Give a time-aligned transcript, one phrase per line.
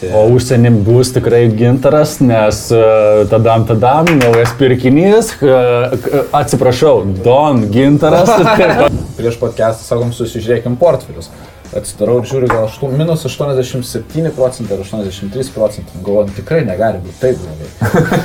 [0.00, 0.16] pamatyti.
[0.16, 5.94] O užsienį bus tikrai gintaras, nes uh, tadam, tadam, naujas pirkinys, uh,
[6.32, 8.30] atsiprašau, Don gintaras.
[9.18, 11.30] Prieš podcastą sakom, susižiūrėkim portfelius.
[11.70, 16.00] Atsidarau ir žiūriu, gal aštu, minus 87 procentai ar 83 procentai.
[16.02, 17.68] Galvoju, tikrai negali būti taip blogai.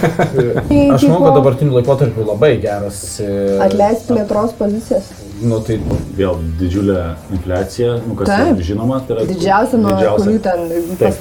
[0.95, 3.03] Aš manau, kad dabartiniu laikotarpiu labai geras.
[3.21, 5.11] e, Atleisk plėtros pozicijas.
[5.43, 5.75] Nu, tai
[6.15, 6.99] Vėl didžiulė
[7.35, 8.53] infliacija, nu, kas Taip.
[8.53, 11.17] yra žinoma, tai yra Didžiausia nuo kurių ten dalykas.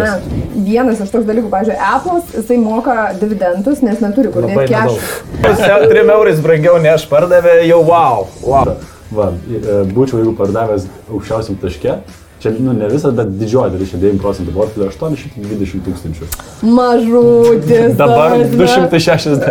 [0.00, 0.62] metų.
[0.68, 5.12] Vienas iš toks dalykų, pavyzdžiui, Apple'as, jisai moka dividendus, nes neturi kur dėti cash.
[5.92, 8.26] 3 eurais brangiau nei aš pardavė, jau wow.
[8.46, 8.72] wow.
[9.12, 11.98] Va, e, būčiau, jeigu pardavęs aukščiausiam taške,
[12.42, 16.28] čia, nu, ne visą, bet didžioji dalis, čia 9 procentų portfelio 820 tūkstančių.
[16.76, 17.94] Mažutis.
[17.98, 19.46] Dabar tas, 260.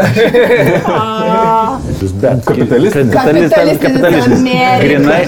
[0.85, 1.79] A,
[2.21, 3.07] Bet Kapitalistas.
[3.81, 4.41] Kapitalistinis.
[4.41, 4.41] Amerikos
[4.83, 5.21] Grinai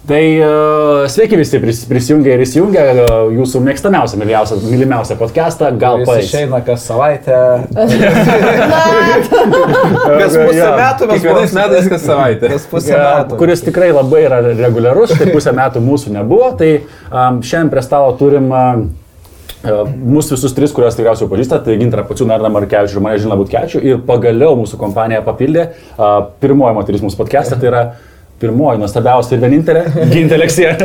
[0.05, 6.03] Tai uh, sveiki visi pris, prisijungę ir įsijungę uh, jūsų mėgstamiausią, mylimiausią, mylimiausią podcastą, gal
[6.05, 6.27] paės.
[6.27, 7.39] išeina kas savaitę.
[10.19, 12.53] kas pusę metų mes Kiekvienais metais kas savaitę.
[12.53, 13.41] Kas pusę Ja, metų.
[13.41, 16.71] kuris tikrai labai yra reguliarus, tai pusę metų mūsų nebuvo, tai
[17.09, 18.85] um, šiandien prie stalo turim uh,
[19.65, 23.81] mūsų visus tris, kuriuos tikriausiai pažįstate, tai Gintarą Pačių, Nardą Markevičių ir mane Žilną Butkevičių
[23.89, 27.87] ir pagaliau mūsų kompanija papildė uh, pirmoji moteris mūsų podcast'e, tai yra
[28.41, 29.83] pirmoji, nuostabiausia ir vienintelė
[30.13, 30.75] Gintelė Leksija.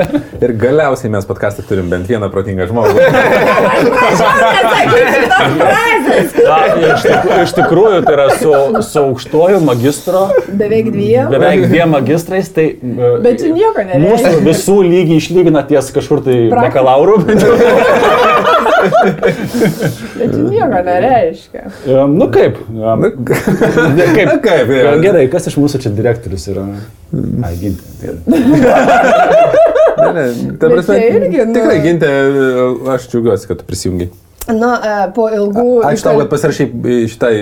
[0.41, 2.95] Ir galiausiai mes podcast'e turim bent vieną protingą žmogų.
[6.91, 8.53] iš, tik, iš tikrųjų, tai yra su,
[8.87, 11.31] su aukštoju magistro, Beveik dviem.
[11.33, 14.05] beveik dviem magistrais, tai uh, Bet čia nieko nereiškia.
[14.06, 17.19] Mūsų visų lygiai išlygina ties kažkur tai bakalaurų.
[20.19, 21.64] Bet nieko nereiškia.
[21.86, 22.59] Um, nu kaip?
[22.70, 24.32] Um, kaip?
[24.47, 24.94] kaip, jo.
[25.05, 26.66] Gerai, kas iš mūsų čia direktorius yra?
[27.44, 28.15] Ai, ginti.
[30.00, 30.25] Ne, ne,
[30.60, 32.10] ta prasme, irgi, nu- tikrai gintė,
[32.94, 34.06] aš džiaugiuosi, kad tu prisijungi.
[34.56, 35.66] Nu, e, po ilgų...
[35.87, 36.66] Ačiū tau, kad pasirašai
[37.11, 37.33] šitai...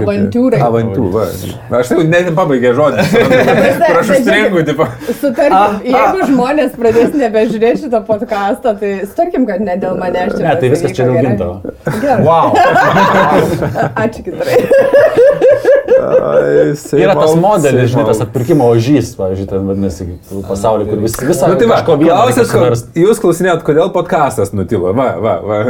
[0.00, 0.60] Avantūrai.
[0.64, 1.28] Avantūrai.
[1.78, 3.04] Aš tai net nepabaigė žodį.
[4.00, 4.88] Aš užstringu, tipo.
[5.20, 10.44] Sutarkim, jeigu žmonės pradės nebežiūrėti šito podcast'o, tai sutarkim, kad ne dėl manęs čia.
[10.48, 11.34] Ne, tai viskas čia dėl gerai.
[11.34, 11.50] ginto.
[12.02, 12.22] Gerai.
[12.24, 12.46] Wow.
[14.04, 14.60] Ačiū kitrai.
[16.98, 20.06] Yra tas modelis, žinai, tas atpirkimo ožys, pavyzdžiui, ten vadinasi
[20.48, 21.78] pasaulyje, kur vis, visą Nu, tai va,
[22.34, 22.90] suverst.
[22.98, 24.92] jūs klausinėjot, kodėl podcastas nutilo.
[24.96, 25.60] Va, va, va.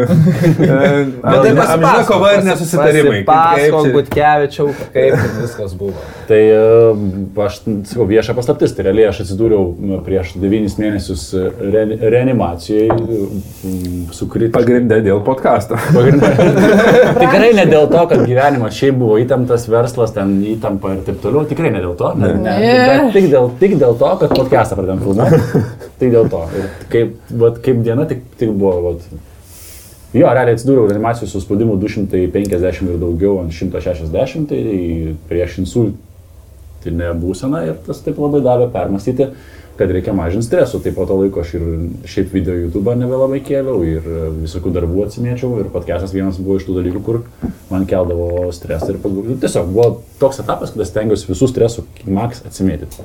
[1.25, 3.23] Bet tai amžina kova ir nesusitarimai.
[3.27, 5.95] Čia- Butkevičiau, kaip viskas buvo.
[6.29, 6.61] Tai e,
[7.45, 7.59] aš,
[7.91, 11.45] sakau, vieša paslaptis, tai realiai aš atsidūriau nu, prieš devynis mėnesius e,
[11.75, 12.89] re, reanimacijai
[14.15, 14.59] su kritika.
[14.59, 15.79] Pagrindė dėl podcasto.
[15.95, 16.31] Pagrindė.
[17.23, 21.45] Tikrai ne dėl to, kad gyvenimas šiaip buvo įtemptas, verslas ten įtampa ir taip toliau.
[21.51, 22.15] Tikrai ne dėl to.
[22.21, 22.57] Ne, ne.
[22.65, 25.63] Bet Tik, dėl, tik dėl to, kad podcastą pradėjom filmuoti.
[26.01, 26.41] Tik dėl to.
[26.59, 27.15] Ir kaip,
[27.45, 28.75] vat, kaip diena tik, tik buvo.
[28.89, 29.34] Vat.
[30.15, 37.65] Jo, realiai atsidūriau reanimacijos su spaudimu 250 ir daugiau ant 160, tai prieš insultinę būseną
[37.67, 39.27] ir tas taip labai davė permastyti,
[39.75, 40.79] kad reikia mažinti stresų.
[40.85, 41.65] Tai po to laiko aš ir
[42.07, 44.07] šiaip video YouTube nebelabai kėliau ir
[44.45, 47.21] visokių darbų atsimėčiau ir podcastas vienas buvo iš tų dalykų, kur
[47.73, 49.89] man keldavo stresą ir pag- tiesiog buvo
[50.23, 53.03] toks etapas, kada stengiausi visų stresų maks atsimėtyti.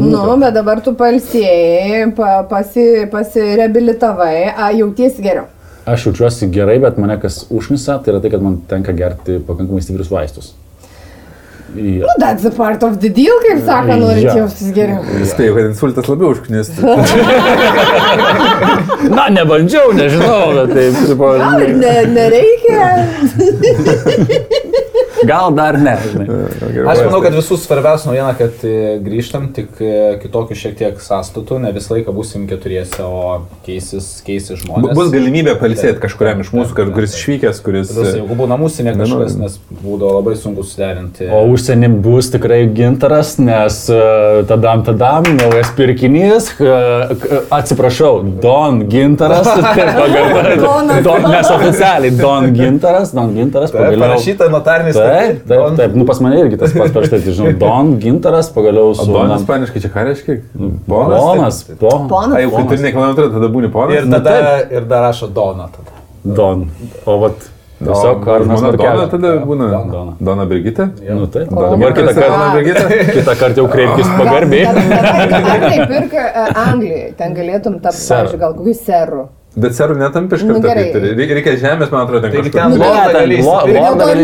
[0.00, 5.50] Nu, bet dabar tu palsėjai, pa, pasi, pasireabilitavai, jautiesi geriau.
[5.84, 9.82] Aš jaučiuosi gerai, bet mane kas užmisa, tai yra tai, kad man tenka gerti pakankamai
[9.82, 10.52] stiprius vaistus.
[11.72, 12.04] Jo.
[12.04, 14.34] Nu, that's a part of the deal, kaip sako, norint Jo.
[14.42, 15.00] jaustis geriau.
[15.30, 16.82] Spėjau, kad insultas labiau užknistų.
[19.16, 22.84] Na, nebandžiau, nežinau, bet taip, tipo, Gal ir ne, nereikia.
[25.26, 25.94] gal dar ne.
[26.02, 26.26] Žinai.
[26.90, 28.72] Aš manau, kad visų svarbiausia naujiena, kad e,
[29.02, 34.62] grįžtam tik e, kitokiu šiek tiek sąstatu, ne visą laiką būsim keturiese, o keisis, keisis
[34.64, 34.96] žmonės.
[34.98, 37.92] Bus galimybė palisėti kažkuriam iš mūsų, kuris išvykęs, kuris...
[37.94, 41.28] Plius, jeigu būna mūsų ne kažkas, nes būdavo labai sunku suderinti.
[41.30, 49.46] O užsienį bus tikrai gintaras, nes uh, tadam, tadam, naujas pirkinys, k- atsiprašau, Don gintaras,
[49.62, 50.58] tai pagal,
[51.04, 54.02] don, nes oficialiai Don gintaras, Don gintaras, Taip, pagaliau.
[54.08, 57.94] parašyta notarinis Taip, taip, taip, nu pas mane irgi tas pats parašyta, tai žinau, Don
[58.02, 59.06] gintaras, pagaliau su...
[59.12, 60.38] Bonas paniškai čia ką reiškia?
[60.58, 61.22] Bonas, Bonas?
[61.22, 62.36] ponas, po, Ponas.
[62.36, 64.00] A, jau kai turi nekilnojamą turtą, tada būni ponas?
[64.02, 64.36] Ir tada,
[64.74, 65.94] ir dar rašo Dona tada.
[66.22, 66.66] Don.
[67.06, 67.48] O vat
[67.86, 69.10] Tiesiog Arnas Dona Markevičius.
[69.14, 70.12] tada būna Dona.
[70.20, 70.88] Dona Brigita.
[71.08, 71.44] Nu, tai.
[71.50, 72.30] O, Dabar kitą kartą.
[72.32, 72.84] Dona Brigita?
[73.18, 74.64] Kitą kartą jau kreipkis pagarbiai.
[74.72, 76.16] Taip, pirk
[76.66, 79.22] Anglijai, ten galėtum tapti, pavyzdžiui, gal kokiu seru.
[79.52, 80.68] Bet serų netampi iš Nu, karto.
[80.72, 82.52] tai Reikia, žemės, man atrodo, ten kažkur.
[82.54, 83.74] ten Nu, lordą gali įsipirkti.
[83.76, 84.22] Lordą gali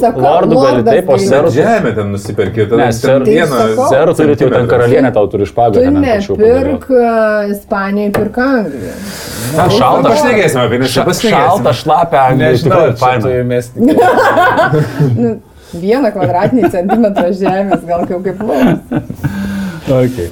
[0.00, 1.52] sakau, Lordų gali taip, o tai- serų.
[1.54, 2.64] Žemė ten nusipirkė.
[2.72, 3.86] tada Ne, ten ser- vieną sakau.
[3.92, 5.84] Serų turi jau ten karalienė tau turi Tu špagą.
[5.94, 8.98] nepirk uh, Ispanijai, pirk Anglijai.
[9.54, 10.08] Ten šalta.
[10.10, 11.04] Pašnekėsime apie nes čia
[11.46, 12.50] Šalta, šlapia, Anglija.
[12.50, 13.28] Nežinau, tu faina.
[13.44, 13.76] įmesti.
[15.20, 15.30] Nu,
[15.78, 18.80] vieną kvadratinį centimetrą žemės, gal jau kaip laukas.
[19.90, 20.28] Okay.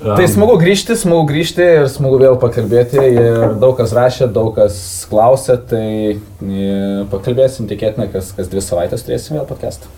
[0.00, 3.00] Tai smagu grįžti, smagu grįžti ir smagu vėl pakalbėti.
[3.04, 4.78] Ir daug kas rašė, daug kas
[5.10, 5.86] klausė, tai
[6.16, 6.70] e,
[7.12, 9.92] pakalbėsim tikėtina, kas, kas dvi savaitės turėsim vėl podcastą.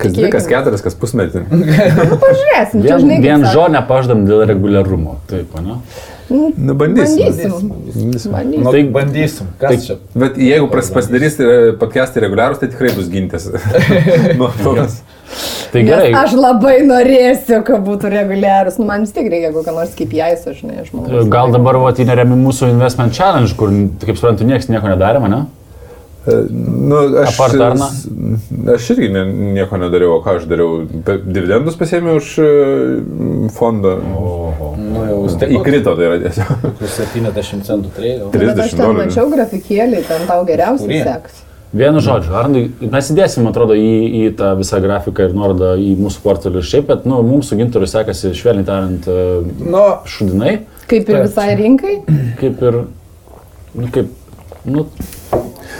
[0.00, 1.44] Kas dvi, kas keturias, kas pusmetį.
[1.52, 3.52] Nu, pažiūrėsim, čia Vien, vien sako.
[3.52, 5.18] žo nepaždam dėl reguliarumo.
[5.30, 5.76] Taip, ne?
[6.32, 7.22] Nu, bandysim.
[7.28, 7.70] Bandysim.
[7.70, 8.32] Bandysim.
[8.32, 9.50] Nu, Tai- tai bandysim.
[9.60, 9.96] Kas tai- čia?
[10.24, 11.48] Bet jeigu pras- pasidarys e,
[11.80, 13.48] podcastai reguliarūs, tai tikrai bus gintis.
[14.40, 14.76] Nuo to,
[15.72, 16.10] Tai Nes gerai.
[16.12, 18.76] Aš labai norėsiu, kad būtų reguliarus.
[18.80, 21.28] Nu, man vis tik reikia kokio nors kaip jais, aš žinai, žmogus.
[21.32, 23.72] Gal dabar vat, įneremi mūsų investment challenge, kur,
[24.04, 25.46] kaip suprantu, niekas nieko nedarė, ne?
[26.22, 27.38] Nu, aš,
[28.74, 29.24] aš irgi ne,
[29.56, 30.84] nieko nedariau, o ką aš dariau.
[31.26, 32.50] Dividendus pasėmiau už e,
[33.56, 33.96] fondą.
[34.14, 34.68] Oho.
[34.78, 36.52] Nu, jau tiek Įkrito tai yra tiesiog.
[36.66, 38.98] kokius 70 centų Bet aš 30 ten dolerių.
[39.00, 41.40] mačiau grafikėlį, ten tau geriausiai seks.
[41.72, 46.20] Vienu žodžiu, Arnai, mes įdėsim, atrodo, į, į tą visą grafiką ir nuorodą į mūsų
[46.20, 50.58] portfelį šiaip, bet nu, mums su gintaru sekasi, švelniai tariant, e, Nu, šudinai,
[50.90, 51.24] Kaip ir Taip.
[51.30, 51.94] visai rinkai.
[52.42, 52.78] kaip ir,
[53.72, 54.12] nu, kaip,
[54.68, 54.84] nu,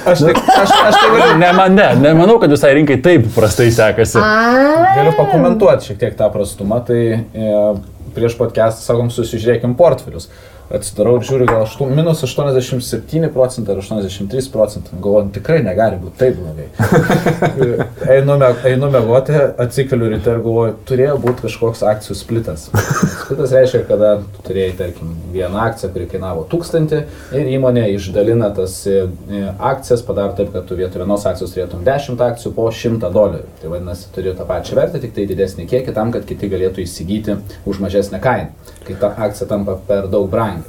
[0.06, 3.70] aš tik, aš, aš tai galiu, ne, man, ne, nemanau, kad visai rinkai taip prastai
[3.74, 4.20] sekasi.
[4.20, 4.92] A.
[4.96, 6.80] galiu pakomentuoti šiek tiek tą prastumą.
[6.86, 7.58] Tai e,
[8.16, 10.28] prieš podcastą sakom, susižiūrėkim portfelius.
[10.72, 14.96] Atsidarau ir žiūriu, gal aštu, minus 87 procentai ar 83 procentai.
[15.04, 16.68] Galvoju, nu, tikrai negali būti taip blogai.
[18.14, 18.38] einu,
[18.70, 22.64] einu mėgoti, atsikeliu ryte ir galvoju, turėjo būti kažkoks akcijų splitas.
[22.72, 26.96] Splitas reiškia, kada tu turėjai, tarkim, vieną akciją, kuri kainavo 1000
[27.36, 31.84] ir įmonė išdalina tas e, e, akcijas, padaro taip, kad tu vietoj vienos akcijos turėtum
[31.84, 33.44] 10 akcijų po 100 dolerių.
[33.60, 37.36] Tai vadinasi, turi tą pačią vertę, tik tai didesnį kiekį tam, kad kiti galėtų įsigyti
[37.68, 40.61] už mažesnę kainą, kai ta akcija tampa per daug brangi.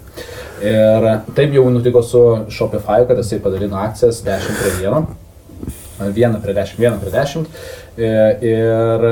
[0.63, 2.21] Ir taip jau nutiko su
[2.53, 5.07] Shopify, kad jisai padalino akcijas 10 prie 1,
[6.13, 7.47] 1 prie 10, 1 prie 10
[7.97, 8.11] e,
[8.53, 9.07] ir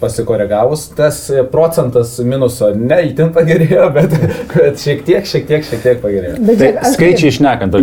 [0.00, 1.18] pasikoregavus, tas
[1.52, 4.14] procentas minuso ne įtin pagerėjo, bet,
[4.54, 6.36] bet šiek tiek, šiek tiek, šiek tiek pagerėjo.
[6.48, 7.76] Bet Tai aš- skaičiai išnekant,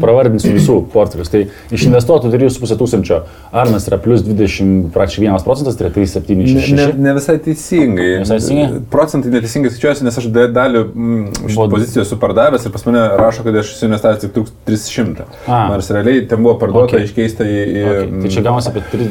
[0.00, 1.30] pravardinsiu visų portfelius.
[1.32, 1.44] Tai
[1.74, 3.20] iš investuotų 3,5 tūkstančio
[3.52, 6.74] Arnas yra plus 20, praktiškai 1 procentas, tai yra Ne, 3,76.
[6.76, 8.08] ne, ne visai teisingai.
[8.18, 8.80] Ne visai teisingai?
[8.92, 12.86] Procentai neteisingai skaičiuosi, nes aš da- dalį mm, šitų Buvo- pozicijų esu pardavęs ir pas
[12.88, 15.26] mane rašo, kad aš esu investavęs tik 1300.
[15.46, 15.68] A.
[15.72, 17.04] Nors realiai ten buvo parduota, Okay.
[17.06, 17.58] iškeista į...
[17.70, 18.22] į Okay.
[18.22, 19.10] Tai čia gaunasi apie 3.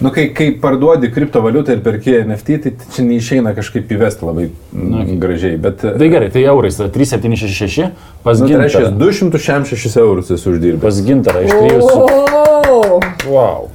[0.00, 5.04] Nu, kai, kai parduodi kriptovaliutą ir perki NFT, tai čia neišeina kažkaip įvesti labai Na,
[5.04, 5.18] okay.
[5.22, 5.60] gražiai.
[5.62, 5.84] Bet...
[5.84, 7.90] Tai gerai, tai eurais, tai 3,766
[8.26, 9.00] pas Nu, tai reiškia, gintarą.
[9.00, 10.82] 266 eurus esu uždirbęs.
[10.84, 11.80] Pas gintarą iš 3.
[11.80, 12.26] O,
[13.26, 13.68] Wow.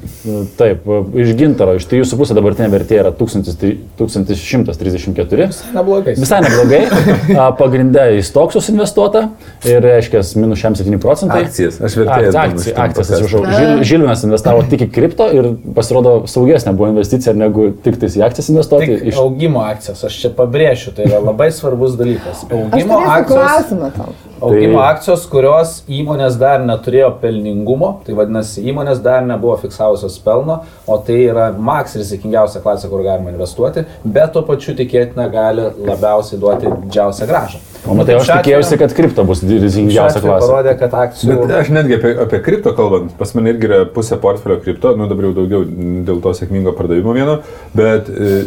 [0.58, 0.86] Taip,
[1.18, 3.56] iš gintaro iš 3,5 dabartinė vertė yra 1000
[3.98, 5.48] 1134.
[5.74, 6.14] Neblogai.
[6.20, 6.82] Visai neblogai.
[7.62, 9.24] Pagrindė į stoksus investuota
[9.66, 11.46] ir reiškia minus 7 procentai.
[11.48, 13.44] Akcijas, aš vertėjas Akcijas, akcijas, akcijas atsiprašau.
[13.50, 18.26] Žil, Žilvinas investavo tik į kripto ir pasirodo saugesnė buvo investicija negu tik tais į
[18.28, 18.92] akcijas investuoti.
[18.94, 19.22] Tik Iš...
[19.24, 22.46] augimo akcijos, aš čia pabrėšiu, tai yra labai svarbus dalykas.
[22.50, 24.14] Augimo akcijos, klausimą tau.
[24.42, 30.62] Augimo Tai- akcijos, kurios įmonės dar neturėjo pelningumo, tai vadinasi, įmonės dar nebuvo fiksavusios pelno,
[30.88, 36.42] o tai yra maks rizikingiausia klasė, kur galima investuoti, bet tuo pačiu tikėtina gali labiausiai
[36.42, 37.62] duoti didžiausią gražą.
[37.90, 40.50] O matai, aš tikėjausi, kad kripto bus rizikingiausia klasė.
[40.52, 41.38] Parodė, kad akcijų...
[41.42, 45.10] Bet aš netgi apie, apie kripto kalbant, pas mane irgi yra pusė portfelio kripto, nu
[45.10, 45.66] dabar jau daugiau
[46.06, 47.40] dėl to sėkmingo pardavimo vieno,
[47.78, 48.44] bet e,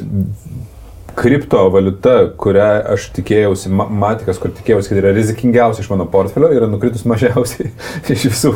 [1.19, 6.69] kriptovaliuta, kurią aš tikėjausi, ma matikas, kur tikėjausi, kad yra rizikingiausia iš mano portfelio, yra
[6.71, 7.71] nukritus mažiausiai
[8.15, 8.55] iš visų.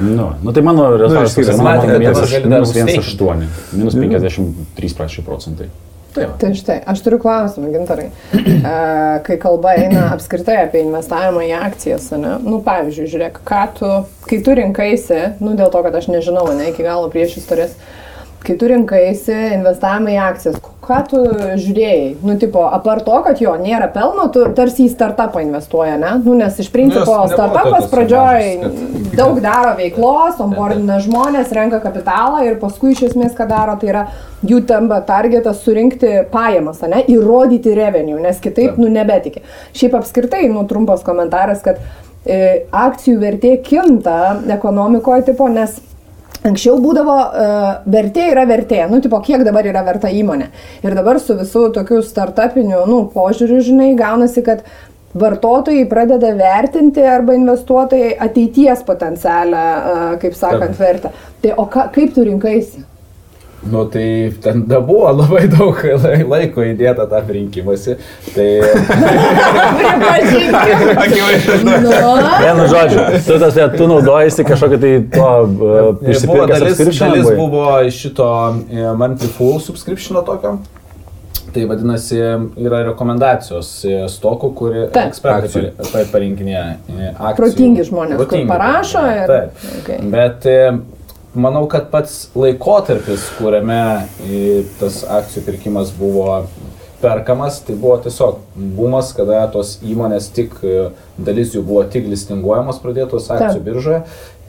[0.00, 3.26] Nu, nu tai mano rezultatas išskyrus yra mano minus dabar gali dar minus užsteigti.
[3.30, 5.68] 1,8, minus 53 prašy procentai.
[6.14, 6.36] Taip.
[6.38, 8.06] Tai štai, aš turiu klausimą, gintarai.
[9.26, 12.36] Kai kalba eina apskritai apie investavimą į akcijas, ne?
[12.44, 13.90] nu, pavyzdžiui, žiūrėk, ką tu,
[14.30, 17.74] kai tu rinkaisi, nu, dėl to, kad aš nežinau, ne, iki galo prieš istorijas,
[18.44, 21.20] kai tu rinkaisi investavimą į akcijas, ką tu
[21.60, 22.08] žiūrėjai?
[22.26, 26.12] Nu, tipo, apart to, kad jo nėra pelno, tu tarsi į startupą investuoji, ne?
[26.24, 32.44] Nu, nes iš principo Nu, startupas pradžioj mažos, daug daro veiklos, onboardina žmonės, renka kapitalą
[32.44, 34.04] ir paskui iš esmės ką daro, tai yra
[34.44, 39.44] jų tampa targetas surinkti pajamas, ne, įrodyti revenue, nes kitaip, nu, nebetikė.
[39.76, 41.80] Šiaip apskritai, nu, trumpas komentaras, kad
[42.26, 44.18] e, akcijų vertė kinta
[44.58, 45.80] ekonomikoje, tipo, nes
[46.44, 50.50] Anksčiau būdavo uh, vertė yra vertė, nu, tipo, kiek dabar yra verta įmonė.
[50.84, 54.64] Ir dabar su visų tokiu startupiniu, nu, požiūriu, žinai, gaunasi, kad
[55.16, 61.14] vartotojai pradeda vertinti arba investuotojai ateities potencialią, uh, kaip sakant, vertę.
[61.40, 62.84] Tai o ka, kaip tu rinkaisi?
[63.70, 67.96] Nu tai ten da buvo labai daug lai- laiko įdėta tam rinkimasi.
[68.34, 68.48] Tai
[71.64, 71.90] Nu,
[72.42, 77.66] Vienu žodžiu, tu, tas, tu naudojasi kažkokią tai to uh, buvo išsipirkęs dalis, dalis buvo
[77.90, 78.28] šito
[78.70, 80.58] e, monthly full subscription tokio.
[81.54, 82.16] Tai vadinasi,
[82.58, 85.12] yra rekomendacijos e, stokų, kuri Taip.
[85.12, 87.12] ekspertai parinkinėja e.
[87.38, 89.68] Protingi žmonės, kur Protingi parašo žmonės, ir- Taip.
[89.80, 89.98] Okay.
[90.10, 90.58] Bet e,
[91.34, 93.80] manau, kad pats laikotarpis, kuriame
[94.24, 96.44] e, tas akcijų pirkimas buvo
[97.04, 100.88] perkamas, tai buvo tiesiog bumas, kada tos įmonės tik, e,
[101.20, 103.66] dalis jų buvo tik listinguojamos pradėtos akcijų Taip.
[103.66, 104.00] biržoje.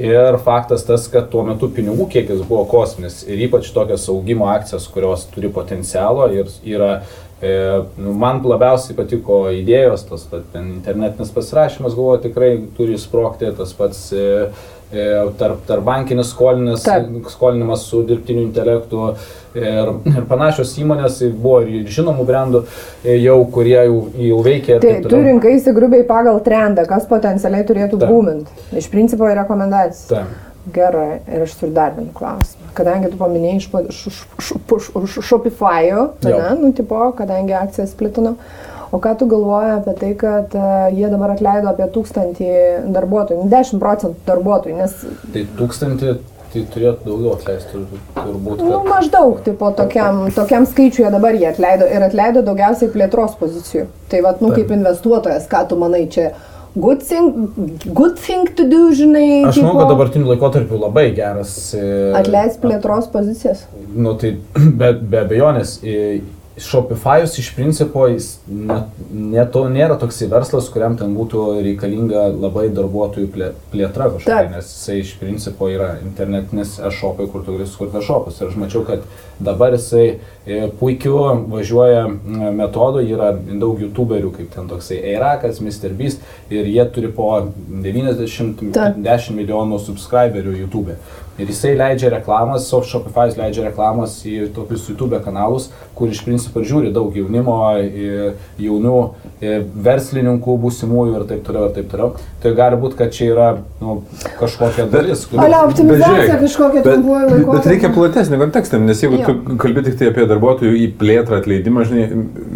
[0.05, 4.89] Ir faktas tas, kad tuo metu pinigų kiekis buvo kosminis ir ypač tokios augimo akcijos,
[4.91, 6.97] kurios turi potencialo ir yra
[7.41, 13.49] E, nu, man labiausiai patiko idėjos, tas ta, ten internetinis pasirašymas, galvoju, tikrai turi sprokti,
[13.57, 14.05] tas pats
[15.39, 17.09] tarp, tarp bankinis skolinis, Taip.
[17.31, 19.11] skolinimas su dirbtiniu intelektu
[19.55, 22.63] ir, ir panašios įmonės buvo ir žinomų brandų
[23.03, 23.99] e, jau, kurie jau,
[24.29, 24.79] jau veikia.
[24.79, 28.65] ir Tai tu rinkaisi grubiai pagal trendą, kas potencialiai turėtų būminti.
[28.81, 30.11] Iš principo yra rekomendacija.
[30.15, 30.43] Taip.
[30.73, 32.71] Gerai, ir aš turiu dar vieną klausimą.
[32.73, 33.67] Kadangi tu paminėjai iš
[36.41, 38.33] ne, nu, tipo, kadangi akcijas plitino,
[38.95, 42.49] o ką tu galvoji apie tai, kad uh, jie dabar atleido apie tūkstantį
[42.95, 44.95] darbuotojų, nu, 10 procentų darbuotojų, nes,
[45.35, 46.15] Tai tūkstantį,
[46.55, 48.63] tai turėtų daugiau atleisti tur- turbūt.
[48.63, 48.89] nu, Kad...
[48.93, 53.89] maždaug, tipo, tokiam, tokiam skaičiui dabar jie atleido ir atleido daugiausiai plėtros pozicijų.
[54.13, 56.29] Tai vad, nu, kaip investuotojas, ką tu manai čia?
[56.75, 57.27] Good thing,
[57.95, 59.45] good thing to do, žinai.
[59.47, 61.53] Aš manau, kad dabartiniu laikotarpiu labai geras.
[61.75, 61.85] e,
[62.19, 63.61] Atleis plėtros pozicijas.
[63.95, 64.33] Nu, tai
[64.81, 66.17] be, be abejonės, e,
[66.57, 68.77] Shopify'us iš principo jis ne,
[69.12, 74.69] ne to, nėra toksai verslas, kuriam ten būtų reikalinga labai darbuotojų plė, plėtra kažkokia, nes
[74.69, 78.39] jisai iš principo yra internetinis e-shopai, kur tu gali sukurti e-shopus.
[78.39, 79.03] Ir aš mačiau, kad
[79.43, 80.05] dabar jisai
[80.45, 81.17] e, puikiu
[81.51, 86.24] važiuoja m, metodu, yra daug youtuberių, kaip ten toksai Eirakas, MrBeast,
[86.55, 87.33] ir jie turi po
[87.67, 89.29] 90-10 Taip.
[89.35, 90.95] milijonų subscriberių YouTube.
[91.37, 96.61] Ir jisai leidžia reklamas, Soft Shopify leidžia reklamas į tokius YouTube kanalus, kur iš principo
[96.63, 97.57] žiūri daug jaunimo,
[98.61, 98.99] jaunų
[99.85, 102.09] verslininkų, būsimųjų ir taip toliau, ir taip toliau.
[102.43, 103.47] Tai gali būti, kad čia yra
[103.81, 103.97] nu,
[104.39, 105.25] kažkokia dalis.
[105.27, 107.57] kuri- Alia, optimizacija kažkokia trumpuoju bet, laikotarpiu.
[107.57, 109.25] bet reikia platesnį kontekstą, nes jeigu Jo.
[109.25, 112.05] tu kalbi tik tai apie darbuotojų į plėtrą atleidimą, žinai,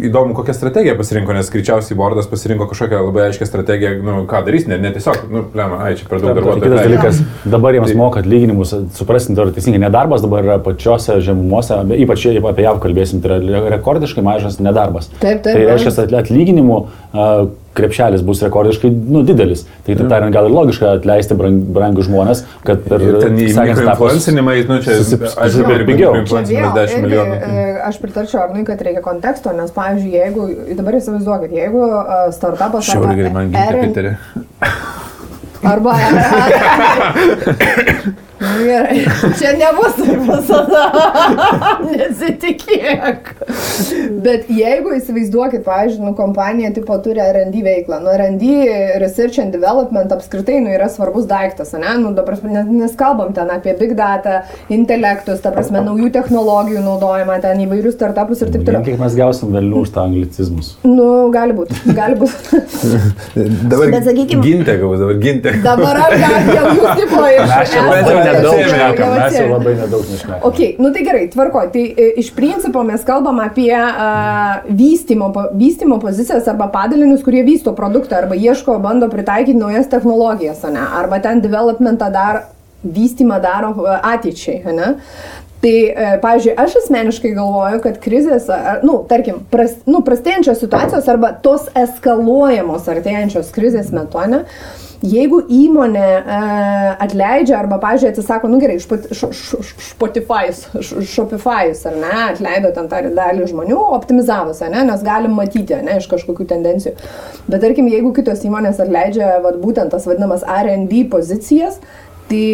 [0.08, 4.66] įdomu, kokią strategiją pasirinko, nes greičiausiai bordas pasirinko kažkokią labai aiškę strategiją, nu, ką darys,
[4.70, 6.62] ne, ne tiesiog, nu, plema, ai, čia per daug darbuotojų.
[6.64, 11.78] Kitas dalykas, dabar jiems moka atlyginimus, suprasim, tai yra teisingai, nedarbas dabar yra pačiose žemumose,
[12.04, 15.10] ypač apie JAV kalbėsim, tai yra rekordiškai mažas nedarbas.
[15.20, 16.78] Taip, taip, Tai reiškia, kad atlyginimų
[17.12, 17.26] a,
[17.76, 19.62] krepšelis bus rekordiškai nu, didelis.
[19.86, 23.46] Tai taip tariant, gal ir logiška atleisti brang, brangius žmonės, kad per Ir ten į
[23.54, 26.14] sekančius etapus influencinimą, nu, čia, susip- aišku, susipirkt ir pigiau.
[26.16, 27.36] Čia influencinimas vėl, 10 irgi, milijonų.
[27.40, 32.90] e, Aš pritarčiau Arnui, kad reikia konteksto, nes, pavyzdžiui, jeigu, dabar įsivaizduokit, jeigu e, startupas
[32.90, 34.12] Šiauriai gerai man ginti R&D Piterį.
[35.62, 35.92] Arba.
[38.40, 39.02] Na gerai,
[39.36, 40.84] čia nebus taip visada.
[41.92, 43.26] Nesitikėk.
[44.24, 48.46] Bet jeigu įsivaizduokit, pavyzdžiui, nu, kompanija tipo turi RD veiklą, nu, RD,
[49.02, 51.92] Research and Development apskritai nu, yra svarbus daiktas, ne?
[52.00, 54.38] Nu, dabar nes, nes kalbam ten apie big data,
[54.72, 58.80] intelektus, ta prasme, naujų technologijų naudojimą, ten įvairius startupus ir taip toliau.
[58.88, 60.72] Kiek mes gausim vėliau už tą anglicizmus.
[60.88, 62.64] Nu, gali būti, gali būti.
[63.70, 65.49] Dabar Bet sakykim- gintė gaus, dabar gintė.
[65.64, 66.14] Dabar aš
[66.54, 67.40] jau jūs tipo iš...
[67.40, 70.44] Mes esate- labai nedaug jau šnekam, mes jau labai nedaug nešnekam.
[70.50, 71.64] Ok, nu tai gerai, tvarko.
[71.74, 77.42] Tai e, iš principo mes kalbam apie uh, vystymo, po- vystymo pozicijas arba padalinius, kurie
[77.46, 80.86] vysto produktą arba ieško, bando pritaikyti naujas technologijas, ane?
[81.02, 82.44] arba ten developmentą dar,
[82.84, 84.62] vystymą daro ateičiai.
[84.72, 84.94] ane?
[85.60, 88.46] Tai, e, pavyzdžiui, aš asmeniškai galvoju, kad krizės,
[88.86, 94.46] nu, tarkim, pras, nu, prastėjančios situacijos arba tos eskaluojamos artėjančios krizės metu, ne,
[95.00, 96.38] Jeigu įmonė e,
[97.06, 98.90] atleidžia arba, pažiūrėjau, atsisako, nu gerai, š-
[101.08, 105.96] Shopify'us, ar ne, atleido ten tą dalį žmonių, optimizavus, ar ne, nes galim matyti, ne,
[106.02, 106.92] iš kažkokių tendencijų.
[107.48, 111.80] Bet tarkim, jeigu kitos įmonės atleidžia vat, būtent tas vadinamas R&D pozicijas,
[112.28, 112.44] tai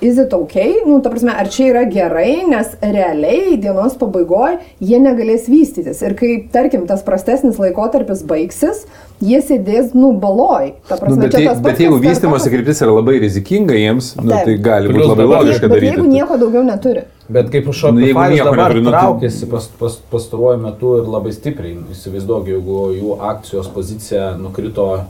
[0.00, 0.54] is it ok,
[0.86, 6.02] nu, ta prasme, ar čia yra gerai, nes realiai dienos pabaigoje jie negalės vystytis.
[6.04, 8.84] Ir kai, tarkim, tas prastesnis laikotarpis baigsis,
[9.24, 10.74] jie sėdės, nu, baloj.
[10.88, 14.12] Ta Nu, prasme, bet, čia jei- tas bet jeigu vystimosi kryptis yra labai rizikinga jiems,
[14.20, 14.44] nu, Taip.
[14.44, 15.92] tai gali būti labai logiška Bet daryti.
[15.94, 17.02] jeigu nieko daugiau neturi.
[17.28, 20.96] Bet kaip Nu, Shopify jeigu nieko dabar neturi, nu, tai- traukėsi pas, pas, pastaruoju metu
[21.00, 25.00] ir labai stipriai, įsivaizduok, jeigu jų akcijos pozicija nukrito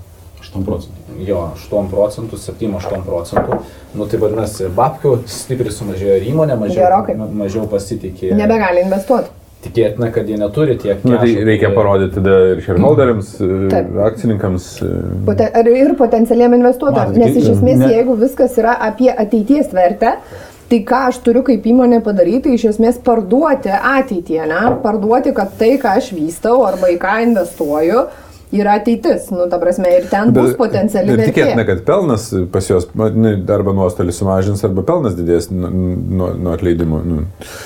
[0.42, 1.02] 8 procentų.
[1.26, 3.60] jo 8 procentų, 7-8 procentų,
[3.96, 7.14] nu tai vadinasi, babkių stipriai sumažėjo ir įmonė mažiau, Gerokai.
[7.16, 8.34] ma- mažiau pasitikė.
[8.36, 9.28] Nebegali investuoti.
[9.66, 11.00] Tikėtina, kad jie neturi tiek.
[11.04, 13.30] Na, tai cash'o, reikia parodyti tada ir shareholderiams,
[13.72, 13.86] Taip.
[14.10, 14.66] akcininkams.
[15.26, 17.08] Poten, ir potencialiam investuotojam.
[17.08, 20.12] Matot, Nes tai- iš esmės, ne- jeigu viskas yra apie ateities vertę,
[20.68, 24.76] tai ką aš turiu kaip įmonė padaryti, tai iš esmės parduoti ateityje, ne?
[24.84, 28.06] Parduoti, kad tai, ką aš vystau arba į ką investuoju,
[28.52, 29.30] yra ateitis.
[29.30, 33.74] Nu, ta prasme, ir ten bus potenciali Ir tikėtina, kad pelnas pas juos nu, arba
[33.76, 37.00] nuostolį sumažins, arba pelnas didės nuo, nuo, nuo atleidimo.
[37.06, 37.24] Nu.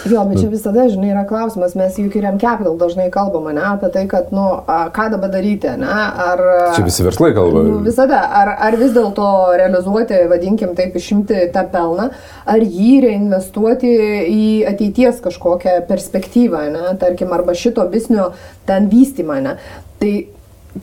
[0.09, 3.91] Jo, bet čia visada, žinai, yra klausimas, mes juk ir Capital dažnai kalbame, ne, apie
[3.93, 5.91] tai, kad, nu, ką dabar daryti, ne,
[6.25, 6.43] ar...
[6.77, 7.65] Čia visi verslai kalba.
[7.67, 9.29] Nu, visada, ar, ar vis dėlto
[9.61, 12.11] realizuoti, vadinkim taip, išimti tą pelną,
[12.49, 13.93] ar jį reinvestuoti
[14.31, 18.31] į ateities kažkokią perspektyvą, ne, tarkim, arba šito bisnio
[18.69, 19.57] ten vystymą, ne.
[20.01, 20.15] Tai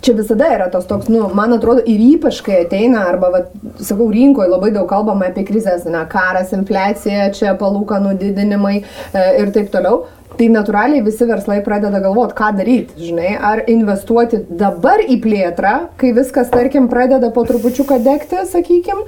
[0.01, 3.41] čia visada yra tas toks, nu, man atrodo, ir ypač kai ateina, arba, va,
[3.79, 9.51] sakau, rinkoje labai daug kalbama apie krizės, na, karas, infliacija, čia palūkanų didinimai e, ir
[9.56, 10.06] taip toliau.
[10.38, 16.12] Tai natūraliai visi verslai pradeda galvoti, ką daryti, žinai, ar investuoti dabar į plėtrą, kai
[16.13, 19.01] viskas, tarkim, pradeda po trupučiuką degti, sakykim,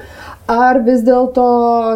[0.49, 1.45] ar vis dėlto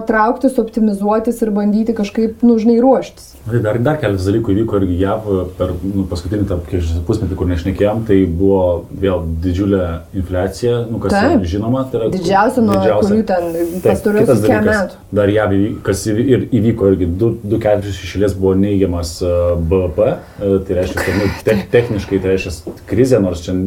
[0.08, 3.32] trauktis, optimizuotis ir bandyti kažkaip, nu, žinai, ruoštis.
[3.44, 5.26] Tai dar, dar keletas dalykų įvyko irgi JAV
[5.58, 6.60] per nu, paskutinį tą
[7.08, 8.62] pusmetį, kur nešnekėjom, tai buvo
[9.02, 9.82] vėl didžiulė
[10.16, 11.44] infliacija, nu, kas Taip.
[11.52, 13.50] žinoma, tai yra Didžiausia nuo kurių ten
[13.84, 15.02] kiek dalykas, metų.
[15.20, 20.54] Dar JAV, kas ir įvyko irgi, du, du ketvirčius išėlės buvo neigiamas e, BVP, e,
[20.70, 23.58] tai reiškia, kad nu, te, techniškai tai reiškia krizė, nors čia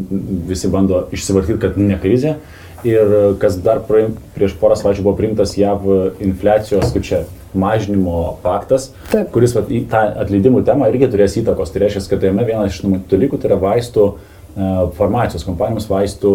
[0.49, 2.39] visi bando išsivartyti, kad ne krizė.
[2.85, 5.87] Ir e, kas dar prieš porą savaičių buvo priimtas JAV
[6.21, 7.23] infliacijos, kaip čia,
[7.57, 9.31] mažinimo paktas, Taip.
[9.33, 11.71] kuris vat, į tą atleidimų temą irgi turės įtakos.
[11.73, 14.67] Tai reiškia, kad jame vienas iš numatytų dalykų tai yra vaistų e,
[14.99, 16.33] farmacijos kompanijoms vaistų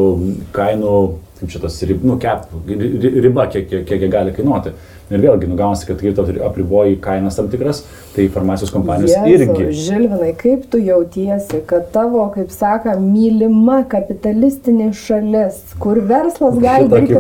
[0.56, 0.96] kainų,
[1.42, 4.74] kaip čia tas rib, nu, cap, ri- ri- riba, kiek, kiek, kiek jie gali kainuoti.
[5.12, 7.82] Ir vėlgi, nugaunasi, kad kai tu apriboji kainas tam tikras,
[8.16, 9.66] tai farmacijos kompanijos Jėzau, irgi.
[9.76, 17.20] Žilvinai, kaip tu jautiesi, kad tavo, kaip saka, mylima kapitalistinė šalis, kur verslas gali daryti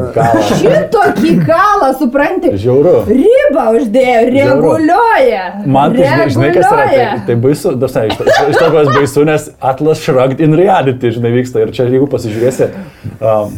[0.62, 2.54] šitokį kalą, supranti?
[2.64, 2.96] Žiauru.
[3.10, 5.44] Ribą uždėjo, reguliuoja.
[5.66, 7.22] Man tai žinai, žinai, kas yra, tai, reguliuoja.
[7.28, 11.34] tai baisu, dažnai, iš, to- iš to, kas baisu, nes Atlas Shrugged in reality, žinai,
[11.36, 11.64] vyksta.
[11.66, 12.70] Ir čia, jeigu pasižiūrėsi,
[13.20, 13.56] um,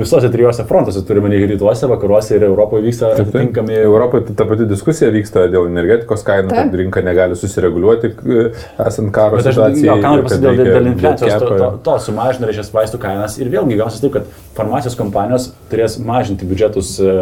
[0.00, 5.10] visose trijose frontuose, turime ne rytuose, vakaruose ir Europoje vyksta Atitinkami Europoje ta pati diskusija
[5.14, 8.46] vyksta dėl energetikos kainų, kad rinka negali susireguliuoti e,
[8.86, 9.86] esant karo Bet aš situacijai.
[9.88, 13.52] jo, ką noriu pasakyti dėl, dėl infliacijos, to, to, to sumažina reiškia vaistų kainas ir
[13.52, 17.14] vėlgi gausis taip, kad farmacijos kompanijos turės mažinti biudžetus e,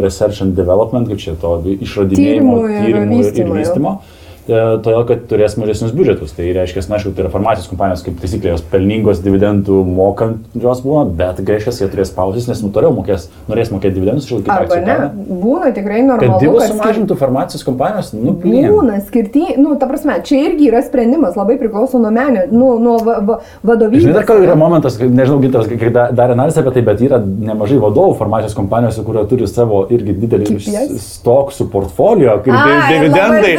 [0.00, 4.13] research and development, kaip čia to išradinėjimo, Tyrimų ir tyrimų ir, ir vystymo, jo.
[4.48, 6.32] E, Todėl, kad turės mažesnius biudžetus.
[6.36, 10.82] Tai reiškia, na, aišku, tai yra farmacijos kompanijos, kaip taisyklė, jos pelningos dividendų mokant jos
[10.84, 14.66] būna, bet reiškia, jie turės pauzės, nes nu toliau mokės, norės mokėti dividendus išlaikyti Arba
[14.68, 15.38] akcijų ne, kainą.
[15.44, 18.68] būna tikrai normalu, kad skir- sumažintų farmacijos kompanijos, nu, blyn.
[18.74, 22.98] Būna skirtingi, nu, ta prasme, čia irgi yra sprendimas, labai priklauso nuo menio, nu, nuo
[23.04, 24.04] va, va, vadovybės.
[24.08, 27.78] Žinai, dar yra momentas, nežinau, gintas, kai da- darė analizę apie tai, bet yra nemažai
[27.82, 30.58] vadovų farmacijos kompanijose, kurie turi savo irgi didelį
[31.00, 33.52] stoksų portfolio, kaip Ai, di- dividendai,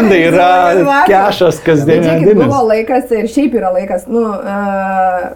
[0.00, 2.34] labai dividendai yra kešas kasdieninis.
[2.40, 5.26] buvo laikas ir šiaip yra laikas, nu, uh,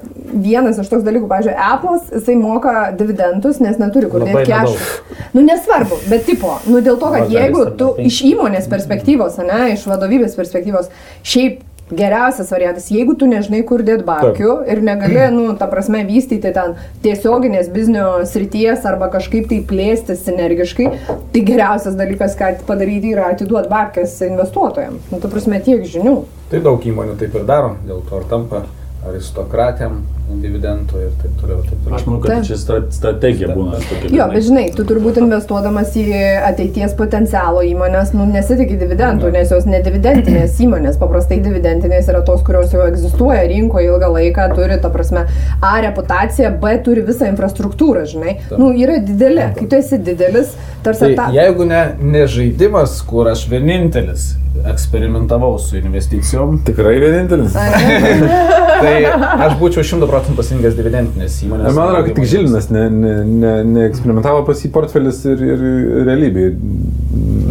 [0.44, 5.20] vienas iš toks dalykų, pavyzdžiui, Apple'as, jisai moka dividendus, nes neturi kur Labai dėti kešų.
[5.37, 9.74] Nu, nesvarbu, bet tipo, nu, dėl to, kad Gal jeigu tu iš įmonės perspektyvos, ne,
[9.74, 10.90] iš vadovybės perspektyvos,
[11.27, 16.53] šiaip geriausias variantas, jeigu tu nežinai, kur dėti babkių ir negali, nu, ta prasme, vystyti
[16.55, 20.88] ten tiesioginės biznio srities arba kažkaip tai plėsti sinergiškai,
[21.35, 25.11] tai geriausias dalykas, ką padaryti, yra atiduoti babkės investuotojams.
[25.12, 26.16] Nu, ta prasme, tiek žinių.
[26.53, 28.64] Tai daug įmonių taip ir daro, dėl to ir tampa
[29.09, 30.03] aristokratėm
[30.40, 31.59] dividendų ir taip toliau.
[31.67, 31.97] Taip toliau.
[31.99, 32.45] Aš manau, kad Taip.
[32.49, 33.77] čia stra- strategija būna.
[33.77, 34.33] tokia, Jo, žinai.
[34.35, 36.05] bet žinai, tu turbūt investuodamas į
[36.49, 42.73] ateities potencialo įmonės, nu, nesitikė dividendų, nes jos nedividendinės įmonės, paprastai dividendinės yra tos, kurios
[42.73, 45.27] jau egzistuoja rinkoje ilgą laiką, turi, ta prasme,
[45.61, 48.38] A reputaciją, B turi visą infrastruktūrą, žinai.
[48.57, 51.29] Nu, yra didelė, kai tu esi didelis, tarsi Tai ta...
[51.37, 54.33] jeigu ne, ne žaidimas, kur aš vienintelis
[54.71, 57.57] eksperimentavau su investicijom, Tikrai vienintelis.
[57.59, 58.29] Ane?
[58.95, 61.69] tai aš būčiau 100 procentų pasirinkęs dividendinės įmonės.
[61.77, 65.65] Man atrodo, kad tik Žilinas neeksperimentavo ne, ne, neeksperimentavo pas jį portfelis ir, ir
[66.09, 66.55] realybėje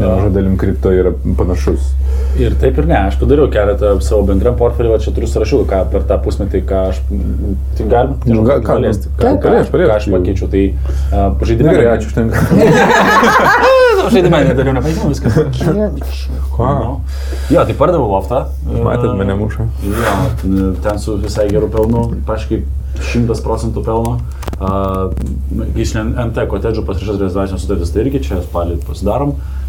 [0.04, 1.92] nemaža dalim kripto yra panašus.
[2.40, 5.82] Ir taip ir ne, aš padariau keletą savo bendram portfelį, va čia turiu sąrašų, ką
[5.94, 7.02] per tą pusmetį, ką aš,
[7.78, 9.94] tai galim, nežinau, ką, ką- galėsti, ką, ką, galės, ką, galės.
[10.00, 11.76] aš pakeičiau, tai uh, pažaidime.
[11.78, 12.38] Gerai, ačiū užtenka.
[14.14, 15.14] Žaidime nedariau, nepaėmiau.
[16.58, 16.70] Ką?
[16.82, 16.94] Nu.
[17.54, 18.44] Jo, tai pardaviau loftą.
[18.66, 19.70] Matėt, mane muša.
[19.86, 20.16] Jo,
[20.84, 22.64] ten su visai geru pelnu, praškai
[23.14, 24.18] 100 procentų pelno.
[24.64, 25.14] Uh,
[25.80, 29.38] iš NT kotedžų pasirašęs rezervacijos sutartis, tai irgi čia spalį pasidarom.
[29.38, 29.63] Um,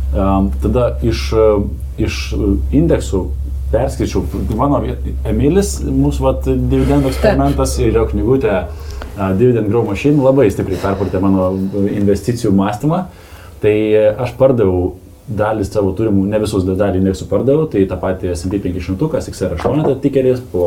[0.62, 1.64] tada iš, uh,
[1.98, 3.24] iš uh, indeksų
[3.74, 4.22] perskaičiau,
[4.54, 4.78] mano
[5.26, 11.22] Emilis, mūsų vat, dividendų eksperimentas ir jo knygutė uh, Dividend Grow Machine labai stipriai perpurtė
[11.22, 11.50] mano
[11.86, 13.04] investicijų mąstymą.
[13.64, 13.74] Tai
[14.20, 14.92] aš pardaviau
[15.24, 20.42] dalį savo turimų, ne visus dalį indeksų pardaviau, tai tą patį S&P 500, XR8 tikeris
[20.52, 20.66] po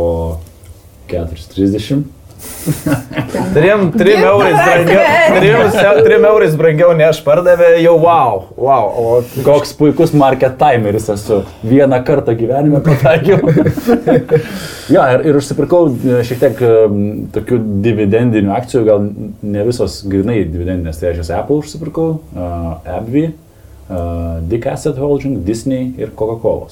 [1.12, 2.17] 430.
[3.54, 5.02] 3, 3 eurais brangiau,
[5.40, 8.90] 3, 3 eurais brangiau nei aš pardavė, jau wow, wow.
[9.02, 11.42] O Koks puikus market timeris esu.
[11.66, 13.40] Vieną kartą gyvenime pataikiau.
[14.94, 17.02] jo, ir, ir užsipirkau e, šiek tiek em,
[17.36, 19.10] tokių dividendinių akcijų, gal
[19.42, 23.32] ne visos grinai dividendinės, tai aš jas Apple užsipirkau, uh, AbbVie,
[23.90, 26.68] uh, Dick Asset Holding, Disney ir Coca-Cola.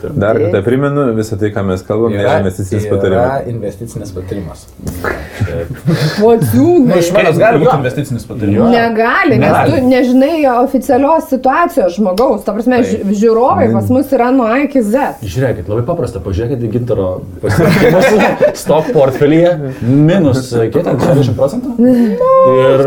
[0.00, 3.48] Tai Dar kartą primenu, visą tai, ką mes kalbam, nėra investicinis yra patarimas.
[3.52, 4.62] investicinis patarimas.
[6.16, 6.88] Pociūnai.
[6.88, 8.70] Nu, iš manęs gali būti investicinis patarimas.
[8.72, 9.72] Negali, nes Negali.
[9.82, 12.44] tu nežinai oficialios situacijos žmogaus.
[12.46, 15.20] Ta prasme, ži- žiūrovai pas mus yra nuo A iki Z.
[15.24, 17.10] Žiūrėkit, labai paprasta, pažiūrėkit į gintaro
[17.44, 18.08] pasirinkimus
[18.64, 19.52] stock portfelyje,
[19.84, 21.76] minus, kiek ten, 60 procentų.
[22.56, 22.86] Ir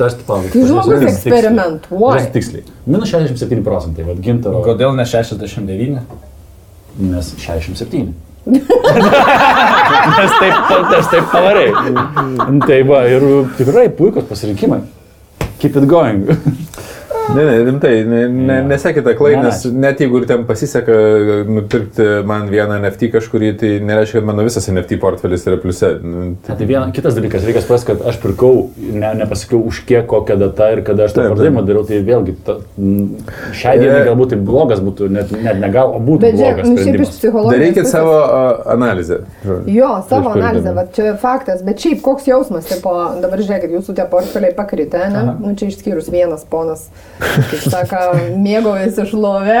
[0.00, 2.24] tas, pavyzdžiui, Tai žmogus eksperimentuoja.
[2.34, 2.64] Tiksliai.
[2.88, 4.64] Minus 67 procentai, vad gintaro.
[4.64, 6.00] Kodėl ne 69?
[7.00, 8.10] Nes 67.
[10.16, 10.56] nes taip,
[10.90, 11.68] nes taip pavarai.
[12.64, 13.26] Tai va, ir
[13.60, 14.80] tikrai puikus pasirinkimai.
[15.60, 16.24] Keep it going.
[17.34, 18.64] Ne, ne, rimtai, ne, ne, Jo.
[18.66, 20.94] nesekit aklai, Ne, nes net jeigu ir ten pasiseka
[21.46, 25.90] nupirkti man vieną NFT kažkurį, tai nereiškia, kad mano visas NFT portfelis yra pliuse.
[26.02, 30.36] Nu, Tai viena, kitas dalykas, reikia suprasti, kad aš pirkau, ne, nepasakiau už kiek, kokią
[30.40, 32.56] datą ir kada aš tą pardavimą dariau, tai vėlgi ta,
[33.54, 34.08] šiai dienai E.
[34.08, 37.54] galbūt tai blogas būtų, net, net negal, o būtų Bet blogas nu šiaip iš psichologijos.
[37.60, 38.42] Darykit pusės- savo a,
[38.74, 39.20] analizę.
[39.70, 42.90] Jo, savo analizę, va čia faktas, bet šiaip koks jausmas, tipo,
[43.22, 45.24] dabar žiūrėkit, jūsų tie portfeliai pakritę, ne?
[45.38, 46.88] Nu, čia išskyrus vienas ponas,
[47.20, 48.00] kaip sako,
[48.40, 49.60] mėgaujasi šlovė,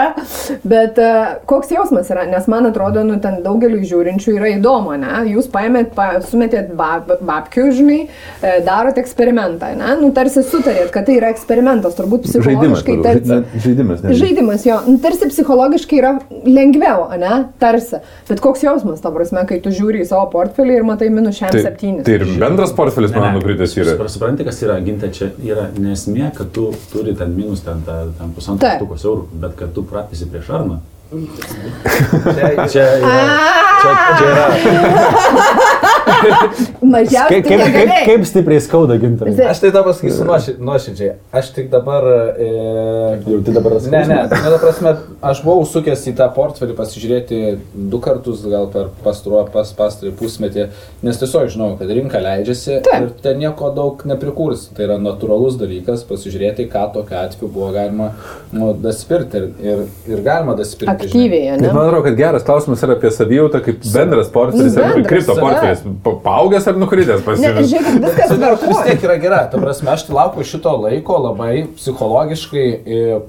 [0.68, 5.20] bet uh, koks jausmas yra, nes man atrodo, nu, ten daugeliu žiūrinčių yra įdomu, ne?
[5.34, 7.98] Jūs paėmėt, pa, sumetėt bab, babkių, žinai,
[8.40, 9.94] e, darot eksperimentą, ne?
[10.00, 12.82] Nu, tarsi sutarėt, kad tai yra eksperimentas, turbūt Žaidimas.
[12.82, 12.96] psichologiškai.
[12.96, 13.08] labiau.
[13.10, 14.02] tarsi- Žai- Žaidimas.
[14.04, 14.14] ne?
[14.22, 16.12] Žaidimas jo, nu, tarsi psichologiškai yra
[16.46, 17.34] lengviau, ne?
[17.62, 18.00] Tarsi.
[18.30, 21.50] Bet koks jausmas, ta prasme, kai tu žiūri į savo portfelį ir matai minus Tai,
[21.50, 22.04] 67.
[22.06, 23.94] tai ir bendras portfelis man nukritęs yra.
[23.96, 28.12] Supra- Supranti, kas yra ginta, čia yra nesmė, kad tu turi ten minus ten, tą-
[28.18, 28.80] ten pusantro Taip.
[28.82, 30.78] tūkos eurų, bet kad tu pratisi prieš Arną.
[31.10, 33.24] Čia, Čia yra.
[33.80, 34.46] Čia, čia yra.
[36.80, 39.32] Mažiausiai Kaip, kaip, kaip, kaip stipriai skauda gintarai.
[39.36, 41.14] Zi- Aš tai tau pasakysiu nuoši- nuoširdžiai.
[41.40, 42.04] Aš tik dabar...
[42.36, 42.48] E,
[43.26, 44.92] Jau tai dabar Ne, ne, ne, ta prasme,
[45.24, 47.40] aš buvau sukęs į tą portfelį pasižiūrėti
[47.90, 50.66] du kartus, gal per pastaruo pas pastarį pusmetį,
[51.06, 53.06] nes tiesiog žinau, kad rinka leidžiasi Taip.
[53.06, 54.68] ir ten nieko daug neprikurs.
[54.76, 58.12] Tai yra natūralus dalykas pasižiūrėti, ką tokiu atveju buvo galima
[58.52, 60.90] nu, daspirti ir, ir, ir galima daspirti.
[61.00, 61.72] Aktyviai, Bet ne?
[61.72, 65.82] man atrodo, kad geras klausimas yra apie savijautą kaip bendras portfelis, ar kripto portfelis.
[66.04, 67.70] Pa- Paaugęs ar nukritęs pas Ne, jus?
[67.72, 68.84] žiūrėkit, viskas Vis tvarkoja.
[68.90, 72.66] tiek yra gera, ta prasme, aš tai laukiu šito laiko labai psichologiškai,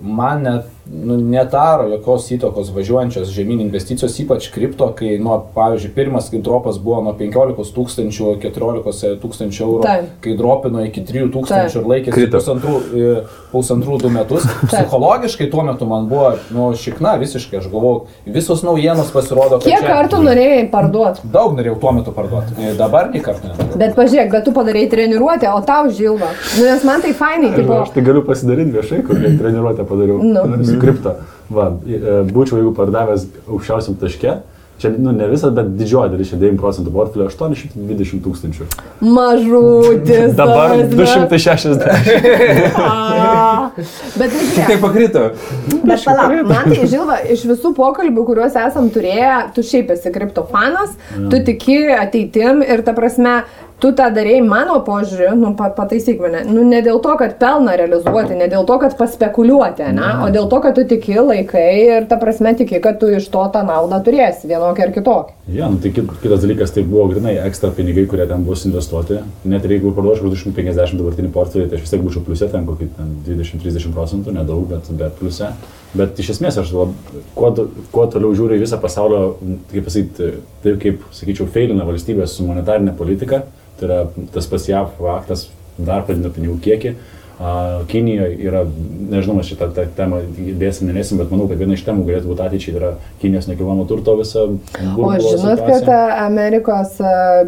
[0.01, 6.29] man net nu, netaro jokios įtakos važiuojančios žemyn investicijos, ypač kripto, kai, nuo, pavyzdžiui, pirmas,
[6.33, 10.09] kai dropas buvo nuo 15 tūkstančių, 14 tūkstančių eurų, Taip.
[10.25, 13.13] kai dropino iki 3 tūkstančių ir laikėsi pusantrų, e,
[13.51, 19.11] pusantrų du metus, psichologiškai tuo metu man buvo, nu, šikna visiškai, aš galvojau, visos naujienos
[19.13, 21.21] pasirodo, kad Kiek čia- kartų norėjai parduoti?
[21.31, 23.53] Daug norėjau tuo metu parduoti, E, dabar nei kartą.
[23.77, 26.29] Bet pažiūrėk, bet tu padarėjai treniruotę, o tau žilva.
[26.57, 30.19] Nu, nes man tai fainai, tipo, Aš tai galiu pasidaryti viešai, kur treniruotę padariau.
[30.21, 30.43] Nu.
[30.71, 31.15] Su kripto.
[31.51, 34.37] Va, e, būčiau, jeigu pardavęs aukščiausiam taške,
[34.81, 38.65] čia, nu, ne visas, bet didžioji dalis, čia 9 procentų portfelio 820 tūkstančių.
[39.03, 40.33] mažutis.
[40.39, 41.27] Dabar ta prasme.
[41.27, 41.83] 260.
[42.75, 43.69] A,
[44.19, 44.81] Bet Šiek tiek tiek.
[44.81, 45.21] pakrito.
[45.83, 50.43] Bet palauk, man tai žilva, iš visų pokalbių, kuriuos esam turėję, tu šiaip esi kripto
[50.51, 50.95] fanas,
[51.31, 53.41] tu tiki ateitim ir ta prasme,
[53.81, 57.73] tu tą darėjai mano požiūriu, nu, pa, pataisyk mane, nu, ne dėl to, kad pelną
[57.79, 61.67] realizuoti, ne dėl to, kad paspekuliuoti, ne, o dėl to, kad tu tiki laikai
[61.97, 65.35] ir ta prasme tiki, kad tu iš to tą naudą turėsi, vienokią ar kitokią.
[65.51, 69.17] Ja, nu, tai kit- kitas dalykas, tai buvo grinai ekstra pinigai, kurie ten bus investuoti.
[69.51, 72.67] Net ir jeigu parduočiau už 250 dabartinį portfelį, tai aš vis tiek būčiau pliuse ten
[72.69, 75.49] kokį ten 20-30 procentų, nedaug, bet, bet pliuse.
[75.97, 76.93] Bet iš esmės aš lab,
[77.35, 77.49] kuo,
[77.91, 79.33] kuo toliau žiūriu į visą pasaulio,
[79.73, 80.29] kaip pasakyti,
[80.63, 83.41] taip kaip, sakyčiau, feilina valstybės su monetarinė politika,
[83.81, 84.03] tai yra
[84.35, 85.49] tas pas JAV aktas
[85.81, 86.95] dar padidino pinigų kiekį.
[87.89, 88.59] Kinijoje yra,
[89.09, 90.19] nežinau, mes šitą te- temą
[90.61, 92.91] dėsim, nelėsim, bet manau, kad viena iš temų galėtų būti ateičiai yra
[93.23, 94.43] Kinijos nekilnojamo turto visa.
[94.45, 95.79] O žinot, situacija.
[95.79, 95.89] kad
[96.27, 96.99] Amerikos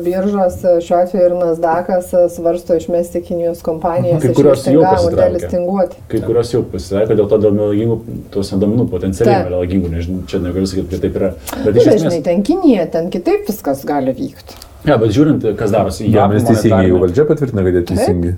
[0.02, 6.02] biržos, šiuo atveju ir Nasdaqas, svarsto išmesti Kinijos kompanijas Kai kurios jau pasitraukė.
[6.10, 8.02] Kai kurios jau pasitaiko dėl to dėl melagingų,
[8.34, 11.34] tos nedominų potencialiai melagingų, nežinau, čia negaliu sakyti, kad taip yra.
[11.54, 14.64] Bet Bet iš žinai, esmės, ten Kinija, ten kitaip viskas gali vykti.
[14.86, 18.34] Ja, bet žiūrint, kas darosi, Duomenys teisingi, jau monetarinė- valdžia patvirtina, kad jie teisingi.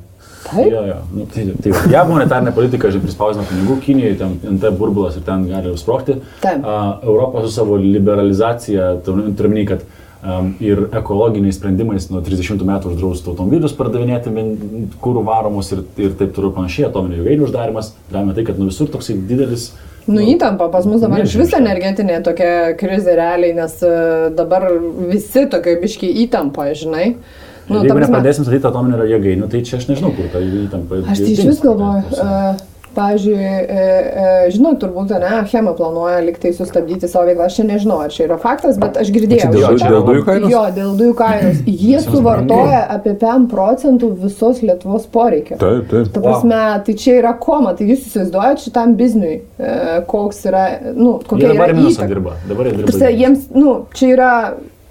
[0.45, 0.67] Taip.
[0.69, 0.95] Jo, jo.
[1.15, 5.47] Nu, tai, tai, JAV monetarinė politika, žinai, prispausina pinigų, Kinijoje ten NT burbulas ir ten
[5.49, 6.19] gali jau sprokti.
[6.43, 6.61] Taip.
[6.61, 10.04] A, Europos su savo liberalizacija, turime, kad um,
[10.63, 14.31] ir ekologiniais sprendimais nuo 30 metų uždraustų automobilius pardavinėti
[15.03, 18.89] kūrų varomus ir, ir taip toliau panašiai, atominių jėgainių uždarimas, lemia tai, kad nu, visur
[18.91, 19.73] toksai didelis
[20.05, 21.61] Nu įtampa pas mus dabar iš vis milžiniška.
[21.63, 23.95] energetinė tokia krizė realiai, nes a,
[24.37, 24.67] dabar
[25.09, 27.15] visi tokie biški įtampa, žinai.
[27.65, 31.01] Nu, Jeigu nepradėsim statyti atominio jėgainių, tai čia aš nežinau, kur ta įtampa.
[31.09, 32.59] Aš tai iš vis galvoju, uh,
[32.95, 38.25] pavyzdžiui, uh, žinot, turbūt, ne, Chema planuoja liktai sustabdyti savo veiklą, aš nežinau, ar čia
[38.27, 39.51] yra faktas, bet aš girdėjau.
[39.53, 39.91] Dėl- šitą.
[39.93, 40.51] dėl dujų kainos?
[40.53, 41.61] Jo, dėl dujų kainos.
[41.85, 45.57] Jie suvartoja apie 5 procentų visos Lietuvos poreikio.
[45.61, 46.11] Taip, taip.
[46.15, 49.73] Ta prasme, tai čia yra koma, tai jūs įsivaizduojat šitam bizniui, e,
[50.09, 52.07] koks yra, nu, Jie kokia yra dabar įtaka.
[52.13, 52.37] dirba.
[52.49, 53.13] Dabar jie Tarsi, dirba.
[53.21, 54.31] jiems, nu, čia yra,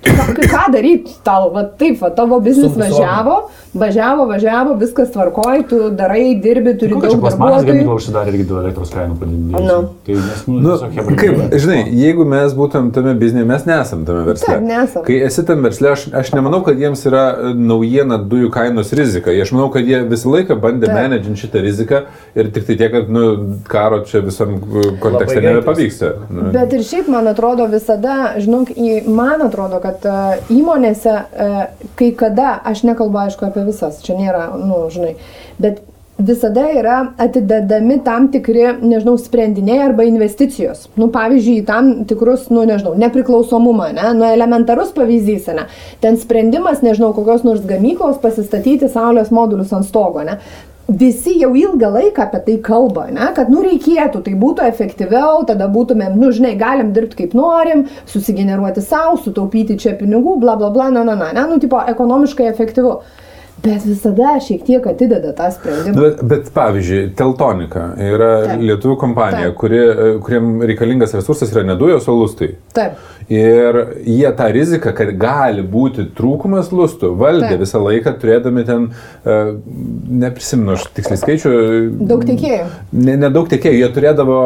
[0.54, 3.36] ką, daryti tau, va taip, va tavo biznis važiavo,
[3.74, 7.96] važiavo, važiavo, viskas tvarkoji, tu darai, dirbi, turi Kokia daug plasmanas gamykla darbuotojų.
[8.00, 9.62] užsidarė irgi dėl elektros kainų padidinimo.
[9.64, 9.78] Nu.
[10.06, 11.48] Tai mes, nu, Nu, kaip, dirba.
[11.64, 14.50] žinai, jeigu mes būtum tame biznėje, mes nesam tame versle.
[14.52, 15.04] Taip, nesam.
[15.06, 19.34] Kai esi tam versle, aš, aš nemanau, kad jiems yra e, naujiena dujų kainos rizika.
[19.44, 22.02] Aš manau, kad jie visą laiką bandė menedžinti šitą riziką
[22.38, 23.24] ir tik tai tiek, kad nu,
[23.68, 24.56] karo čia visam
[25.02, 26.12] kontekste nebepavyksta.
[26.30, 31.56] Nu, Bet ir šiaip, man atrodo, visada, žinok, į, man atrodo, kad uh, įmonėse uh,
[31.98, 35.14] kai kada, aš nekalbu aišku apie visas, čia nėra, nu, žinai,
[35.62, 35.84] bet
[36.18, 40.86] visada yra atidedami tam tikri, nežinau, sprendiniai arba investicijos.
[41.00, 45.66] Nu, pavyzdžiui, į tam tikrus, nu, nežinau, nepriklausomumą, ne, nu, elementarus pavyzdys, ne.
[46.04, 50.38] Ten sprendimas, nežinau, kokios nors gamyklos pasistatyti saulės modulius ant stogo, ne.
[50.88, 55.64] Visi jau ilgą laiką apie tai kalba, ne, kad, nu, reikėtų, tai būtų efektyviau, tada
[55.72, 60.90] būtumėm, nu, žinai, galim dirbti kaip norim, susigeneruoti savo, sutaupyti čia pinigų, bla, bla, bla,
[60.92, 62.98] na, na, na, ne, nu, tipo, ekonomiškai efektyvu.
[63.64, 65.96] Bet visada šiek tiek atideda tą sprendimą.
[65.96, 68.64] Bet, bet pavyzdžiui, Teltonika yra Taip.
[68.68, 69.56] lietuvių kompanija, Taip.
[69.62, 72.50] kuri, e, kuriem reikalingas resursas yra ne dujos, o lustai.
[72.76, 72.98] Taip.
[73.32, 77.62] Ir jie tą riziką, kad gali būti trūkumas lustų, valdė Taip.
[77.62, 78.84] visą laiką, turėdami ten,
[79.24, 79.54] uh,
[80.24, 81.54] neprisimenu, aš tiksliai skaičiu.
[82.04, 82.68] Daug tiekėjų.
[83.00, 84.36] Ne, nedaug tiekėjų, jie turėdavo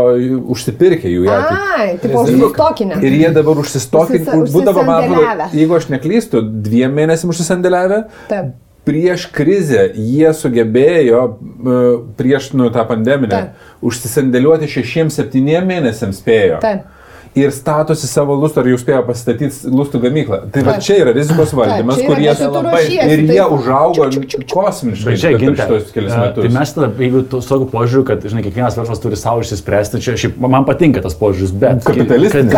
[0.54, 1.26] užsipirkę jų.
[1.35, 3.02] Ai, tipo, užsistokinę.
[3.02, 8.04] Ir jie dabar užsistokinę, būdavo, man atrodo, jeigu aš neklystu, dviem mėnesiam užsisandėliavę.
[8.31, 8.54] Taip.
[8.88, 11.81] Prieš krizę jie sugebėjo, e,
[12.18, 13.66] prieš nu, tą pandeminę, Taip.
[13.85, 16.62] užsisandėliuoti šešiems, septyniem mėnesiams spėjo.
[16.64, 16.87] Taip.
[17.38, 20.38] Ir statosi savo lustų, ar jau spėjo pasistatyti lustų gamyklą.
[20.55, 24.46] Tai va čia yra rizikos valdymas, kur jie ruošiesi, Ir tai- jie užaugo čiuk, čiuk.
[24.53, 25.66] kosmiškai ginta.
[25.68, 26.44] šitos kelius e, metus.
[26.44, 30.16] Tai mes tada, jeigu tu tokiu požiūriu, kad, žinai, kiekvienas verslas turi savo išsispręsti, čia
[30.18, 31.85] šiaip man patinka tas požiūris, bet...
[31.87, 32.53] Kapitalistinis,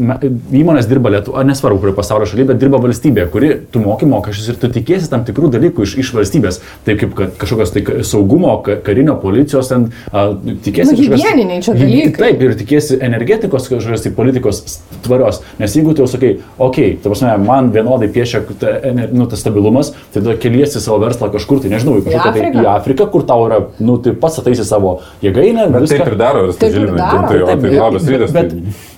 [0.53, 4.59] įmonės dirba Lietuvoje, nesvarbu, kurioje pasaulio šalyje, bet dirba valstybė, kuri tu moki mokesčius ir
[4.61, 6.59] tu tikėsi tam tikrų dalykų iš, iš valstybės.
[6.87, 10.33] Taip kaip kad kažkokios tai saugumo, ka- karinio, policijos, ten, a,
[10.65, 12.17] tikėsi Nu, higieniniai čia dalykai.
[12.19, 14.61] Taip, ir tikėsi energetikos kažkokios tai politikos
[15.05, 15.41] tvarios.
[15.59, 18.75] Nes jeigu tu jau sakai, okei, okay, ta prasme, man vienodai piešia ta,
[19.11, 22.67] nu, tas stabilumas, tai tada keliesi savo verslą kažkur, tai nežinau, į kažkokią tai į
[22.73, 25.69] Afriką, kur tau yra, nu, tai pats ataisi savo jėgainę.
[25.73, 25.97] Bet viską.
[26.03, 26.97] taip ir daro, stažilina.
[26.97, 28.31] daro, Tai, o Taip, tai bet- labas rytas.
[28.31, 28.53] Bet,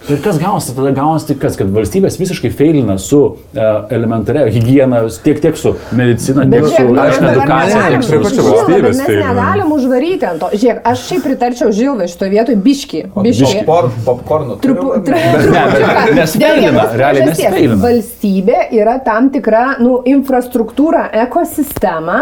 [0.06, 3.62] Ir kas gaunasi, tada gaunasi tik kas, kad valstybės visiškai feilina su uh,
[3.96, 9.72] elementaria hygiena, tiek, tiek su medicina, tiek su edukacija, tiek su bet valstybės Mes negalim
[9.74, 10.52] užvaryti ant to.
[10.54, 13.02] Žiūrėk, aš šiaip pritarčiau Žilvai šitoje vietoje biški.
[13.15, 13.63] Biški.
[13.65, 14.58] Popcorn, popcornų.
[14.62, 16.15] Trupu, turiu, tru, bet- Ne, bet trupučiuką.
[16.20, 17.58] nes Dėl feilina, vienos realiai nes priežasties.
[17.58, 17.80] feilina.
[17.88, 22.20] Valstybė yra tam tikra nu, infrastruktūra, ekosistema,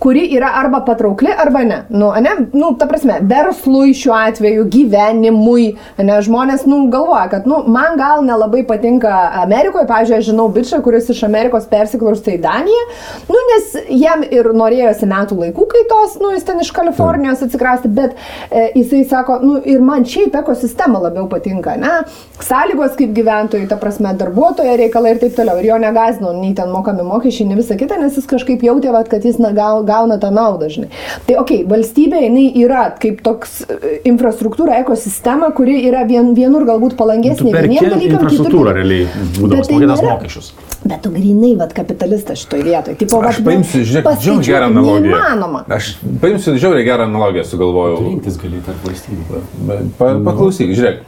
[0.00, 1.82] kuri yra arba patraukli, arba ne.
[1.90, 2.34] Nu, ne?
[2.56, 5.68] Nu, ta prasme, verslui šiuo atveju, gyvenimui.
[5.98, 6.18] Ne?
[6.24, 9.12] Žmonės nu, galvoja, kad nu, man gal nelabai patinka
[9.42, 9.86] Amerikoje.
[9.86, 12.82] Pavyzdžiui, aš žinau bičią, kuris iš Amerikos persikraustė į Daniją,
[13.30, 18.16] nu, nes jam ir norėjosi metų laikų kaitos, nu, jis ten iš Kalifornijos atsikrasti, bet
[18.50, 21.94] e, jisai sako, nu, ir man šiaip ekosistema labiau patinka, ne?
[22.42, 25.60] Sąlygos kaip gyventojai, ta prasme, darbuotojo reikalai ir taip toliau.
[25.62, 29.08] Ir jo negazino, nei ten mokami mokesčiai, nei visa kita, nes jis kažkaip jautė, vat,
[29.12, 30.90] kad jis na, gau- gauna tą naudą, žinai.
[31.28, 36.66] Tai, okei, okay, valstybė, jinai yra kaip toks e, infrastruktūra, ekosistema, kuri yra vien, vienur
[36.68, 40.52] galbūt Tu palangesnė perki vieniem dalykam, infrastruktūrą kitur- realiai, Bet būdamas tai mokėtas mokesčius.
[40.86, 42.96] Bet tu grinai, vad, kapitalistas šitoje vietoje.
[43.00, 45.16] Tipo, Aš vat, paimsiu, žiūrėk, žiauriai gerą analogiją.
[45.16, 45.62] Neįmanoma.
[45.76, 45.88] Aš
[46.22, 48.02] paimsiu žiauriai gerą analogiją, sugalvojau.
[48.06, 49.40] Rinktis gali tarp valstybių.
[49.98, 51.00] Pa, paklausyk, žiūrėk,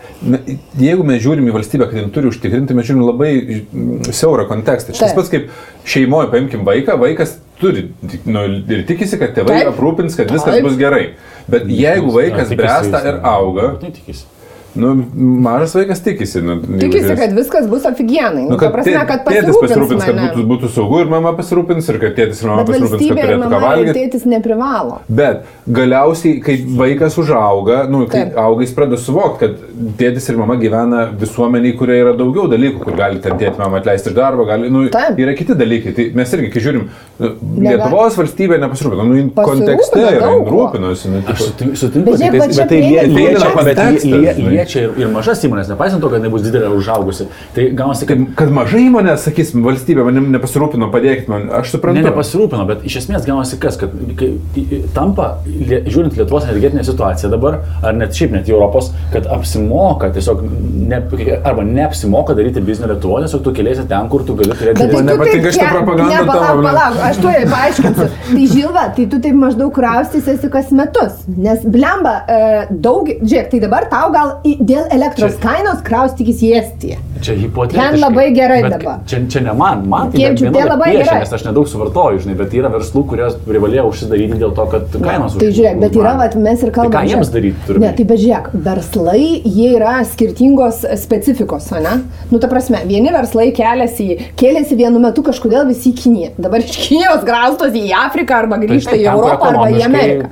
[0.82, 4.96] jeigu mes žiūrim į valstybę, kad jin turi užtikrinti, mes žiūrim labai mm, siaurą kontekstą.
[4.98, 5.52] Šis pats kaip
[5.86, 7.88] šeimoje, paimkim vaiką, vaikas turi
[8.26, 9.70] nu, ir tikisi, kad tėvai Taip.
[9.76, 10.66] aprūpins, kad viskas Taip.
[10.66, 11.04] bus gerai.
[11.50, 14.26] Bet jeigu vaikas bręsta ir auga, Tai tikisi.
[14.78, 14.94] Nu,
[15.44, 16.42] mažas vaikas tikisi.
[16.44, 18.46] Nu, Tikisi, kad viskas bus aфиgenai.
[18.48, 21.98] Nu, kad prasme, kad tėtis pasirūpins pasirūpins, kad būtų, būtų saugu ir mama pasirūpins, ir
[22.02, 23.94] kad tėtis ir mama Bet pasirūpins, kad turėtų ką valgyti.
[23.98, 25.00] tėtis neprivalo.
[25.20, 25.44] Bet
[25.78, 28.38] galiausiai, kai vaikas užauga, nu, kai Taip.
[28.44, 32.98] auga, jis pradeda suvokti, kad tėtis ir mama gyvena visuomeniai, kurioje yra daugiau dalykų, kur
[32.98, 35.18] gali ten tėti mamą atleisti iš darbo, gali, nu, Taip.
[35.20, 35.94] yra kiti dalykai.
[35.98, 36.88] Tai mes irgi, kai žiūrim,
[37.18, 37.32] nu,
[37.68, 41.12] Lietuvos valstybė nepasirūpino, nu, kontekste yra, rūpinosi.
[41.12, 42.20] Nu, Aš sutinku, sutinku Bet
[42.68, 47.28] tai prieina liečia, liečia ir, ir mažas įmonės, nepaisant to, kad jinai bus didelė užaugusi.
[47.56, 52.02] Tai gaunasi, kad kad, kad mažai įmonė, sakysim, valstybė manim nepasirūpino, padėkit man, aš suprantu.
[52.02, 54.32] Ne, nepasirūpino, bet iš esmės gaunasi kas, kad kai,
[54.96, 60.42] tampa, žiūrint Lietuvos energetinę situaciją dabar, ar net šiaip net Europos, kad apsimoka tiesiog,
[60.88, 61.00] ne,
[61.38, 64.98] arba neapsimoka daryti biznio Lietuvoje, tiesiog tu keliasi ten, kur tu gali turėti Bet tai
[64.98, 68.08] Man nepatinka ke- propaganda Ne, palauk, palauk, aš tuoj paaiškinsiu.
[68.28, 71.22] Tai žilva, tai tu taip maždaug kraustysiesi kas metus.
[71.28, 76.42] Nes blemba, e, daug, žiūrėk, tai dabar tau gal į, dėl elektros Čia- kainos kraustykis
[76.42, 76.98] į Estiją.
[77.22, 77.90] Čia hipotetiškai.
[77.90, 79.00] Ten labai gerai dabar.
[79.06, 81.22] Čia, čia ne man, man tai vienodai tai labai piešia, gerai.
[81.24, 85.34] nes aš nedaug suvartoju, žinai, bet yra verslų, kurie privalėjo užsidaryti dėl to, kad kainos
[85.38, 86.94] Tai žiūrėk, bet yra, vat, mes ir kalbame.
[86.94, 87.86] Tai ką jiems daryti turime?
[87.86, 91.96] Ne, tai bet žiūrėk, verslai, jie yra skirtingos specifikos, ne?
[92.30, 96.30] Nu, ta prasme, vieni verslai keliasi, kėlėsi vienu metu kažkodėl visi į Kiniją.
[96.38, 100.30] Dabar iš Kinijos graustosi į Afriką arba grįžta į Europą arba į Ameriką.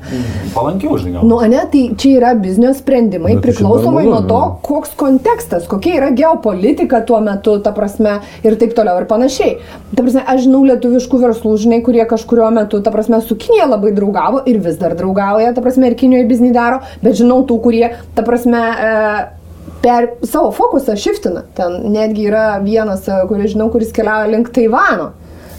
[0.54, 1.24] Palankiau, žinai.
[1.26, 6.10] Nu, ne, tai čia yra biznio sprendimai Nu, priklausomai nuo to, koks kontekstas, kokia yra
[6.16, 9.56] geopolitika tuo metu, ta prasme, ir taip toliau ir panašiai.
[9.92, 13.92] Ta prasme, aš žinau lietuviškų verslų, žinai, kurie kažkurio metu, ta prasme, su Kinija labai
[13.96, 17.86] draugavo ir vis dar draugauja, ta prasme, ir Kinijoje biznį daro, bet žinau tų, kurie,
[18.16, 21.46] ta prasme, e, per savo fokusą šiftina.
[21.56, 25.12] Ten netgi yra vienas, e, kuris žinau, kuris keliauja link Taivano.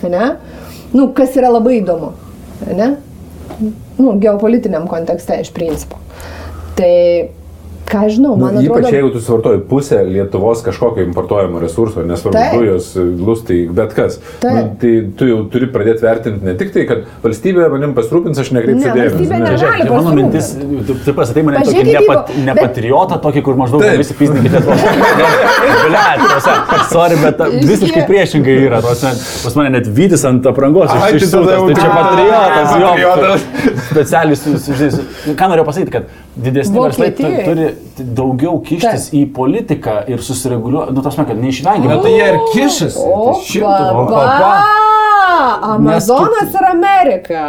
[0.07, 0.31] Ne?
[0.93, 2.13] Nu, kas yra labai įdomu.
[2.67, 2.95] Ne?
[3.97, 5.97] nu, geopolitiniam kontekste iš principo.
[6.77, 7.29] Tai,
[7.87, 8.95] ką žinau, Nu, man ypač atrodo...
[8.97, 12.89] jeigu tu suvartoji pusę Lietuvos kažkokio importuojamo resurso, nesvarbu dujos,
[13.27, 14.51] lustai, bet kas, Taip.
[14.57, 18.51] nu, tai tu jau turi pradėti vertinti ne tik tai, kad valstybė manim pasirūpins, aš
[18.57, 19.39] nekreipsiu Ne, dėmesio.
[19.39, 19.85] ne.
[19.87, 20.49] tai mano mintis,
[20.87, 24.01] tu, tu pasakai mane tokį nepat, bet- patriotą, tokį, kur maždaug Taip.
[24.03, 24.83] visi pizdinkite tuos.
[25.87, 26.27] Blet,
[26.91, 28.81] sorry, bet visiškai priešingai yra.
[28.83, 29.15] tos ne-
[29.47, 30.91] Pas mane net vydis ant aprangos.
[30.91, 32.91] Ai, tai jau Tai čia patriotas, jo.
[32.91, 33.41] Patriotas.
[33.91, 36.03] Specialiai, ką noriu pasakyti, kad
[36.35, 41.95] didesni verslai turi daugiau kištis į politiką ir susireguliuoti, nu, tas man, kad neišvengiamai.
[41.95, 43.07] Bet tai jie ir kišasi.
[43.07, 44.85] O, Tai!
[45.75, 47.47] Amazonas ir Amerika.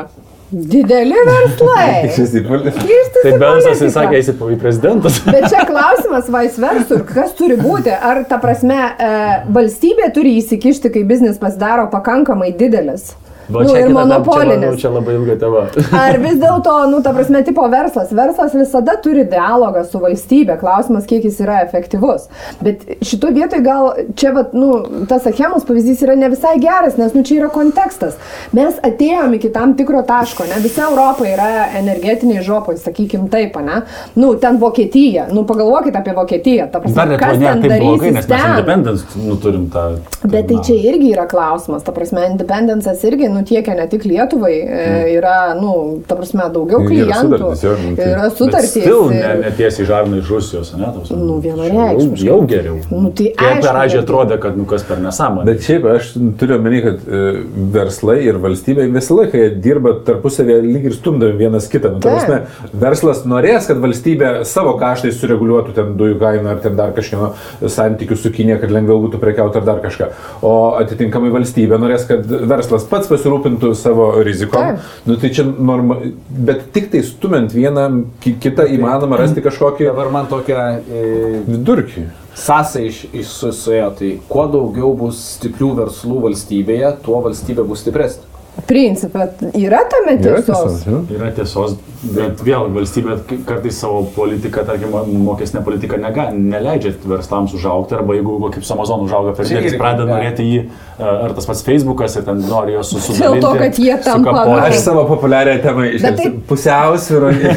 [0.51, 2.09] Dideli verslai.
[3.23, 3.87] Tai Bensas politiką.
[3.88, 5.19] įsakė, eisi į prezidentus.
[5.35, 7.93] Bet čia klausimas vice versa, kas turi būti.
[7.93, 9.11] Ar ta prasme e,
[9.53, 13.11] valstybė turi įsikišti, kai biznis pasidaro pakankamai didelis?
[13.48, 14.61] Va, nu, čia ir kita tema, čia, monopolinis.
[14.61, 15.62] manau, čia labai ilga tema.
[16.04, 18.11] Ar vis dėlto, nu, ta prasme, tipo verslas.
[18.12, 20.58] Verslas visada turi dialogą su valstybė.
[20.61, 22.28] Klausimas, kiek jis yra efektyvus.
[22.61, 23.88] Bet šito vietoj gal
[24.20, 28.18] čia, vat, nu, tas Achemos pavyzdys yra ne visai geras, nes, nu, čia yra kontekstas.
[28.56, 30.61] Mes atėjome iki tam tikro taško, ne?
[30.64, 31.48] Visa Europa yra
[31.80, 33.80] energetiniai žopai, sakykim taip, ne?
[34.20, 35.28] Nu, ten Vokietija.
[35.32, 36.68] Nu, pagalvokit apie Vokietiją.
[36.72, 39.88] Ta prasme, Dar kas ten taip blogai, nes mes independence nu, turim tą.
[40.28, 44.53] Bet tai čia irgi yra klausimas, ta prasme, independence'as irgi, nu, nutiekia ne tik Lietuvai,
[44.66, 47.38] e, yra, nu, ta prasme, daugiau Yra klientų.
[47.38, 48.70] sutartys, jo, nu, tai- Yra sutartys.
[48.74, 50.85] Still ne, netiesiai žarna iš Rusijos, ne?
[50.85, 51.16] ta prasme.
[51.18, 52.27] Nu, Jau, vienareikšmiškai.
[52.29, 52.77] jau geriau.
[52.90, 55.44] Nu, tai Kaip per pradžią kad- atrodė, kad nu kas per nesąmonę.
[55.46, 60.85] Bet šiaip aš turiu omeny, kad e, verslai ir valstybė visą laiką dirba tarpusavėje lyg
[60.90, 61.92] ir stumdami vienas kitą.
[61.94, 62.40] Nu, ta prasme,
[62.74, 67.33] verslas norės, kad valstybė savo kaštais sureguliuotų ten dujų kainą ar ten dar kažkieno
[67.66, 70.11] santykių su Kinė, kad lengviau būtų prekiauti ar dar kažką.
[70.42, 73.28] O atitinkamai valstybė norės, kad verslas pats pasirūpintų
[73.75, 74.61] savo rizikom.
[74.77, 74.79] Taip.
[75.07, 75.97] Nu, tai čia norma,
[76.31, 77.85] bet tik tai stumint vieną
[78.20, 82.07] ki- kitą įmanoma rasti kažkokį Dabar man tokia e, vidurkį.
[82.39, 87.83] sąsaja iš, iš su- suėjo, tai kuo daugiau bus stiprių verslų valstybėje, tuo valstybė bus
[87.85, 88.28] stipresnė.
[88.66, 90.48] Principė, yra tame Yra tiesos.
[90.48, 90.98] tiesos, jo.
[91.14, 91.76] Yra tiesos,
[92.14, 93.14] bet vėl valstybė
[93.46, 99.04] kartais savo politiką, tarkim, mokesnė politika nega, neleidžia verslams užaugti, arba jeigu kaip su Amazon
[99.06, 100.62] užauga per didelis, pradeda norėti jį,
[100.98, 103.22] e, ar tas pats Facebookas, ir ten nori jos susidaryti.
[103.22, 106.32] Dėl to, kad jie tampa, nu, Aš savo populiarią temą Bet tai-.
[106.50, 107.54] Pusiausvyroje.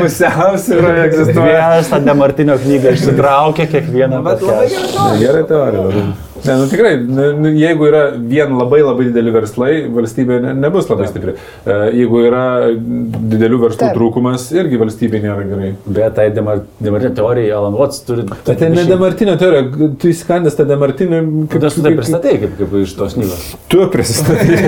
[0.00, 1.46] Pusiausvyroje egzistuoja.
[1.46, 4.20] Vienas tą Demartinio knygą išsitraukė kiekvieną.
[4.26, 5.14] Bet labai gerai.
[5.22, 6.04] Gerai teorija.
[6.44, 10.88] Ne, nu tikrai, nu, nu, jeigu yra vien labai labai dideli verslai, valstybė ne, nebus
[10.90, 11.34] labai stipri.
[11.64, 13.96] E, Jeigu yra didelių verslų Taip.
[13.98, 15.72] trūkumas, irgi valstybė nėra gerai.
[15.86, 18.24] Bet tai Demar- Demartinio teorija, Alan Watts turi...
[18.30, 21.20] Bet ten ne Demartinio teorija, tu įsikandęs tą Demartinį.
[21.52, 23.44] Kada tu tai pristatai, kaip, kaip iš tos knygos?
[23.72, 24.58] Tu prisistatai.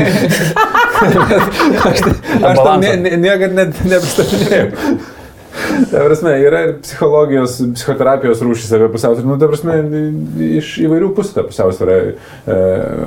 [1.89, 2.05] aš
[2.43, 5.01] aš tam ne, ne, niekada net nepristatinėjau.
[5.91, 9.29] Ta prasme, yra ir psichologijos, psichoterapijos rūšys apie pusiausvyrą.
[9.29, 9.77] Nu, ta prasme,
[10.59, 12.57] iš įvairių pusių ta pusiausvyrą e,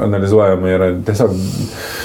[0.06, 0.92] analizuojama yra.
[1.08, 1.34] Tiesiog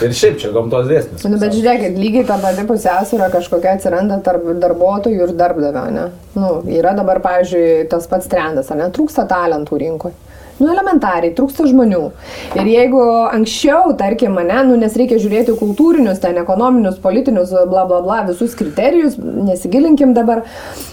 [0.07, 1.27] Ir šiaip čia gamtos dėsnis.
[1.29, 6.09] Nu, bet žiūrėkit, lygiai ta pati pusiausvyrą kažkokia atsiranda tarp darbuotojų ir darbdavio, ne?
[6.39, 8.89] Nu, yra dabar, pavyzdžiui, tas pats trendas, ar ne?
[8.95, 10.17] Trūksta talentų rinkoje.
[10.61, 12.03] Nu, elementariai, trūksta žmonių.
[12.61, 13.01] Ir jeigu
[13.31, 18.53] anksčiau, tarkim, mane, nu, nes reikia žiūrėti kultūrinius, ten ekonominius, politinius, bla bla bla, visus
[18.59, 20.45] kriterijus, nesigilinkim dabar,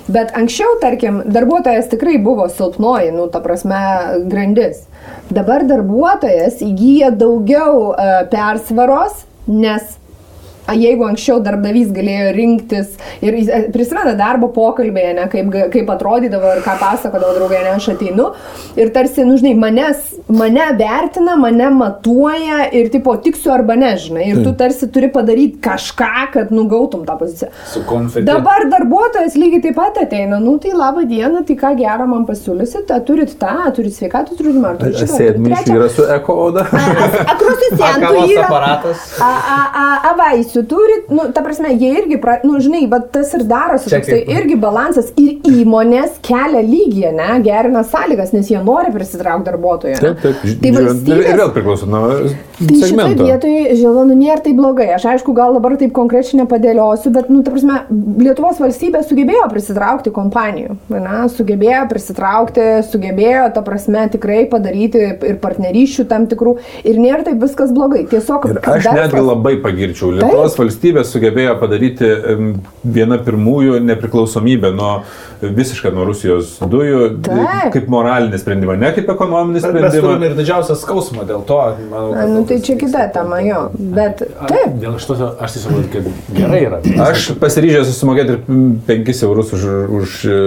[0.08, 3.82] bet anksčiau, tarkim, darbuotojas tikrai buvo silpnoji, nu, ta prasme,
[4.32, 4.86] grandis.
[5.28, 9.98] Dabar darbuotojas įgyja daugiau e, persvaros, nes
[10.76, 16.64] Jeigu anksčiau darbdavys galėjo rinktis ir e, prisimena darbo pokalbėje, ne, kaip, kaip atrodydavo ir
[16.66, 18.32] ką pasakodavo draugai, ne, aš ateinu
[18.80, 24.28] ir tarsi, nu, žinai, manęs, mane vertina, mane matuoja ir tipo tiksiu arba nežinai.
[24.32, 27.52] Ir tu tarsi turi padaryti kažką, kad nugautum tą poziciją.
[27.72, 28.26] Su konfeti.
[28.28, 32.92] Dabar darbuotojas lygiai taip pat ateina, nu tai laba diena, tai ką gero man pasiūlysit,
[33.08, 35.80] turit tą, turit sveikatos draudimą, ar turit šitą, trečią.
[35.80, 36.68] yra su eko oda.
[38.28, 38.48] Yra.
[38.48, 39.06] aparatas.
[39.22, 43.12] A, a, a, a vaisių turit, nu, ta prasme, jie irgi, pra, nu, žinai, bet
[43.12, 48.50] tas ir darosi, toksai kaip- irgi balansas ir įmonės kelia lygį, ne, gerina sąlygas, nes
[48.52, 49.96] jie nori prisitraukti darbuotojų.
[49.96, 50.00] ne.
[50.02, 50.62] Taip, taip.
[50.62, 51.30] Tai valstybės...
[51.32, 52.08] Ir vėl priklauso nuo
[52.58, 54.88] Tai šitoje vietoje, žinau, nu nėra tai blogai.
[54.96, 57.84] Aš aišku, gal dabar taip konkrečiai nepadėliosiu, bet, nu, ta prasme,
[58.18, 60.78] Lietuvos valstybė sugebėjo prisitraukti kompanijų.
[60.90, 66.56] Na, sugebėjo prisitraukti, sugebėjo, ta prasme, tikrai padaryti ir partnerysčių tam tikrų.
[66.88, 68.06] Ir nėra taip viskas blogai.
[68.10, 70.12] Tiesiog, Ir aš netgi labai pagirčiau.
[70.18, 72.08] Lietuvos valstybė sugebėjo padaryti
[72.88, 74.92] vieną pirmųjų nepriklausomybę nuo
[75.42, 77.74] visiškai nuo Rusijos dujų Taip.
[77.76, 80.08] kaip moralinį sprendimą, ne kaip ekonominį Bet mes sprendimą.
[80.08, 81.58] turime ir didžiausią skausmą dėl to.
[81.92, 83.68] Manau, Na, nu, tai čia kita tema, jo.
[83.78, 84.78] Bet taip.
[84.82, 86.80] Dėl šito aš tiesiog galvoju, kad gerai yra.
[87.10, 88.42] Aš pasiryžęs susimokėti ir
[88.90, 89.66] 5 eurus už,
[90.00, 90.40] už e,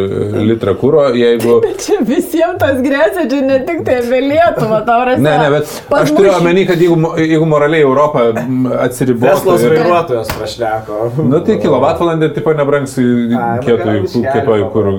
[0.51, 1.61] litrą kūro, jeigu...
[1.85, 5.23] Čia visiems tas grėsia, čia ne tik tai apie Lietuvą, tau rasi.
[5.25, 9.31] Ne, ne, bet aš turiu omeny, kad jeigu, jeigu moraliai Europa m, atsiribotų...
[9.39, 10.99] Teslos ir- vairuotojas prašneko.
[11.27, 14.95] Nu tai kilovatvalandė tipo nebrangs kietojų kietojų kūrų.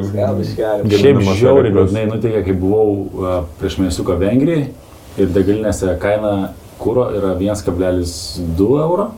[0.92, 4.68] Šiaip žiauriai liūdnai nutikė, kai buvau prieš mėnesiuką Vengrijai
[5.20, 6.34] ir degalinėse kaina
[6.82, 9.12] kūro yra 1,2 euro.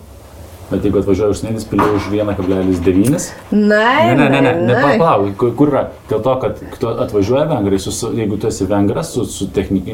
[0.71, 3.29] Bet jeigu atvažiuoju užsienis, piliu už 1,9.
[3.51, 5.83] Na, Ne, ne, ne, ne, ne palauk, kur, kur yra?
[6.09, 6.61] Dėl to, kad
[7.05, 9.47] atvažiuoja vengrai, su, jeigu tu esi vengras, su, su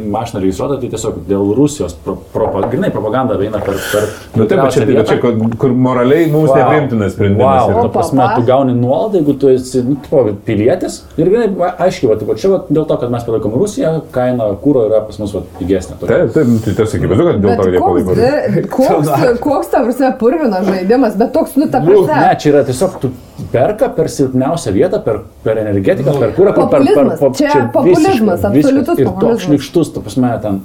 [0.10, 3.78] mašina registruota, tai tiesiog dėl Rusijos pro, propa, grinai propaganda eina per...
[3.92, 6.60] per Nu taip, bet čia, bet čia kur, kur moraliai mums wow.
[6.62, 7.64] nepriimtinas sprendimas.
[7.64, 7.84] Wow, yra.
[7.86, 11.02] ta prasme, tu gauni nuolaidą, jeigu tu esi nu, tipo, pilietis.
[11.20, 14.86] Ir grinai, aiškiai, va, tipo, čia va, dėl to, kad mes palaikom Rusiją, kaina kūro
[14.90, 16.00] yra pas mus va, pigesnė.
[16.04, 18.18] Taip, taip, tai tas akivaizdu, kad dėl to jie koks, palaiko.
[18.20, 19.14] di- koks,
[19.46, 22.22] koks ta prasme purvino žaidimas, bet toks, nu, ta Nu, prasme.
[22.28, 23.12] ne, čia yra tiesiog tu
[23.52, 27.38] perka per silpniausią vietą, per, per energetiką, per kūrą, kur per, per, Populizmas.
[27.38, 28.80] Čia čia populizmas, absoliutus visiškai.
[28.80, 29.46] Ir toks populizmas.
[29.48, 30.60] šlikštus, ta prasme, ten.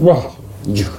[0.00, 0.22] Wow.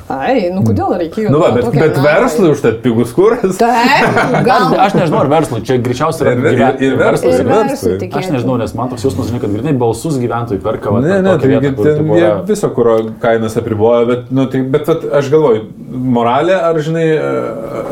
[0.09, 1.29] Ai, nu kodėl reikėjo?
[1.33, 2.05] Nu, va, bet, tokio bet melo?
[2.07, 3.57] verslui už tai pigus kuras.
[3.59, 4.17] Taip,
[4.47, 4.73] gal.
[4.85, 8.09] Aš nežinau, ar verslui, čia greičiausiai yra Ir- ir- ir verslui, Ir ir verslui.
[8.19, 10.95] Aš nežinau, nes man toks jausmas, žinai, kad grinai balsus gyventojai perka.
[10.99, 14.61] Ne, ne, tai vietą, ten tipo jie yra- viso kuro kainas apriboja, bet, nu, tai,
[14.75, 15.65] bet vat, aš galvoju,
[16.17, 17.05] moralė ar, žinai,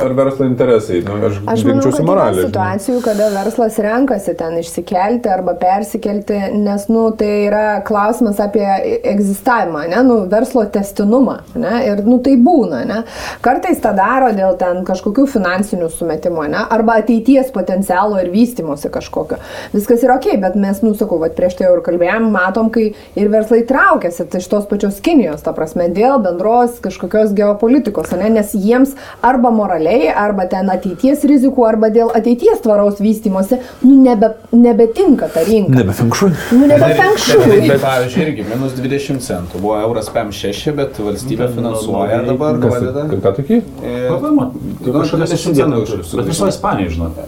[0.07, 1.03] ar verslo interesai.
[1.05, 2.41] Nu, aš Aš yra moralę.
[2.41, 2.49] žinai.
[2.51, 8.65] situacijų, kada verslas renkasi ten išsikelti arba persikelti, nes, nu, tai yra klausimas apie
[9.03, 12.99] egzistavimą, ne, nu, verslo testinumą, ne, ir, nu, tai būna, ne.
[13.45, 19.39] Kartais tą daro dėl ten kažkokių finansinių sumetimų, ne, arba ateities potencialo ir vystimosi kažkokio.
[19.75, 22.89] Viskas yra ok, bet mes, nu, sakau, vat, prieš tai jau ir kalbėjom, matom, kai
[23.17, 28.31] ir verslai traukiasi tai iš tos pačios Kinijos, ta prasme, dėl bendros kažkokios geopolitikos, ne,
[28.39, 28.95] nes jiems
[29.25, 35.43] arba moraliai, arba ten ateities rizikų, arba dėl ateities tvaraus vystimosi, nu, nebe, nebetinka ta
[35.47, 35.75] rinka.
[35.77, 36.31] Nebe fenkšui.
[36.57, 37.39] Nu, nebefengšų.
[37.67, 39.61] Bet, pavyzdžiui, irgi minus 20 centų.
[39.63, 43.05] Buvo euras PM6, bet valstybė finansuoja dabar, padeda.
[43.11, 43.59] Ką tokį?
[43.81, 44.39] E, PVM,
[44.85, 45.67] kažkokia 20 susidėta.
[45.67, 47.21] centų kažkaip Bet viso Ispanija, žinot.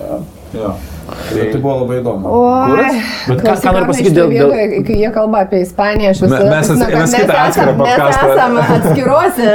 [0.58, 0.74] Jo.
[1.30, 2.24] Tai buvo labai įdomu.
[2.40, 2.92] Oi,
[3.28, 4.84] Bet ką- ką noriu pasakyti dėl- dėl- dėl...
[4.88, 8.38] Kai jie kalba apie Ispaniją, aš visą Me- mes esi- mes kitą atskirą podcastą- Mes
[8.38, 9.50] esame atskiruose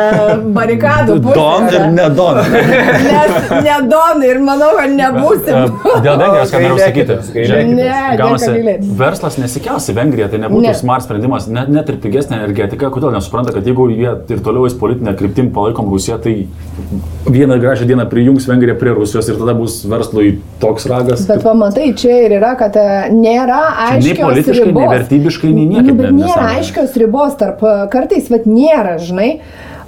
[0.58, 1.18] barikadų.
[1.34, 2.40] Don ir nedon.
[2.44, 5.78] Nes nedonai ir manau, kad nebūsim.
[6.04, 7.18] Dėl Vengrijos, ką noriu sakyti.
[7.34, 7.68] gailėkitės.
[7.74, 10.72] Ne, Gaunasi, verslas nesikels į Vengriją, tai nebūtų Ne.
[10.72, 10.74] ne.
[10.78, 12.90] smart sprendimas, net, net ir pigesnė energetika.
[12.94, 16.46] Kodėl nesupranta, kad jeigu jie ir toliau eis politinę kryptim palaikom Rusiją, tai
[17.30, 21.26] vieną gražią dieną prijungs Vengriją prie Rusijos ir tada bus verslui toks ragas.
[21.28, 24.90] Bet pamatai, čia ir yra, kad e, nėra nei aiškios politiškai, nei ribos.
[24.96, 26.56] vertybiškai, nei niekaip Nu, bet nėra nesąmonė.
[26.58, 29.30] aiškios ribos tarp, e, kartais, vad nėra, žinai,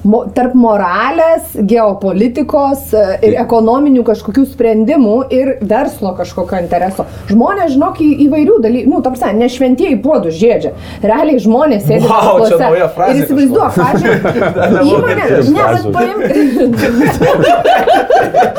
[0.09, 7.07] mo, tarp moralės, geopolitikos e, ir ekonominių kažkokių sprendimų ir verslo kažkokio intereso.
[7.30, 10.70] Žmonės, žinok, į, įvairių dalykų, nu, tarsi, ne šventieji puodus žėdžia.
[11.04, 14.30] Realiai žmonės sėdi nauja frazė Ir įsivaizduok, pažiūrėjau,
[14.90, 15.88] įmonė, ne, frazių.
[15.90, 16.22] bet paimk.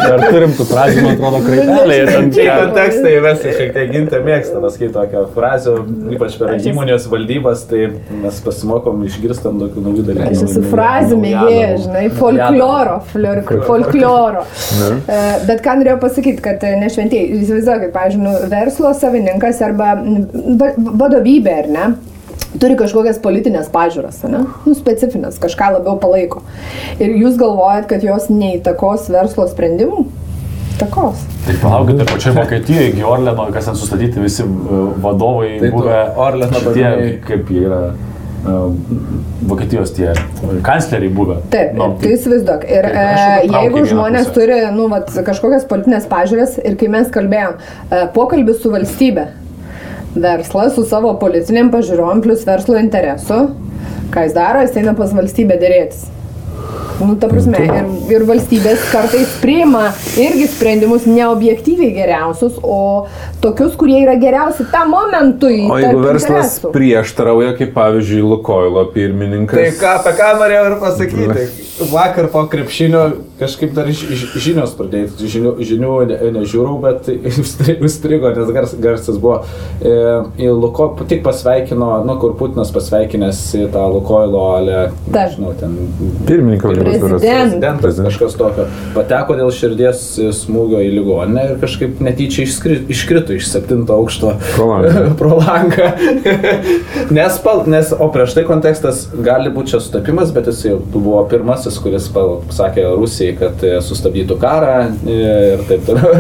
[0.08, 2.06] Ar turim tų frazių, man atrodo, kraitelėje.
[2.36, 5.72] Čia kontekstai įvesti šiek tiek gintą mėgsta, pasakyti tokią frazę,
[6.16, 7.82] ypač per įmonės valdybas, tai
[8.24, 10.30] mes pasimokom, išgirstam tokių naujų dalykų.
[10.32, 11.78] Aš esu frazių naujų naujienų.
[11.86, 14.44] žinai, folkloro, flor- folkloro.
[15.08, 19.94] E, Bet ką norėjau pasakyti, kad e, ne šventieji, įsivaizduokit, pavyzdžiui, nu, verslo savininkas arba
[19.98, 21.88] va- vadovybė, ar ne?
[22.62, 24.46] Turi kažkokias politinės pažiūras, ne?
[24.66, 26.42] Nu, specifines, kažką labiau palaiko.
[27.00, 30.06] Ir jūs galvojat, kad jos neįtakos verslo sprendimų?
[30.78, 31.24] Takos.
[31.48, 36.60] Tai palaukite, pačioj Vokietijoje, iki Orleno, kas ten sustatyti visi uh, vadovai, Tai buvę Orleną
[36.62, 36.92] šitie,
[37.26, 37.80] kaip jie yra,
[39.48, 40.12] Vokietijos tie
[40.64, 41.40] kancleriai buvę.
[41.52, 42.64] Taip, Nu, tai įsivaizduok.
[42.70, 44.36] Ir tai e, jeigu žmonės pusę.
[44.38, 47.58] turi, nu, vat, kažkokias politinės pažiūrės ir kai mes kalbėjom,
[47.90, 49.28] e, pokalbis su valstybe,
[50.16, 53.42] verslas su savo politinėm pažiūrom plus verslo interesu,
[54.14, 56.06] ką jis daro, jis eina pas valstybę dėrėtis.
[56.98, 63.06] Nu, ta prasme, ir, ir valstybės kartais priima irgi sprendimus neobjektyviai geriausius, o
[63.44, 65.68] tokius, kurie yra geriausi tam momentui.
[65.70, 66.74] O jeigu verslas interesų.
[66.74, 69.60] prieštarauja, kaip pavyzdžiui, Lukoilo pirmininkas.
[69.60, 71.48] Tai ką, apie ką norėjau ir pasakyti.
[71.94, 73.04] Vakar po krepšinio
[73.40, 77.08] kažkaip dar ž, ž, žinios pradėjai, žinių, žinių ne, nežiūrau, bet
[77.44, 79.42] užstri- užstrigo, nes gars, garsas buvo.
[79.82, 79.94] E,
[80.42, 85.36] į Luko, tik pasveikino, nu kur Putinas pasveikinęs į tą Lukoilo, ale, Taip.
[85.36, 85.76] žinau, ten
[86.28, 87.22] Pirmininkas Prezidentas.
[87.22, 88.66] prezidentas kažkas tokio.
[88.96, 90.02] Pateko dėl širdies
[90.42, 95.06] smūgio į ligoninę ir kažkaip netyčia išskri, iškrito iš septinto aukšto Pro langą.
[95.22, 95.90] pro langą.
[97.18, 101.22] nes, pal, nes, o prieš tai kontekstas gali būti čia sutapimas, bet jis jau buvo
[101.30, 105.18] pirmasis, kuris pal- pasakė Rusijai, kad e, sustabdytų karą e,
[105.54, 106.12] ir taip toliau.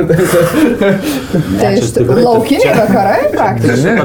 [1.62, 3.96] Tai iš tikrųjų laukiniai vakarai praktiškai.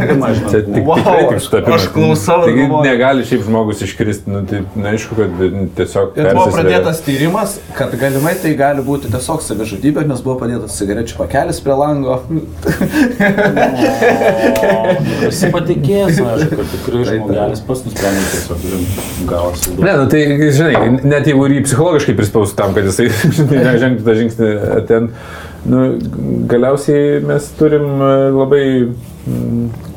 [0.52, 1.76] Čia tik, Wow, tikrai tik sutapimas.
[1.76, 5.30] aš klausau Taigi negali šiaip žmogus iškristi, nu, tai neaišku, kad
[5.78, 6.06] tiesiog...
[6.18, 11.14] Ir buvo pradėtas tyrimas, kad galimai tai gali būti tiesiog savižudybė, nes buvo padėtas cigarečių
[11.20, 12.18] pakelis prie lango.
[15.22, 18.58] Visi patikės, aišku, kad tikrai žmogelis pats nusprendė tiesiog
[19.30, 19.74] gavosi.
[19.78, 20.22] Ne, nu, tai,
[20.54, 20.74] žinai,
[21.06, 24.50] net jeigu ir jį psichologiškai prispaustų tam, kad jisai žengtų tą žingsnį
[24.90, 25.08] ten,
[25.68, 25.86] nu,
[26.50, 27.88] galiausiai mes turim
[28.36, 29.88] labai mm,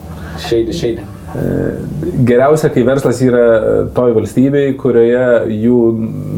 [0.46, 1.04] Šeidį, šeidį.
[2.25, 5.77] Geriausia, kai verslas yra e, toj valstybei, kurioje jų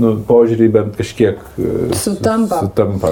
[0.02, 2.60] nu, požiūrį bent kažkiek e, su- Sutampa.
[2.64, 3.12] sutampa.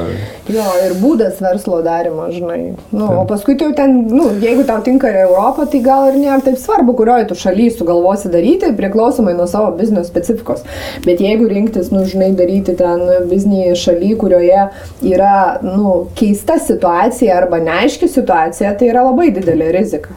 [0.52, 2.74] Jo, ir būdas verslo darimo, žinai.
[2.96, 6.58] Nu, o paskui jau ten, nu, jeigu tau tinka Europą, tai gal ir nėra taip
[6.62, 10.66] svarbu, kurioje tu šalyje sugalvosi daryti, priklausomai nuo savo biznio specifikos.
[11.06, 14.66] Bet jeigu rinktis, nu, žinai, daryti ten biznį šalyje, kurioje
[15.14, 15.34] yra,
[15.66, 20.16] nu, keista situacija arba neaiški situacija, tai yra labai didelė rizika.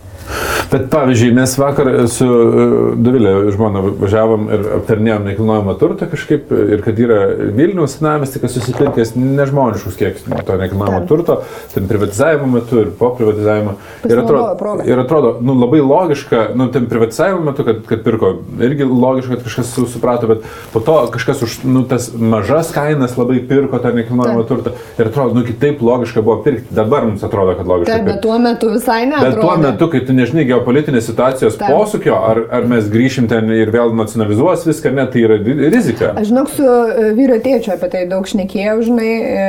[0.73, 2.65] Bet pavyzdžiui, mes vakar su uh,
[3.01, 7.21] Dovilė žmona važiavom ir aptarnėjom nekilnojamą turtą kažkaip ir kad yra
[7.57, 11.39] Vilnius senamesti, kas susipirkęs nežmoniškus kiek to nekilnojamo turto,
[11.73, 13.77] ten privatizavimo metu ir po privatizavimo.
[14.09, 18.85] Ir atrodo, ir atrodo nu, labai logiška, nu, ten privatizavimo metu, kad, kad pirko, irgi
[18.85, 23.41] logiška, kad kažkas su- suprato, bet po to kažkas už nu, tas mažas kainas labai
[23.49, 26.75] pirko tą nekilnojamą turtą ir atrodo, nu, kitaip logiška buvo pirkti.
[26.75, 29.23] Dabar mums atrodo, kad logiška Taip, bet tuo metu visai ne.
[29.25, 31.71] Bet tuo metu, kai tu nežinai geopolitinės situacijos Taip.
[31.73, 35.39] posūkio, ar, ar mes grįšim ten ir vėl nacionalizuos viską, ne, tai yra
[35.73, 36.13] rizika.
[36.19, 39.47] Aš žinok, su e, vyru tėčiu apie tai daug šnekėjau, žinai, e,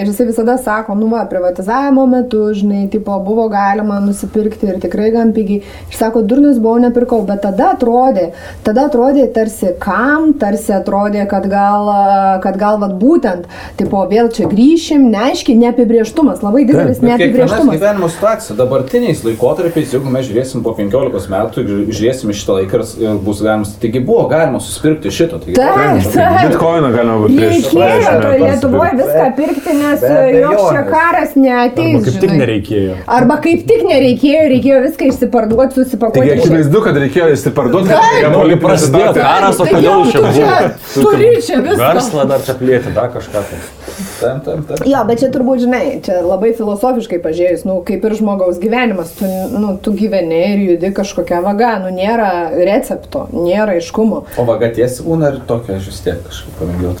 [0.00, 5.10] ir jisai visada sako, nu va, privatizavimo metu, žinai, tipo, buvo galima nusipirkti ir tikrai
[5.14, 5.62] gan pigiai.
[5.90, 8.30] Ir sako, durnas buvau, nepirkau, bet tada atrodė,
[8.66, 13.46] tada atrodė tarsi kam, tarsi atrodė, kad gal, e, kad gal vat būtent,
[13.80, 17.76] tipo, vėl čia grįšim, neaiškiai, neapibrieštumas, labai didelis neapibrieštumas.
[17.76, 23.18] gyvenimo situacija, dabartiniais laikotarpiais, jeigu mes žiūrėsim po 15 metų ir žiūrėsim šitą laiką ir-
[23.26, 25.38] bus galima, taigi buvo galima susipirkti šito.
[25.42, 26.50] Taigi, Taip, taip.
[26.50, 30.82] Bitcoiną galima būtų prieš Reikėjo 20 to Lietuvoje viską pirkti, nes Be e, joks čia
[30.90, 31.96] karas neateis.
[31.96, 32.96] Arba kaip tik nereikėjo.
[33.18, 36.36] Arba kaip tik nereikėjo, reikėjo viską išsiparduoti, Taigi susipakuoti.
[36.38, 37.88] akivaizdu, kad reikėjo įsiparduoti.
[37.90, 38.22] Taip.
[38.22, 40.62] kad kai prasidėjo karas, o kodėl čia buvo?
[40.94, 41.82] Turi čia viską.
[41.82, 43.44] Verslą dar čia plėti, dar kažką.
[43.50, 43.85] Tai.
[43.86, 44.82] Taip, taip, taip.
[44.88, 49.28] Jo, bet čia turbūt, žinai, čia labai filosofiškai pažiūrėjus, nu, kaip ir žmogaus gyvenimas, tu,
[49.54, 54.24] nu, tu gyveni ir judi kažkokia vaga, nu, nėra recepto, nėra aiškumo.
[54.40, 56.96] O vaga tiesi būna ir tokia, aš vis tiek kažkaip pamėgiau.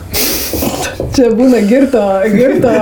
[1.16, 2.72] Čia būna girto, girto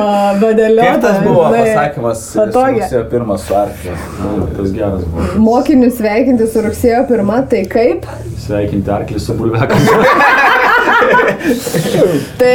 [0.43, 0.89] badelio.
[1.03, 2.85] Tas buvo pasakymas, Patogia.
[2.85, 3.97] rugsėjo pirmas su arkliu.
[4.59, 5.31] Tas geras buvo.
[5.47, 8.07] Mokinius sveikinti su rugsėjo pirmą, tai kaip?
[8.45, 9.89] Sveikinti arklį su bulvekas.
[12.39, 12.55] Tai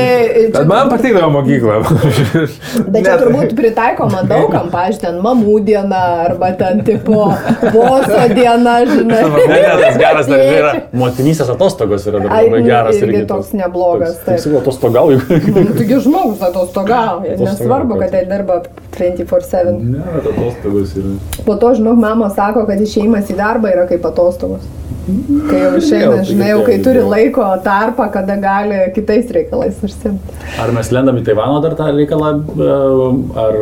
[0.54, 1.80] Bet man patikdavo mokykla.
[2.90, 7.28] Bet čia turbūt pritaikoma daugam, pažiūrėjau, ten mamų diena arba ten tipo
[7.74, 9.22] boso diena, žinai.
[9.30, 10.74] Ne, ne, tas geras dar yra.
[11.02, 13.00] Motinysės atostogos yra dar Ai, labai nu, geras.
[13.04, 14.42] irgi toks neblogas, taip.
[14.44, 15.22] Taip, atostogauju.
[15.30, 18.30] Nu, Taigi žmogus atostogauja, Atostogauja, nesvarbu, kad taip.
[18.30, 18.62] tai dirba
[18.98, 19.78] 24-7.
[19.94, 21.14] Ne, atostogos yra.
[21.46, 24.68] Po to, žinok, mama sako, kad išėjimas į darbą yra kaip atostogos.
[25.50, 29.80] Kai jau išeina, Vėl, tai žinai, jau kai turi laiko tarpą, kada gali kitais reikalais
[29.86, 30.36] užsimti.
[30.62, 32.68] Ar mes lendam į Taivano dar tą reikalą, e,
[33.42, 33.58] ar,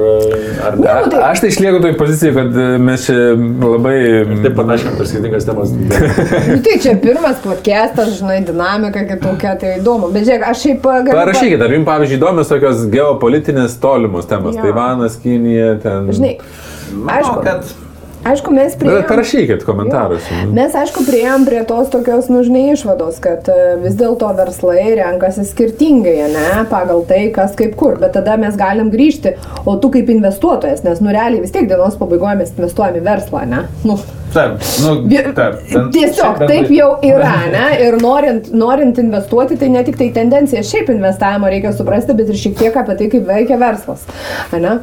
[0.68, 0.82] ar ne?
[1.06, 3.16] Nu, tai- Aš tai išlieku toj pozicijai, kad mes čia
[3.64, 3.96] labai...
[4.44, 5.72] Taip panašiai per skirtingas temas.
[6.52, 10.12] Nu, tai čia pirmas podcastas, žinai, dinamika kitokia, tai įdomu.
[10.16, 11.14] Bet žiūrėk, aš šiaip galiu...
[11.14, 14.56] pa- Parašykit, ar jums, pavyzdžiui, įdomios tokios geopolitinės tolimos temos.
[14.60, 14.68] Jo.
[14.68, 16.12] Taivanas, Kinija, ten.
[16.14, 16.38] Žinai,
[17.18, 17.66] aišku, kad
[18.32, 19.06] aišku, mes Bet prieėjom...
[19.10, 20.34] Parašykit komentaruose.
[20.42, 20.50] Jo.
[20.56, 26.18] Mes, aišku, prieėjom prie tos tokios nužnai išvados, kad e, vis dėlto verslai renkasi skirtingai,
[26.36, 27.98] ne, pagal tai, kas kaip kur.
[28.02, 31.98] Bet tada mes galim grįžti, o tu kaip investuotojas, nes, nu, realiai vis tiek dienos
[32.00, 33.66] pabaigoje mes investuojame į verslą, ne?
[33.88, 33.98] Nu,
[34.34, 35.60] Taip, nu, taip.
[35.72, 37.62] ten- Tiesiog taip jau yra, ne?
[37.86, 42.40] Ir norint, norint investuoti, tai ne tik tai tendencija, šiaip investavimo reikia suprasti, bet ir
[42.42, 44.04] šiek tiek apie tai, kaip veikia verslas.
[44.52, 44.74] Ne?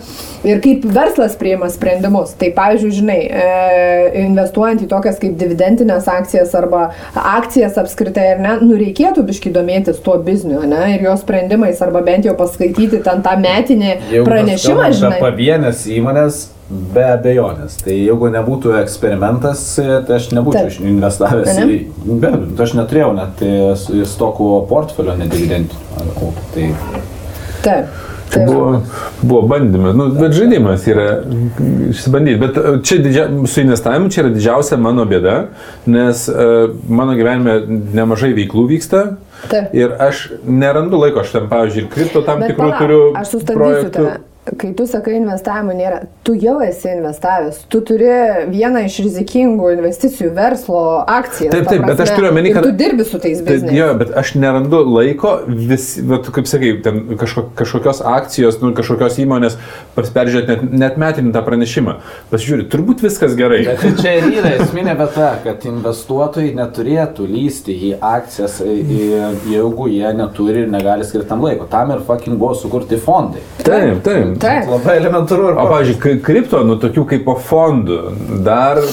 [0.49, 2.33] Ir kaip verslas priima sprendimus.
[2.41, 8.78] Tai pavyzdžiui, žinai, investuojant į tokias kaip dividendinės akcijas arba akcijas apskritai, ar ne, nu
[8.78, 10.85] reikėtų biški domėtis tuo bizniu, ne?
[10.95, 15.20] Ir jo sprendimais, arba bent jau paskaityti ten tą metinį mes pranešimą, žinai.
[15.22, 16.41] Pavienės įmonės,
[16.95, 17.76] be abejonės.
[17.85, 20.89] Tai jeigu nebūtų eksperimentas, tai aš nebūčiau Taip.
[20.95, 21.66] investavęs Ane?
[21.66, 22.16] į...
[22.22, 26.32] Be abejo, aš neturėjau net į stokų portfelio nedividendinio.
[26.55, 26.72] Tai
[27.64, 28.03] Taip.
[28.35, 28.82] Tai buvo,
[29.22, 31.07] buvo bandymas, nu, bet žaidimas yra
[31.91, 32.41] išsibandyti.
[32.43, 35.37] Bet e, čia didžia, su investavimu čia yra didžiausia mano bėda,
[35.87, 37.61] nes uh, mano gyvenime
[37.95, 39.05] nemažai veiklų vyksta.
[39.51, 39.74] Taip.
[39.76, 43.03] Ir aš nerandu laiko, aš ten, pavyzdžiui, ir kripto tam Bet tikrų palauk, turiu.
[43.20, 43.99] Aš sustabdysiu projektų.
[43.99, 44.34] tave.
[44.45, 48.11] Kai tu sakai investavimo nėra, tu jau esi investavęs, tu turi
[48.53, 51.49] vieną iš rizikingų investicijų verslo akcijas.
[51.55, 53.47] Taip, ta taip, bet aš prasme, turiu omeny, ir kad- Tu dirbi su tais Tai,
[53.55, 53.73] bizniais.
[53.79, 59.17] jo, bet aš nerandu laiko, vis, bet, kaip sakai, ten kažko, kažkokios akcijos, nu, kažkokios
[59.25, 59.57] įmonės
[59.97, 61.97] peržiūrėti net, net metinį tą pranešimą.
[62.31, 63.63] Pasižiūrėti, turbūt viskas gerai.
[63.65, 70.13] Bet tai čia ir yra esminė vieta, kad investuotojai neturėtų lysti į akcijas, jeigu jie
[70.21, 71.65] neturi ir negali skirti tam laiko.
[71.71, 73.41] Tam ir fucking buvo sukurti fondai.
[73.65, 74.34] Taip, taip.
[74.41, 74.68] Taip.
[74.70, 77.99] Labai elementaru ir O, pavyzdžiui, kripto, nu, tokių kaip po fondų,
[78.45, 78.85] dar e,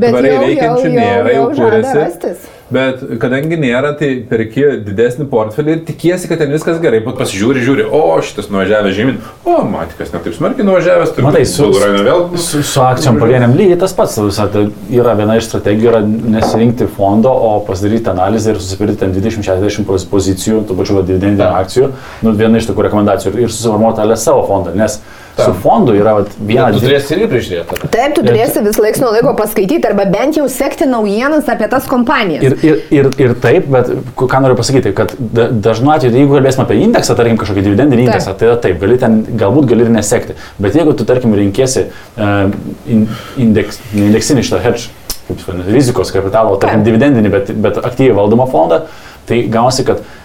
[0.00, 2.36] tvariai jau- veikiančių jau- jau- nėra, jau jau žada kūrėsi.
[2.66, 7.60] Bet kadangi nėra, tai perki didesnį portfelį ir tikiesi, kad ten viskas gerai, bet pasižiūri,
[7.62, 12.24] žiūri, o šitas nuvažiavęs žemyn, o matikas netaip smarkiai nuvažiavęs, tai Matai, su, vėl.
[12.42, 14.16] su, su akcijom pavieniam lygiai tas pats.
[14.18, 19.14] Visa, tai yra viena iš strategijų, yra nesirinkti fondo, o pasidaryti analizę ir susipirkti ten
[19.14, 21.92] 20-60 poz- pozicijų, tų pačių dividendinių akcijų.
[22.26, 24.74] Nu, viena iš tokių rekomendacijų ir, ir susiformuoti ale savo fondą.
[24.74, 24.98] Nes
[25.36, 27.88] Su fondu yra vat, viena Tu dvi- turėsi irgi prižiūrėti.
[27.92, 31.84] Taip, tu turėsi vis laiks nuo laiko paskaityti arba bent jau sekti naujienas apie tas
[31.90, 32.46] kompanijas.
[32.46, 36.64] Ir, ir, ir, ir taip, bet ką noriu pasakyti, kad da, dažnu atveju, jeigu kalbėsime
[36.64, 38.14] apie indeksą, tarkim kažkokį dividendinį Taip.
[38.14, 40.38] indeksą, tai yra taip, gali ten, galbūt gali ir nesekti.
[40.56, 42.48] Bet jeigu tu, tarkim, rinkėsi uh,
[42.88, 43.04] in,
[43.36, 44.88] indeks, ne indeksinį šitą hedge,
[45.28, 46.88] kaip rizikos kapitalo, tarkim, Taip.
[46.88, 48.86] dividendinį, bet, bet aktyviai valdomą fondą,
[49.28, 50.15] tai gausi, kad uh,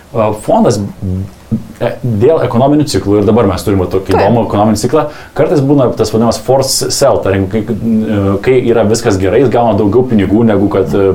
[0.45, 0.77] fondas
[1.81, 5.05] e, dėl ekonominių ciklų, ir dabar mes turime tokį įdomų ekonominį ciklą,
[5.37, 9.77] kartais būna tas vadinamas force sell, tarkim, kai, e, kai yra viskas gerai, jis gauna
[9.79, 11.11] daugiau pinigų negu kad e,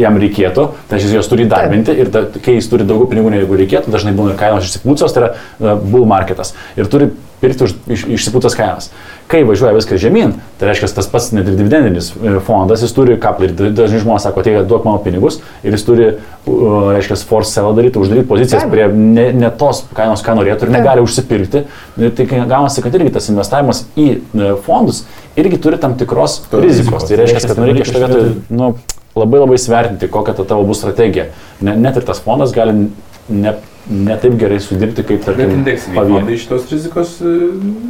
[0.00, 3.60] jam reikėtų, tai jis juos turi darbinti ir ta, kai jis turi daugiau pinigų negu
[3.60, 6.54] reikėtų, dažnai būna kainos išsipūcios, tai yra bull marketas.
[6.78, 7.12] Ir turi
[7.42, 8.90] pirkti už iš, išsipūtas kainas.
[9.30, 13.16] Kai važiuoja viskas žemyn, tai reiškia tas pats net ir dividendinis e, fondas, jis turi
[13.20, 17.54] kaplį ir dažnai žmonės sako, tai duok mano pinigus ir jis turi, uh, reiškia, force
[17.54, 21.64] sell daryti, uždaryti pozicijas prie ne, ne tos kainos, ką norėtų ir negali užsipirkti.
[22.00, 25.04] Ir tai gaunasi, kad irgi tas investavimas į e, fondus
[25.40, 27.06] irgi turi tam tikros Turi rizikos.
[27.08, 28.24] Tai reiškia, kad nu, reikia šitą vietą
[28.54, 28.70] nu,
[29.18, 31.30] labai labai svertinti, kokia ta tavo bus strategija.
[31.64, 32.88] Ne, net ir tas fondas gali
[33.28, 33.54] ne,
[33.90, 36.22] ne taip gerai sudirbti, kaip Bet tarkim indeksiniai pavieniai.
[36.24, 37.34] fondai šitos rizikos e,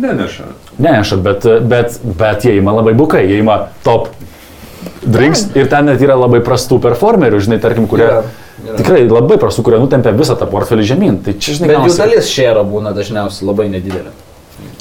[0.03, 0.47] neneša.
[0.79, 4.09] Neneša, bet, bet, bet jie ima labai bukai, jie ima top
[5.05, 8.23] drinks ir ten net yra labai prastų performerių, žinai, tarkim, kurie Yra,
[8.65, 8.77] yra.
[8.81, 11.19] tikrai labai prastų, kurie nutempia visą tą portfelį žemyn.
[11.25, 14.13] Tai čia, žinai, Bet jų dalis šėra būna dažniausiai labai nedidelė.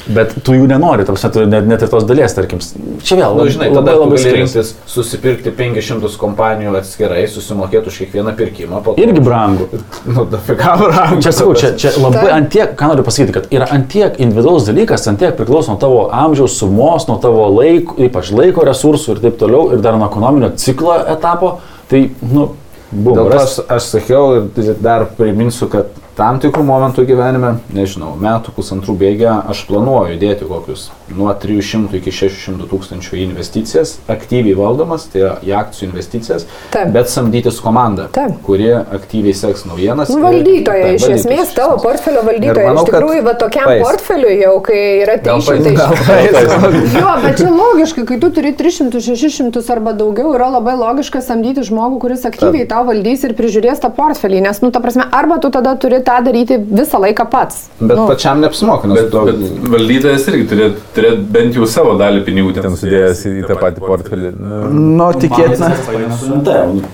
[0.08, 2.60] Bet tu jų nenori, tam tu net, net ir tos dalies, tarkim.
[3.04, 4.38] Čia vėl Nu, žinai, labai tada labai skiriasi.
[4.60, 8.82] rinktis susipirkti 500 kompanijų atskirai, susimokėti už kiekvieną pirkimą.
[8.84, 9.70] po to- Irgi brangu.
[10.06, 11.22] Nu, dafika brangu.
[11.24, 12.34] Čia sakau, čia, čia labai Taip.
[12.36, 17.08] antiek, ką noriu pasakyti, kad yra antiek individualus dalykas, antiek priklauso nuo tavo amžiaus, sumos,
[17.08, 21.60] nuo tavo laiko, ypač laiko resursų ir taip toliau, ir dar nuo ekonominio ciklo etapo.
[21.88, 22.50] Tai, nu,
[22.92, 23.16] buvo.
[23.16, 25.88] Dėl to aš, aš sakiau ir dar priminsiu, kad
[26.18, 32.12] tam tikrų momentų gyvenime, nežinau, metų pusantrų bėgę, aš planuoju dėti kokius nuo 300 iki
[32.14, 36.92] 600 tūkstančių į investicijas, aktyviai valdomas, tai yra į akcijų investicijas, Taip.
[36.96, 38.36] bet samdytis komandą, Taip.
[38.46, 40.10] kuri aktyviai seks naujienas.
[40.14, 42.68] Nu, ir- Valdytoja, Taip, iš valdytojas, esmės tavo portfelio Ir valdytoja.
[42.70, 43.84] manau, Iš tikrųjų, va tokiam paeis.
[43.88, 45.76] portfeliui jau, kai yra Gal 300.
[45.78, 46.94] gal paeis.
[46.98, 51.66] Jo, bet čia logiška, kai tu turi 300, 600 arba daugiau, yra labai logiška samdyti
[51.66, 55.50] žmogų, kuris aktyviai tau valdys ir prižiūrės tą portfelį, nes, nu, ta prasme, arba tu
[55.54, 57.64] tada turi tą daryti visą laiką pats.
[57.82, 62.24] Bet nu, pačiam neapsimoka, Bet, tu bet valdytojas irgi turėtų turėt bent jau savo dalį
[62.28, 64.34] pinigų ten sudėjęs į tą patį portfelį.
[64.40, 64.62] Nu,
[65.04, 65.72] Nu, tikėtina.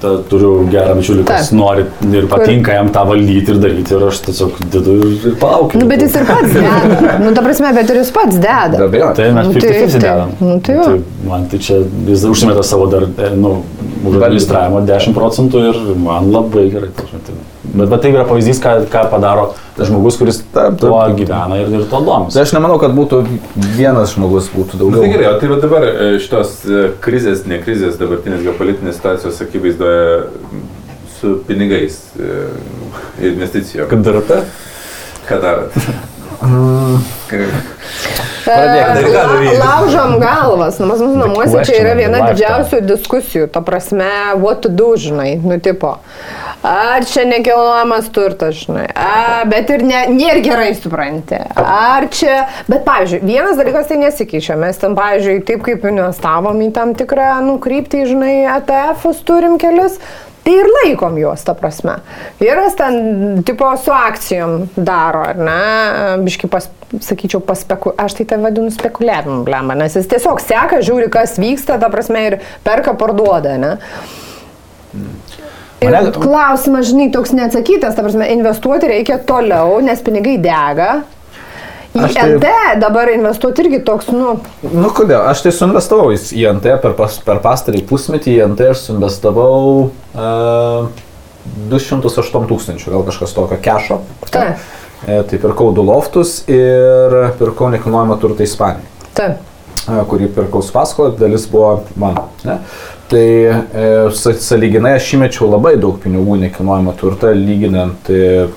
[0.01, 1.85] Ta, turiu gerą bičiulį, kas nori
[2.15, 5.81] ir patinka jam tą valdyti ir daryti ir aš tiesiog dedu ir, ir palaukiu.
[5.81, 7.17] nu, bet jis ir pats deda.
[7.23, 8.77] Nu, ta prasme, bet ir jis pats deda.
[8.77, 9.11] Be abejo.
[9.19, 10.31] Tai mes Nu, 50 tai- 50 tai- dedam.
[10.39, 10.97] nu, tai jo.
[11.29, 13.53] man tai čia jis užsimeta savo dar, e, nu,
[14.05, 16.89] už administravimo 10 procentų ir man labai gerai.
[16.95, 17.38] tai-
[17.69, 21.67] Bet, bet tai yra pavyzdys, ką, ką padaro žmogus, kuris Taip, taip, tuo gyvena ir,
[21.69, 22.39] ir tuo Tai domisi.
[22.41, 23.19] aš nemanau, kad būtų
[23.77, 25.03] vienas žmogus būtų Na, daugiau.
[25.03, 29.41] tai gerai, o tai va dabar e, šitos e, krizės, ne krizės, dabartinės geopolitinės situacijos
[29.45, 30.01] akivaizdoje
[31.19, 32.47] su pinigais, e,
[33.33, 33.89] investicijom.
[33.91, 34.41] Kad darote?
[35.29, 35.71] Ką darot?
[38.49, 39.63] Pradėk daryt, ką La-.
[39.63, 40.79] Laužom galvas.
[40.81, 43.47] Nu, Pas mus namuose čia yra viena didžiausių diskusijų.
[43.53, 44.09] Ta prasme,
[44.41, 45.95] what to do, žinai, nu tipo.
[46.65, 48.89] Ar čia nekilnojamas turtas, žinai.
[48.91, 51.39] A, bet ir ne, nėra gerai supranti.
[51.55, 52.41] Ar čia.
[52.67, 54.57] Bet, pavyzdžiui, vienas dalykas tai nesikeičia.
[54.59, 60.01] Mes tam, pavyzdžiui, taip kaip investavom į tam tikrą nukryptį, žinai, ATF-us turim kelis.
[60.43, 61.97] Tai ir laikom juos, ta prasme.
[62.39, 65.57] Vyras ten, tipo, su akcijom daro, ar ne?
[66.23, 66.69] Biški, pas,
[67.05, 67.93] sakyčiau, paspeku...
[67.99, 72.23] Aš tai tai vadinu spekuliavimu, blemba, nes jis tiesiog seka, žiūri, kas vyksta, ta prasme,
[72.31, 73.75] ir perka, parduoda, ne?
[75.79, 80.89] Ir klausimas, žinai, toks neatsakytas, ta prasme, investuoti reikia toliau, nes pinigai dega.
[81.95, 84.35] Į tai- LT dabar investuoti irgi toks, nu,
[84.71, 85.23] Nu kodėl?
[85.31, 90.89] Aš tai suinvestavau į NT per, pas, per pastarį pusmetį, į NT aš suinvestavau uh,
[91.71, 93.99] 208 tūkstančių, gal kažkas tokio kešo.
[94.29, 94.61] Taip.
[95.07, 98.83] E, tai pirkau du loftus ir pirkau nekilnojamą turtą Ispanijai.
[99.15, 99.37] taip.
[99.89, 102.27] e, kurį pirkau su paskolą, dalis buvo mano.
[102.45, 102.59] Ne?
[103.09, 108.47] Tai e, sa- saliginai aš įmečiau labai daug pinigų nekilnojamą turtą, lyginant e,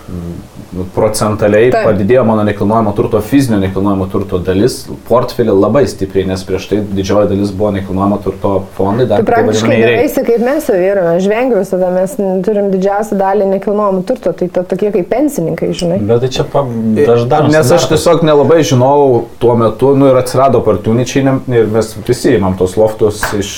[0.95, 1.85] procentaliai Taip.
[1.85, 7.29] padidėjo mano nekilnojamo turto, fizinio nekilnojamo turto dalis, portfelį labai stipriai, nes prieš tai didžioji
[7.35, 11.05] dalis buvo nekilnojamo turto fondai, Tai praktiškai neveisi kaip mes jau yra.
[11.23, 12.15] Žvengiu visada, mes
[12.47, 15.99] turim didžiausią dalį nekilnojamo turto, tai to, tokie kaip pensininkai, žinai.
[16.09, 17.53] Bet tai čia dažnai.
[17.53, 22.57] Nes aš tiesiog nelabai žinojau tuo metu, nu ir atsirado partuničiai ir mes visi įmam
[22.59, 23.53] tos loftus iš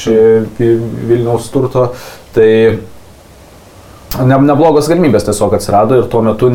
[0.59, 0.75] Vi-
[1.09, 1.93] Vilniaus turto.
[2.35, 2.49] Tai
[4.25, 6.51] ne, neblogos galimybės tiesiog atsirado ir tuo metu,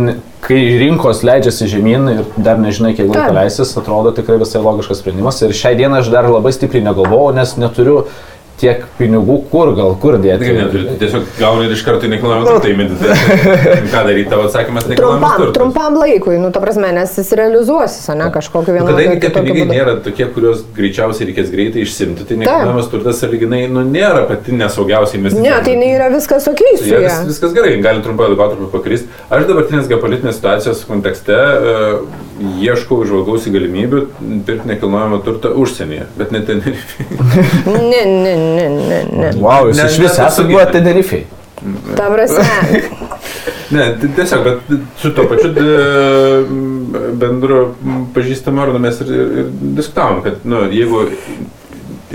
[0.50, 5.41] kai rinkos leidžiasi žemyn ir dar nežinai, kiek laiko leisis, atrodo tikrai visai logiškas sprendimas.
[5.45, 8.00] Ir šią dieną aš dar labai stipriai negalvojau, nes neturiu
[8.60, 10.43] tiek pinigų, kur gal, kur dėti.
[10.43, 12.97] Tai neturi, tu tiesiog gauni ir iš karto nekilnojamą turtą įminti.
[13.93, 15.55] Ką daryti, tavo atsakymas nekilnojamas Trumpam, turtas.
[15.57, 19.74] trumpam laikui, nu, ta prasme, nes jis realizuosis, ne, kažkokiu vienu Kadangi tie pinigai būdu.
[19.78, 25.20] nėra tokie, kuriuos greičiausiai reikės greitai išsimti, tai nekilnojamas turtas saliginai nu, nėra pati nesaugiausia
[25.22, 25.55] investicija.
[25.55, 27.16] Ne, tai nėra viskas ok su Ja, ja.
[27.24, 29.10] vis, viskas gerai, gali trumpai laikotarpį pakristi.
[29.30, 34.04] Aš dabartinės geopolitinės situacijos kontekste uh, ieškau, žvalgausi galimybių
[34.48, 36.62] pirkti nekilnojamą turtą užsienyje, bet ne ten.
[37.66, 39.32] Ne, ne, ne, ne, ne.
[39.42, 41.26] Wow, jūs Ne- iš vis ne- esate buvę Tenerifei.
[41.98, 42.46] Ta prasme,
[43.76, 45.50] ne, tai tiesiog, bet su to pačiu
[47.20, 47.58] bendru
[48.16, 49.50] pažįstamu arnu mes ir, ir, ir
[49.82, 51.04] diskutavom, kad nu, jeigu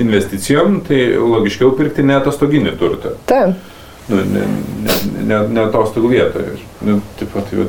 [0.00, 3.14] investicijom, tai logiškiau pirkti ne atostoginį turtą.
[3.30, 3.54] taip.
[4.08, 4.46] nu, ne,
[4.84, 4.96] ne,
[5.28, 6.56] ne, ne atostogų vietoje.
[6.84, 7.68] Nu, taip pat, tai,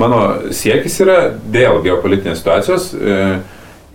[0.00, 0.22] mano
[0.54, 1.18] siekis yra
[1.52, 3.20] dėl geopolitinės situacijos e,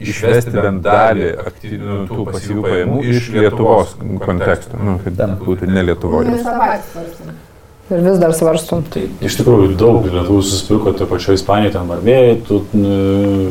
[0.02, 3.92] Išvesti bent dalį aktyv, nu, tų pasyvių pajamų iš Lietuvos
[4.24, 4.80] konteksto.
[4.82, 6.40] Nu, kad būtų ne Lietuvoje.
[7.92, 8.84] Ir vis dar svarstum.
[8.88, 13.50] Tai iš tikrųjų daug lietuvių susipirko toje pačioje Ispanijoje, ten Marvėjai, tu nu,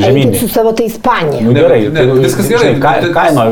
[0.00, 0.38] žemynį.
[0.40, 1.42] su savo tai Ispanija.
[1.44, 3.44] Nu, Ne, gerai, ne, tai, viskas gerai, žinai, Ka, kaino,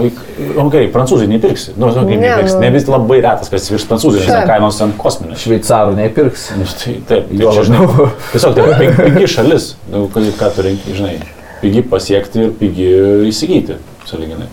[0.64, 1.74] okay, prancūzai nepirksi.
[1.76, 2.54] Nu, nu, kaip Ne, nepirksi.
[2.56, 2.60] nu.
[2.64, 5.44] Ne vis labai retas, kas iš prancūzų, žinai, kainos ten kosminės.
[5.44, 6.48] Šveicarų neįpirks.
[6.56, 8.08] Nu, tai, taip, tai Jo, labiau.
[8.32, 11.18] tiesiog tai yra pig- pigi šalis, nu, ką, ką tu renki, žinai,
[11.60, 12.88] pigi pasiekti ir pigi
[13.28, 13.76] įsigyti,
[14.08, 14.48] saliginai.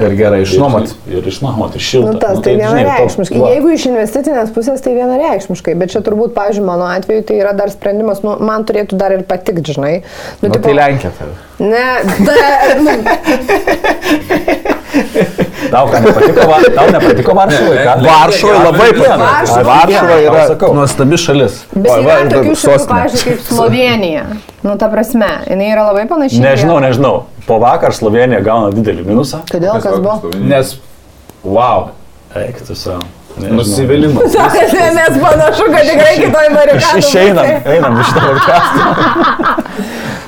[0.00, 0.88] Ir gerai išnuomot.
[1.06, 2.12] Ir, ir išnuomoti, ir šilta.
[2.14, 3.36] Nu, tas tai žinai, vienareikšmiškai.
[3.36, 3.50] toks- va.
[3.52, 5.74] Jeigu iš investicinės pusės, tai vienareikšmiškai.
[5.76, 9.22] Bet čia turbūt, pavyzdžiui, mano atveju tai yra dar sprendimas, nu, man turėtų dar ir
[9.28, 10.02] patikti, žinai.
[10.40, 11.12] Nu, Nu, tai Lenkija.
[11.18, 11.28] Tai.
[11.60, 11.86] Ne,
[12.24, 12.38] da,
[12.80, 12.90] nu,
[15.72, 17.92] Tau ką nepatiko, va, tau nepatiko Varšuvai, ką?
[18.04, 19.62] Varšuva labai patiko.
[19.68, 20.42] Varšuva yra
[20.76, 21.60] nuostabi šalis.
[21.72, 24.24] bet yra tokių šalių, pavyzdžiui, kaip Slovenija.
[24.62, 26.36] Nu, ta prasme, jinai yra labai panaši.
[26.40, 27.14] į Nežinau, nežinau.
[27.46, 29.42] Po vakar Slovenija gauna didelį minusą.
[29.50, 30.30] Kodėl kas buvo?
[30.46, 30.76] Nes,
[31.42, 31.88] wow,
[32.38, 33.02] Eik, tu savo.
[33.42, 34.34] nusivylimas.
[34.98, 37.00] Nes panašu, kad tikrai kitoj barikadų.
[37.02, 38.84] Išeinam, einam iš to podcast'o.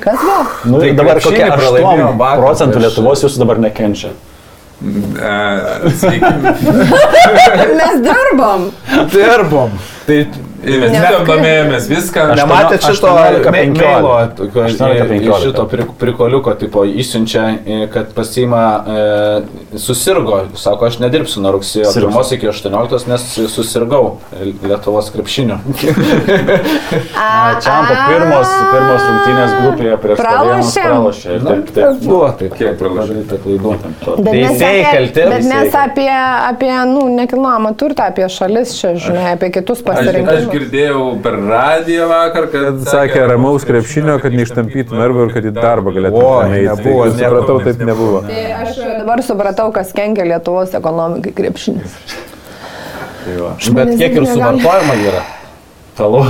[0.04, 0.42] Kas buvo?
[0.68, 4.10] Nu, Tai dabar kokie pralaimėjo 8 vakar procentų prieš- Lietuvos jūsų dabar nekenčia.
[4.84, 6.32] E, Sveiki.
[7.80, 8.66] Mes dirbam.
[9.14, 9.70] Dirbom.
[10.08, 10.18] Tai
[10.64, 12.26] Investicijom domėjomės viską.
[12.38, 13.84] Nematėt šito 18, me- 15.
[13.84, 15.40] mailo, tokio, 18, i- 15.
[15.44, 21.90] šito pri- prikoliuko, tipo, įsiunčia, i, kad pasiima, e, susirgo, sako, aš nedirbsiu nuo rugsėjo
[21.92, 22.14] Sirgs.
[22.14, 23.22] 1 iki 18, nes
[23.54, 24.18] susirgau
[24.64, 25.58] Lietuvos krepšiniu.
[27.64, 30.18] Čia po pirmos, pirmos rungtynės grupėje prieš
[31.44, 32.02] Na, Taip, tai taip.
[32.04, 33.72] buvo taip, Kiek padaryta klaidų.
[33.74, 36.08] Bet mes Teisėjai apie, kalti, bet mes apie,
[36.50, 40.48] apie nu, nekilnojamą turtą, apie šalis čia, žinai, apie kitus pasirinkimus.
[40.54, 45.92] Girdėjau per radiją vakar, kad Sakė ramaus krepšinio, kad neištampytų nervų ir kad į darbą
[45.96, 48.22] galėtų O, nebuvo, Tai Supratau, taip nebuvo.
[48.28, 51.98] Tai aš dabar supratau, kas kenkia Lietuvos ekonomikai krepšinis.
[53.24, 55.22] Bet Žmonės kiek ir suvartojama yra.
[55.94, 56.24] Talu.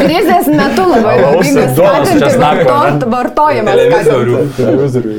[0.00, 3.78] Krizės metu labai naudinga skatinti vartojimą.
[3.78, 4.42] televizorių.
[4.58, 5.14] Televizorių.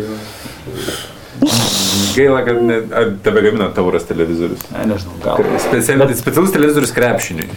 [2.16, 4.64] Gaila, kad ne, ar tebe gamina tauras televizorius.
[4.72, 5.42] Ne, nežinau, gal.
[5.64, 7.50] Special, specialus televizorius krepšiniui.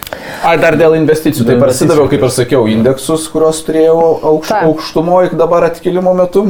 [0.47, 1.47] Ai, dar dėl investicijų.
[1.49, 3.99] Tai parsidaviau, kaip ir sakiau, indeksus, kuriuos turėjau
[4.33, 6.49] aukš, aukštumoje dabar atkilimo metu.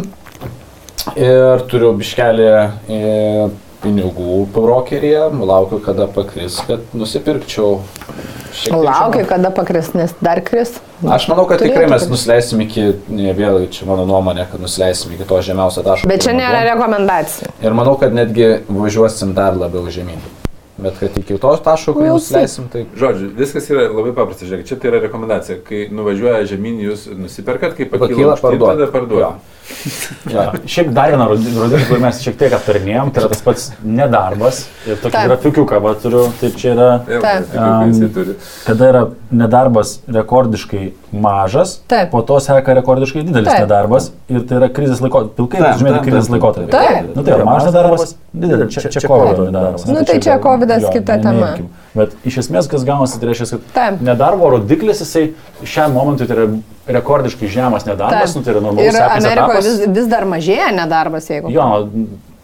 [1.19, 3.49] Ir turiu biškelį e,
[3.83, 5.29] pinigų brokeryje.
[5.53, 7.79] Laukiu, kada pakris, kad nusipirkčiau.
[8.73, 10.75] Laukiu, kada pakris, nes dar kris.
[11.07, 12.89] Aš manau, kad Turėtų tikrai mes nusileisim iki,
[13.39, 16.11] vėl čia mano nuomonė, kad nusileisim iki to žemiausio taško.
[16.11, 17.53] Bet čia nėra rekomendacija.
[17.63, 20.19] Ir manau, kad netgi važiuosim dar labiau žemyn.
[20.79, 22.15] Bet kad iki to taško, kur see.
[22.15, 24.47] nusileisim, tai Žodžiu, viskas yra labai paprasta.
[24.47, 25.59] Žiūrėk, čia tai yra rekomendacija.
[25.67, 28.75] Kai nuvažiuoja žemyn, jūs nusiperkat, kai Pakyla, pakyla, aukštyn, parduoda.
[28.77, 29.33] tada parduoda.
[30.35, 30.45] ja.
[30.67, 34.61] Šiaip dar vieną rodi- rodiklį, kurį mes šiek tiek aptarinėjom, tai yra tas pats nedarbas.
[34.89, 37.51] Ir tokį grafikiuką, va turiu, tai čia yra, Taip.
[37.53, 38.37] tai turi.
[38.67, 39.03] kada yra
[39.43, 42.11] nedarbas rekordiškai mažas, Taip.
[42.13, 43.67] po to seka rekordiškai didelis Taip.
[43.67, 45.37] nedarbas ir tai yra krizės laikotarpis.
[45.39, 46.37] Pilkai žymėti krizės taip, taip.
[46.37, 46.73] laikotarpis.
[46.77, 47.13] Taip.
[47.17, 48.73] Nu, tai yra mažas nedarbas, didelis.
[48.75, 49.87] Čia, čia COVID nedarbas.
[49.89, 51.53] Nu, tai čia COVIDas kita tema.
[51.97, 55.31] Bet iš esmės, kas gaunasi, tai reiškia, kad nedarbo rodiklis, jisai
[55.67, 56.51] šiam momentui tai yra
[56.89, 61.53] rekordiškai žemas nedarbas, nu, tai yra normalus Ir Amerikoje vis, vis dar mažėja nedarbas, jeigu.
[61.53, 61.67] Jo,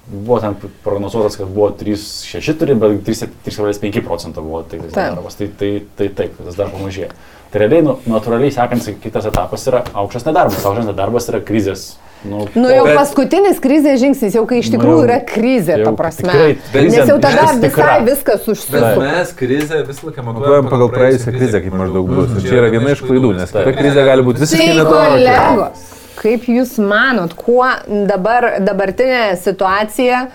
[0.06, 4.94] buvo ten prognozuotas, kad buvo 3,6 turi, bet 3 3,5 procento buvo tai Taip.
[4.94, 5.38] darbas.
[5.40, 7.10] Tai, tai, tai taip, tas dar pamažėjo.
[7.52, 10.64] Tai realiai, nu, natūraliai sekantis kitas etapas yra aukštas nedarbas.
[10.66, 11.94] Aukštas nedarbas yra krizės
[12.24, 15.74] Nu, Nu jau Bet- paskutinis krizės žingsnis, jau kai iš Nu tikrųjų jau- yra krizė,
[15.82, 16.32] jau ta prasme.
[16.32, 17.84] tikrai Nes krizė jau tada išvis tikra.
[17.84, 19.00] visai viskas Bet užsisuka.
[19.00, 22.30] mes krizę visą laiką Matuojam pagal praėjusią krizę, kaip maždaug bus.
[22.38, 25.10] Ir čia yra viena iš klaidų, nes kita krizė gali būti visiškai Tai netokia.
[25.10, 25.78] kolegos,
[26.22, 27.68] kaip jūs manot, kuo
[28.06, 30.28] dabar dabartinė situacija,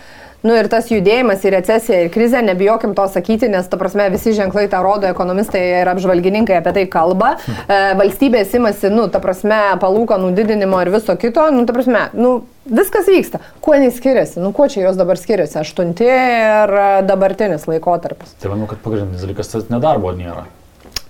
[0.46, 4.34] nu ir tas judėjimas į recesiją ir krizę, nebijokim to sakyti, nes ta prasme visi
[4.38, 9.60] ženklai tą rodo, ekonomistai ir apžvalgininkai apie tai kalba, e, valstybės imasi, nu, ta prasme,
[9.82, 12.36] palūkanų didinimo ir viso kito, nu, ta prasme, nu,
[12.70, 13.42] viskas vyksta.
[13.66, 16.76] Kuo jis skiriasi, nu, kuo čia jos dabar skiriasi, aštunti ir
[17.10, 18.38] dabartinis laikotarpis.
[18.40, 20.48] Tai manau, kad pagrindinis dalykas tas nedarbo nėra.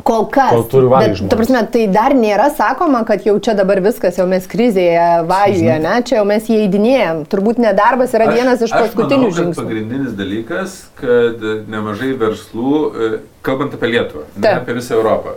[0.03, 0.53] Kol kas.
[0.53, 1.31] Kol turi valgyt Bet, žmonės.
[1.31, 5.75] ta prasme, tai dar nėra sakoma, kad jau čia dabar viskas, jau mes krizėje vajuje,
[5.83, 7.25] ne, čia jau mes įeidinėjom.
[7.29, 9.65] Turbūt nedarbas yra vienas iš paskutinių aš manau, žingsnių.
[9.67, 13.11] Pagrindinis dalykas, kad nemažai verslų, e,
[13.45, 15.35] kalbant apie Lietuvą, ne apie visą Europą,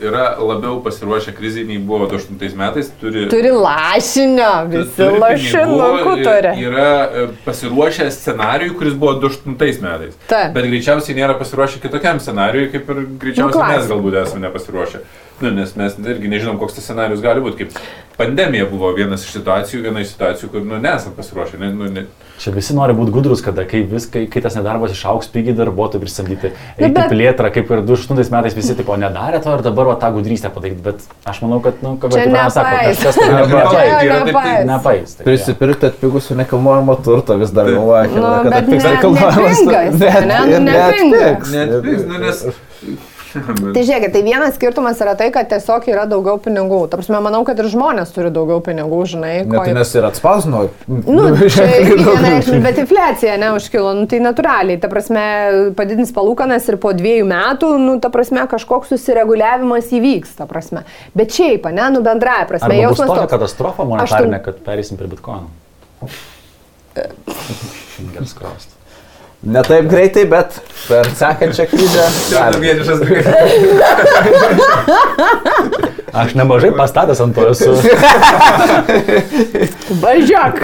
[0.00, 2.90] yra labiau pasiruošę kriziai nei buvo 2008 metais.
[3.00, 6.52] Turi, Turi lašinio, visi lašinukų turi.
[6.64, 10.18] Yra e, pasiruošę scenarijui, kuris buvo 2008 metais.
[10.30, 10.54] Taip.
[10.56, 15.02] Bet greičiausiai nėra pasiruošę kitokiam scenarijui, kaip ir greičiausiai Nu, mes galbūt esame nepasiruošę.
[15.42, 17.66] Nu, nes mes irgi nežinom, koks tas scenarius gali būti.
[17.66, 17.76] Kaip
[18.18, 21.58] pandemija buvo vienas iš situacijų, viena iš situacijų, kur nu, nesam pasiruošę.
[21.62, 22.06] Ne, nu, ne,
[22.38, 26.02] Čia visi nori būti gudrus, kada kai, vis, kai, kai tas nedarbas išauks, pigiai darbuotojai
[26.04, 29.90] prisamdyti, Nu, eiti bet- plėtrą, kaip ir 2008 metais visi tipo nedarė to ir dabar
[29.90, 33.02] va, tą gudrystę padaryti, bet aš manau, kad, nu, kaip Ivana sako, nepais.
[33.02, 34.38] kažkas tai yra taip,
[35.18, 35.26] tai-.
[35.26, 40.24] Prisipirkti atpigusio nekilnojamo turto vis dar galvoja, Nu, kad bet atpigs ne- nekilnojamas nepingas, turtas.
[40.30, 41.54] ne, nu, nepingas.
[41.58, 42.44] Netflix, nu, nes...
[43.28, 46.80] Tai žiūrėkit, tai vienas skirtumas yra tai, kad tiesiog yra daugiau pinigų.
[46.88, 49.32] Ta prasme, manau, kad ir žmonės turi daugiau pinigų, žinai.
[49.42, 50.62] Net ko- nes ir atspausino.
[50.88, 55.24] Nu, vienareikšmiškai, bet infliacija neužkilo, nu, tai natūraliai, ta prasme,
[55.78, 60.86] padidins palūkanas ir po dviejų metų, nu, ta prasme, kažkoks susireguliavimas įvyks, ta prasme.
[61.18, 65.10] Bet šiaip, ne, nu, bendraja prasme, Arba bus jausmas tokia katastrofa monetarinė, kad perėsim prie
[65.12, 65.52] bitkoino.
[66.96, 68.77] Geras kraustas.
[69.42, 72.02] Ne taip greitai, bet per sekančią krizę.
[76.18, 77.74] Aš nemažai pastatęs ant to esu.
[80.02, 80.56] Važiuok.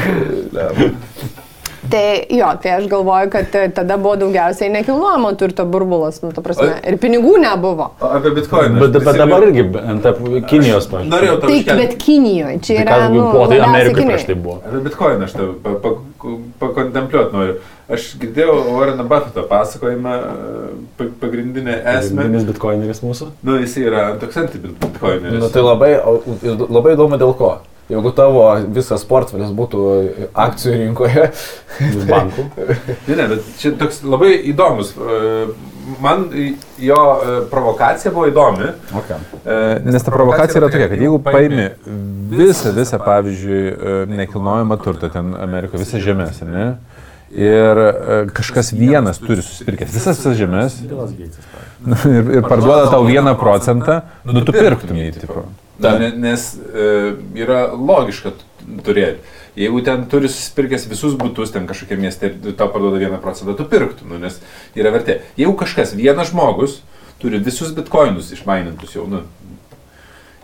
[1.91, 3.45] Tai jo, tai aš galvoju, kad
[3.77, 7.91] tada buvo daugiausiai nekilnojamo turto burbulas, nu, ta prasme, ir pinigų nebuvo.
[8.01, 8.81] O Apie bitkoiną.
[8.81, 10.07] Bet, bet dabar irgi ant
[10.49, 11.13] Kinijos, pavyzdžiui.
[11.13, 11.81] Norėjau tau Tai, iškelti.
[11.85, 13.95] bet Kinijoje, čia yra, nu, po tai Kinijoj.
[14.01, 14.57] prieš tai buvo.
[14.65, 17.55] Apie bitkoiną aš tau pa- pa- pakontempliuot noriu.
[17.93, 22.23] Aš girdėjau Warreną Buffettą pasakojimą, e, pa- pagrindinę esmę.
[22.23, 23.27] Pagrindinis bitkoineris mūsų.
[23.45, 25.51] Nu, jis yra toks Nu, anti-bitcoineris.
[25.53, 25.93] tai labai,
[26.71, 27.59] labai įdomu dėl ko.
[27.93, 29.81] Jeigu tavo visas portfelis būtų
[30.33, 31.27] akcijų rinkoje,
[31.85, 32.45] Iš bankų.
[33.09, 34.95] Ne, ne, bet čia toks labai įdomus.
[34.97, 35.49] e,
[36.01, 36.31] Man
[36.81, 38.71] jo e, provokacija buvo įdomi.
[38.97, 39.19] okay.
[39.45, 41.69] e, Nes ta provokacija yra tokia, kad jeigu paimi
[42.33, 46.71] visą, visą, pavyzdžiui, nekilnojamą turtą ten Amerikoje, visas žemės, ne?
[47.35, 50.77] Ir e, kažkas vienas turi susipirkęs visas tas žemės
[51.83, 55.43] nu, ir, ir parduoda tau vieną procentą, nu tu pirktumėjai, tipo.
[55.83, 56.87] Da, ne- nes e,
[57.43, 58.37] yra logiška
[58.87, 59.19] turėti.
[59.59, 63.67] Jeigu ten turi susipirkęs visus būtus, ten kažkokie mieste ir tau parduoda vieną procentą, tu
[63.71, 64.39] pirktum, nu, nes
[64.79, 65.21] yra vertė.
[65.39, 66.81] Jeigu kažkas, vienas žmogus
[67.23, 69.25] turi visus bitkoinus išmainintus jau, nu,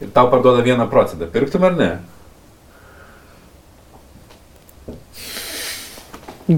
[0.02, 1.90] ir tau parduoda vieną procentą, pirktum ar ne?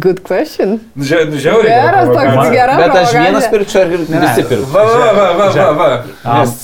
[0.01, 0.81] Good question.
[0.97, 1.69] Nu, žia- nu, Žiauriai.
[1.69, 2.77] gera Geras toks, gera.
[2.81, 4.71] Bet aš vienas pirkčiau ir visi pirkčiau.
[4.73, 5.89] Va, va, va, va, va, va.
[6.25, 6.55] Am,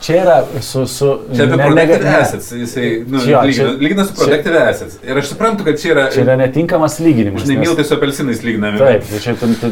[0.00, 0.86] Čia yra su...
[0.88, 4.20] su Čia apie ne- protected ne- assets, jisai, nu, Jo, lygina, čia- lygina su čia-
[4.24, 4.94] protected assets.
[5.04, 7.42] Ir aš suprantu, kad čia yra, Čia yra netinkamas lyginimas.
[7.44, 8.78] žinai, nes- miltai su apelsinais lyginami.
[8.80, 9.68] Taip, tai čia, tu, tu,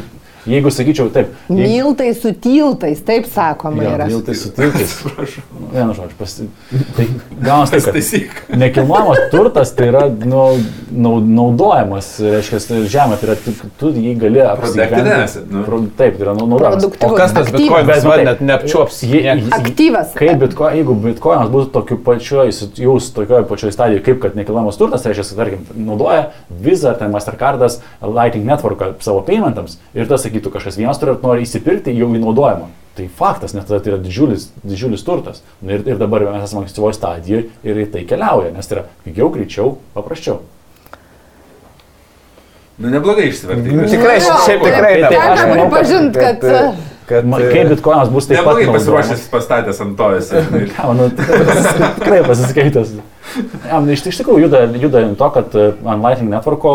[0.46, 1.32] jeigu sakyčiau, taip.
[1.48, 4.06] jeigu- Miltai su tiltais, taip sakoma Jo, yra.
[4.06, 4.94] Miltai su tiltais.
[5.74, 6.48] Vienu žodžiu, pasi...
[6.96, 7.06] tai
[7.42, 10.44] gaunas taip, kad nekilnojamas turtas tai yra nu,
[10.90, 12.58] nau- naudojamas, reiškia,
[12.88, 15.44] žemė, tai yra tu, tu jį gali apsigyventi.
[15.50, 15.64] nu.
[15.66, 16.84] Pro, taip, tai yra nau- naudojamas.
[16.88, 17.84] O kas tas aktyvas.
[17.84, 18.24] bitkoinas, taip.
[18.30, 19.02] net neapčiuops.
[19.08, 20.12] Jie- Aktyvas.
[20.18, 25.02] Kaip bitko, jeigu bitkoinas būtų tokiu pačioj, jau tokioje pačioje stadijoje, kaip kad nekilnojamas turtas,
[25.04, 30.78] tai reiškia, tarkim, naudoja Visa, ten Mastercardas, Lighting Network savo paymentams ir tas sakytų, kažkas
[30.78, 32.68] vienas turi, nori įsipirkti jau į naudojimą.
[32.98, 35.42] Tai faktas, nes tada tai yra didžiulis, didžiulis turtas.
[35.62, 38.84] Nu, ir, ir dabar mes esame ankstyvoje stadijoje ir į tai keliauja, nes tai yra
[39.04, 40.40] pigiau, greičiau, paprasčiau.
[42.78, 43.72] Nu, neblogai išsivertai.
[43.74, 44.92] Nu, Tikrai, Jo, šiaip tikrai.
[45.02, 46.74] tai- tai aš manau, kad- kad...
[47.08, 48.76] kad- e, Kai bitkoinas bus taip pat naudojamas.
[48.82, 50.42] pasiruošęs pastatęs ant to esi.
[50.76, 52.92] Ką, nu, tikrai pasiskaitęs.
[53.68, 56.72] Jam iš, iš tikrųjų juda, juda link to, kad e, ant Lightning Networko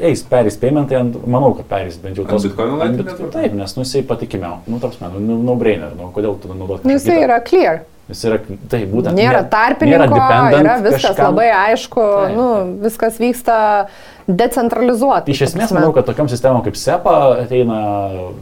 [0.00, 3.32] eis, perės paymentai, ant, manau, kad perės bent jau Ant Bitcoino Lightning bet- Networko?
[3.36, 4.60] Taip, nes nu jisai patikimiau.
[4.66, 6.88] Nu, toks man, nu, no brainer, nu, kodėl tu naudoti.
[6.88, 7.82] Nu, jisai yra clear.
[8.08, 8.36] Jis yra,
[8.68, 9.16] tai būtent.
[9.16, 11.30] Nėra tarpininko, dependent yra viskas kažkam.
[11.30, 12.48] labai aišku, Taip, nu,
[12.82, 13.54] viskas vyksta
[14.28, 15.34] decentralizuotai.
[15.34, 17.78] Iš esmės, manau, kad tokiam sistemom kaip SEPA ateina...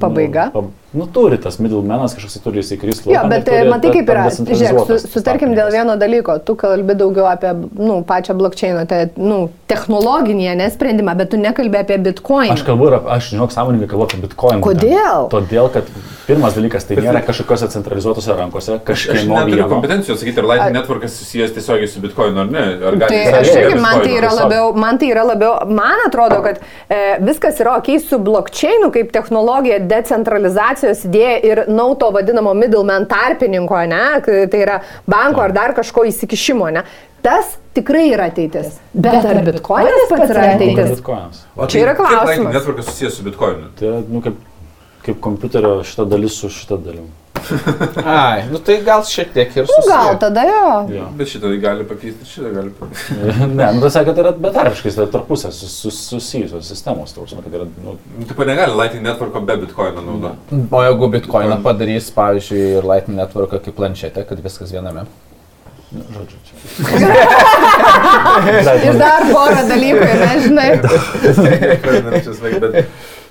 [0.03, 0.49] Pabaiga?
[0.55, 3.11] Nu, nu turi tas middlemanas kažkoks tai turi įsikristi.
[3.15, 4.27] Jo, bet e, matai kaip yra.
[4.33, 6.39] Žiūrėk, su, sutarkim dėl vieno dalyko.
[6.45, 11.97] Tu kalbi daugiau apie nu, pačią blokčiaino, tai, nu, technologinį nesprendimą, bet tu nekalbi apie
[12.03, 12.53] bitcoin.
[12.53, 14.61] Aš kalbu, ir ap- aš žinok, sąmoningai kalbu apie bitcoin.
[14.65, 15.29] Kodėl?
[15.33, 15.89] Todėl, kad
[16.27, 19.69] pirmas dalykas, tai nėra kažkokiose centralizuotose rankose, Aš kažkieno neturiu vieno.
[19.73, 22.63] kompetencijos sakyti, ar Lightning Networkas susijęs tiesiogiai su Bitcoin ar ne.
[22.91, 26.39] Ar gali Tai aš irgi, man tai, yra labiau, man tai yra labiau, man atrodo,
[26.45, 29.81] kad e, viskas yra ok su blokčiainu kaip technologija,
[30.83, 36.05] decentralizacijos idėja ir nauto vadinamo middleman tarpininko, ne, kai tai yra banko ar dar kažko
[36.11, 36.85] įsikišimo, ne.
[37.23, 38.81] Tas tikrai yra ateitis.
[38.93, 40.97] Bet ar bitkoinas pats yra ateitis?
[40.97, 41.45] Bitcoinas.
[41.55, 42.55] O Čia yra tai kiek Lightning klausimas.
[42.57, 43.69] Networkas susijęs su Bitcoinu.
[43.79, 44.41] Tai yra, nu, kaip,
[45.07, 47.07] kaip kompiuterio šita dalis su šita dalim.
[48.05, 49.95] Ai, nu tai gal šiek tiek ir Nu, susiję.
[49.95, 50.65] gal tada jo.
[50.97, 51.05] Jo.
[51.19, 53.11] Bet šitą gali pakeisti, šitą gali pakeisti.
[53.55, 57.23] ne, nu, tai sakė, kad tai yra betarpiškai, tai tarpusė sus, sus, susijusios sistemos, tau,
[57.27, 57.91] kad yra, nu,
[58.29, 60.39] Taip negali Lightning Networko be Bitcoino naudoti.
[60.71, 65.03] O jeigu bitkoiną padarys, pavyzdžiui, ir Lightning Network kaip planšetė, kad viskas viename.
[65.93, 66.55] nu, žodžiu, čia.
[68.89, 70.71] Ir dar porą dalykų, nežinai.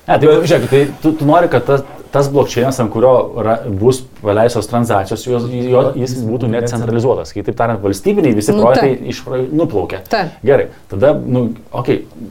[0.08, 1.82] Ne, tai žiūrėk, tai tu, tu nori, kad tas,
[2.12, 7.32] tas blokčienas, ant kurio ra, bus paleistos transakcijos, jos, jo, jis būtų necentralizuotas.
[7.34, 9.10] Kitaip tariant, valstybiniai visi Nu, projektai taip.
[9.14, 10.02] iš, nuplaukia.
[10.12, 10.38] Taip.
[10.44, 12.04] Gerai, tada, nu, okei.
[12.06, 12.30] Okay.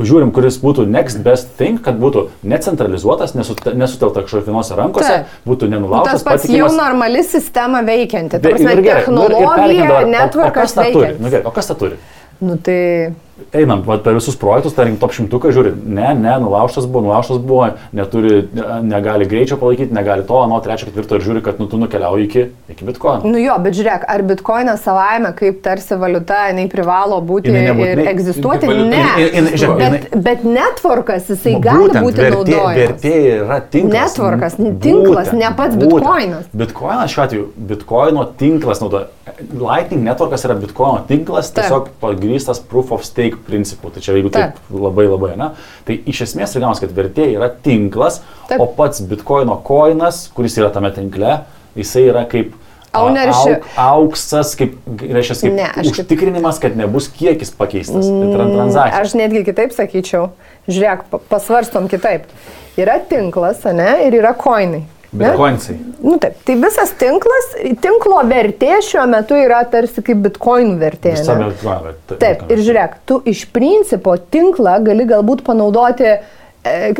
[0.00, 5.34] Žiūrim, kuris būtų next best thing, kad būtų necentralizuotas, nesut- nesutelta kažkokios vienose rankose, Taip.
[5.44, 8.40] būtų Tas nenulaužtas, pats jau normali sistema veikianti.
[8.40, 11.12] Ta ir gerai, nu, ir- ir pereikim technologija, dabar, o- kas tą turi?
[11.18, 11.30] Nu, veikia.
[11.30, 11.96] gerai, o kas tą turi?
[12.40, 13.12] Nu tai
[13.52, 17.68] Einam vat, per visus projektus, tarkim, top šimtuką, žiūri, ne, ne, nulaužtas buvo, nulaužtas buvo,
[17.92, 18.42] neturi,
[18.82, 22.44] negali greičio palaikyti, negali to, nuo trečio, ketvirto ir žiūri, kad nu, tu nukeliauji iki,
[22.74, 23.28] iki bitkoino.
[23.28, 27.72] Nu jo, bet žiūrėk, ar bitkoinas savaime kaip tarsi valiuta, jinai privalo būti Jinai ir
[27.74, 28.66] nebūtinai- egzistuoti?
[28.66, 28.88] valiuta.
[28.90, 29.04] Ne.
[29.22, 32.76] Jin- jin- žiūrėk, Bet, bet networkas, jisai gali būtent, būti vertė, naudojamas.
[32.82, 33.98] vertė yra tinklas.
[34.16, 36.44] Networkas, tinklas, ne pats bitkoinas.
[36.54, 39.06] Bitkoinas šiuo atveju, bitkoino tinklas naudoja.
[39.52, 43.90] Lightning networkas yra bitkoino tinklas, tiesiog pagrystas proof of stake principu.
[43.90, 44.70] Tai čia jeigu taip, Taip.
[44.80, 45.50] labai labai, na.
[45.86, 48.60] Tai iš esmės reikia, kad vertė yra tinklas, Taip.
[48.60, 51.40] o pats bitkoino koinas, kuris yra tame tinkle,
[51.76, 52.52] jisai yra kaip
[52.92, 53.62] a, Ownership.
[53.64, 58.04] auk- auksas, kaip, reiškia, kaip Ne, užtikrinimas, kad nebus kiekis pakeistas.
[58.06, 59.00] Mm, transakcija.
[59.00, 60.30] Aš netgi kitaip sakyčiau.
[60.68, 62.28] Žiūrėk, pa- pasvarstom kitaip.
[62.76, 64.84] Yra tinklas, ne, ir yra koinai.
[65.12, 65.24] Ne?
[65.24, 65.76] Bitkoinsai.
[66.02, 67.50] Nu taip, tai visas tinklas,
[67.84, 71.14] tinklo vertė šiuo metu yra tarsi kaip bitkoinų vertė.
[71.18, 71.50] Bitkoino
[71.88, 72.18] vertė.
[72.22, 76.18] Taip, ir žiūrėk, tu iš principo tinklą gali galbūt panaudoti e,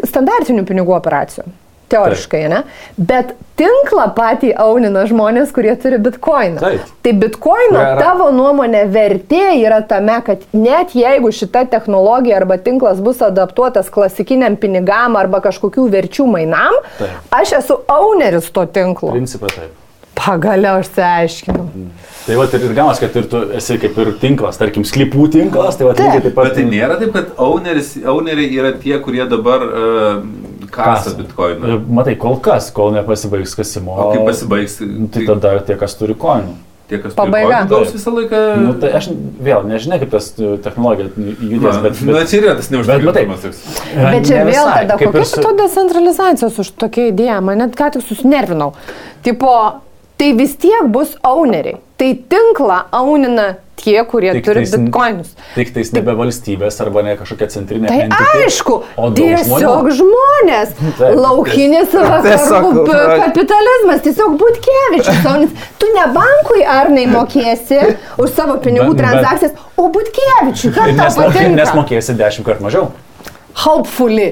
[0.05, 1.49] standartinių pinigų operacijų.
[1.93, 2.63] Teoriškai, ne?
[2.97, 6.61] Bet tinklą patį aunina žmonės, kurie turi bitkoiną.
[6.63, 6.89] Taip.
[7.05, 13.03] Tai bitkoino Yra- tavo nuomonė vertė yra tame, kad net jeigu šita technologija arba tinklas
[13.05, 17.23] bus adaptuotas klasikiniam pinigam arba kažkokių verčių mainam, Taip.
[17.31, 19.13] aš esu owneris to tinklo.
[19.13, 19.82] Principą taip.
[20.19, 21.67] Pagaliau išsiaiškinau.
[22.23, 25.89] Tai va ir gamas, kad ir tu esi kaip ir tinklas, tarkim, sklypų tinklas, tai
[25.89, 26.51] va lygiai taip pat.
[26.51, 30.21] Bet tai nėra taip, kad owneris, owneriai yra tie, kurie dabar uh,
[30.73, 31.81] kasa bitkoiną.
[31.91, 33.97] Matai, kol kas, kol nepasibaigs kasimo.
[33.97, 34.79] O kai pasibaigs,
[35.13, 36.55] Tai tada tie, kas turi koinų.
[36.93, 37.63] tie, kas Pabaiga.
[37.71, 38.41] gaus visą laiką.
[38.61, 39.09] Nu, tai aš
[39.43, 41.97] vėl nežinau, kaip tas e, technologija judės, Na, bet...
[42.03, 43.63] bet, bet čia yra tas neužtikrintumas toks.
[43.97, 47.79] Bet čia vėl tada, kaip kokia ir su- to decentralizacijos už tokia idėja, man net
[47.79, 48.75] ką tik susinervinau.
[49.25, 49.55] Tipo,
[50.23, 51.81] tai vis tiek bus owneriai.
[51.99, 53.49] Tai tinklą aunina
[53.83, 55.33] tie, kurie Tik turi tais- bitkoinus.
[55.57, 60.75] Tik tais nebe valstybės arba ne kažkokia centrinė Tai entity, aišku, o tiesiog žmonės.
[61.01, 61.17] Taip.
[61.19, 65.27] Laukinis vakarų ra- kapitalizmas, tiesiog būtkievičius.
[65.33, 65.57] Aunis.
[65.83, 67.81] Tu ne bankui ar nemokėsi
[68.23, 70.73] už savo pinigų Bet- bet- transakcijas, o būtkievičiui.
[70.79, 72.89] Kas tau Nes, nes mokėsi dešimt kartų mažiau.
[73.67, 74.31] Hopefully.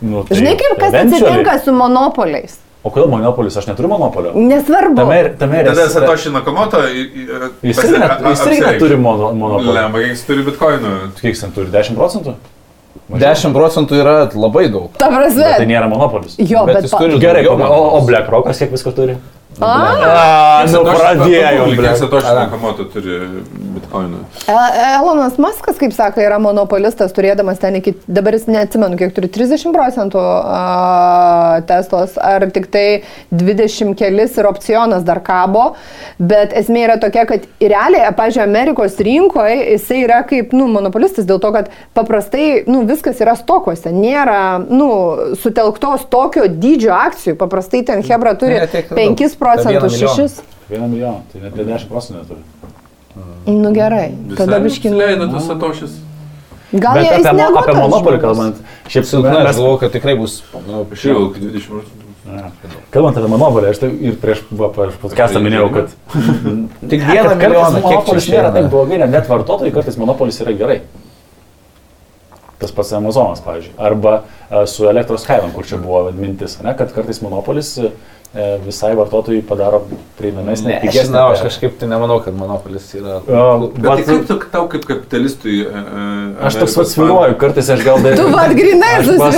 [0.00, 2.60] Nu, tai Žinai, kaip kas atsitinka su monopoliais?
[2.86, 4.32] O kodėl monopolis, aš neturiu monopolio?
[4.38, 4.94] Nesvarbu.
[5.00, 6.78] Tame tame ir Tada esi- Satoshi Nakamoto.
[6.86, 7.26] i- i-
[7.68, 8.72] Jis irgi a- net- a- jis irgi apsireikš.
[8.72, 9.72] neturi mono- monopolio.
[9.74, 10.92] Lemba, kiek jis turi bitkoinų.
[11.20, 11.66] Kiek jis turi?
[11.74, 12.34] 10 procentų?
[13.18, 14.90] 10 procentų yra labai daug.
[14.98, 15.42] Ta prasme.
[15.42, 16.36] Bet tai nėra monopolis.
[16.38, 17.54] Jo, Bet bet, jis turi- Gerai, o,
[17.98, 18.00] o.
[18.06, 19.16] BlackRockas kiek visko turi?
[19.60, 19.70] A,
[20.62, 21.92] A, nu pradėjom, Kiek ble.
[21.98, 22.44] Satoshi Ala.
[22.46, 23.16] Nakamoto turi
[23.74, 24.20] bitkoinų.
[24.48, 29.74] Elonas Maskas, kaip sako, yra monopolistas, turėdamas ten iki, dabar jis neatsimenu, kiek turi 30
[29.74, 30.60] procentų a,
[31.66, 32.84] testos, ar tik tai
[33.34, 35.72] 20 kelis ir opcionas dar kabo,
[36.22, 41.42] bet esmė yra tokia, kad realiai, pažiūrėjau, Amerikos rinkoje jisai yra kaip, nu, monopolistas dėl
[41.42, 44.88] to, kad paprastai, nu, viskas yra stokose, nėra, nu,
[45.42, 49.18] sutelktos tokio dydžio akcijų, paprastai ten Hebra turi Ne, tiek daug.
[49.18, 50.16] 5 Per milijoną.
[50.16, 50.42] 6.
[50.70, 52.42] Vieną milijoną, tai net 10 procentų neturi.
[53.48, 54.94] Nu gerai, tada biškin.
[54.98, 55.96] Leido tas atošis.
[56.72, 58.58] Gal Bet apie, mo- apie monopolį kalbant,
[58.92, 60.42] šiaip Silpna, aš mes, galvoju, kad tikrai bus.
[60.66, 62.52] Nu, Šiaip jau 20 procentų.
[62.92, 65.94] kalbant apie monopolį, aš tai ir prieš, prieš podcastą minėjau, kad
[66.92, 70.80] Tik vieną milijoną, kiek čia monopolis nėra taip blogai, net, vartotojai kartais monopolis yra gerai.
[72.58, 73.76] Tas pats Amazonas, pavyzdžiui.
[73.78, 74.24] Arba
[74.66, 77.92] su elektros kainom, kur čia buvo mintis, ne, kad kartais monopolis e,
[78.64, 79.78] visai vartotojai padaro
[80.18, 81.12] prieinamesnį, Ne, aš, pigesnį.
[81.14, 83.22] na, aš kažkaip tai nemanau, kad monopolis yra.
[83.24, 85.62] O, Bet tai vat- kaip tu, tau kaip kapitalistui...
[85.64, 88.14] Uh, Aš toks pats sviruoju, kartais aš gal dar...
[88.20, 89.32] Tu vad grinai žinok,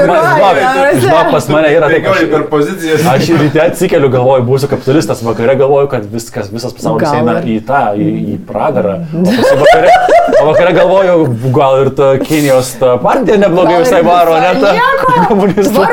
[1.00, 3.06] žinok, pas mane yra taip, Bėgioji per aš, pozicijas.
[3.14, 7.56] aš ryte atsikeliu, galvoju, būsiu kapitalistas, vakare galvoju, kad viskas, visas pasaulis eina ir- į
[7.70, 8.96] tą, į, į pragarą.
[9.14, 9.22] O
[9.62, 9.94] vakare,
[10.42, 11.16] o vakare galvoju,
[11.54, 15.14] gal ir ta Kinijos ta partija neblogai visai varo, visai ne ta nieko.
[15.30, 15.86] komunistų.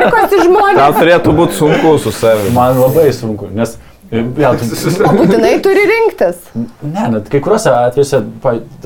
[0.78, 2.52] Gal turėtų būti sunku su savimi.
[2.56, 3.78] Man labai sunku, nes...
[4.08, 4.64] Ja, tu,
[5.04, 6.38] O būtinai turi rinktis.
[6.56, 8.22] Ne, net kai kuriuose atvejuose,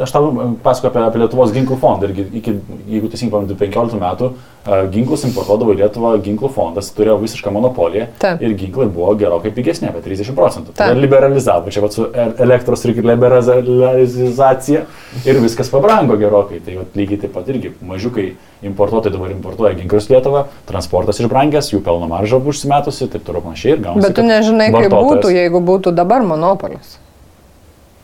[0.03, 0.33] aš tau
[0.65, 2.57] pasakoju apie, apie Lietuvos ginklų fondą, irgi iki,
[2.91, 8.09] jeigu teisingai pamenu, 15 metų a, ginklus importuodavo į Lietuvą ginklų fondas, turėjo visišką monopoliją
[8.19, 8.43] Taip.
[8.43, 10.75] ir ginklai buvo gerokai pigesni, apie 30 procentų.
[10.81, 14.87] Tai liberalizavo, čia vat su e- elektros ir liberalizacija
[15.23, 16.59] ir viskas pabrango gerokai.
[16.67, 21.83] Tai vat, lygiai taip pat irgi mažiukai importuotojai dabar importuoja ginklus Lietuvą, transportas išbrangęs, jų
[21.85, 24.07] pelno marža užsimetusi, taip toliau panašiai ir gaunasi.
[24.07, 26.99] Bet tu nežinai, kaip būtų, jeigu būtų dabar monopolis.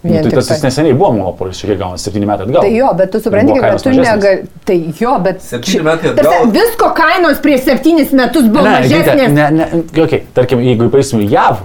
[0.09, 0.59] Nu, tai tas tai.
[0.65, 2.63] neseniai buvo monopolis, šiek tiek gaunasi 7 metai atgal.
[2.65, 4.39] Tai jo, bet tu supranti, kad tu negali.
[4.69, 5.43] Tai jo, bet...
[5.45, 6.53] Septyni metai Tarsi atgal.
[6.57, 9.33] Visko kainos prieš septynis metus buvo Ne, mažesnės.
[9.37, 9.69] ne, ne,
[10.05, 11.61] okay, tarkim, jeigu paėsim į JAV,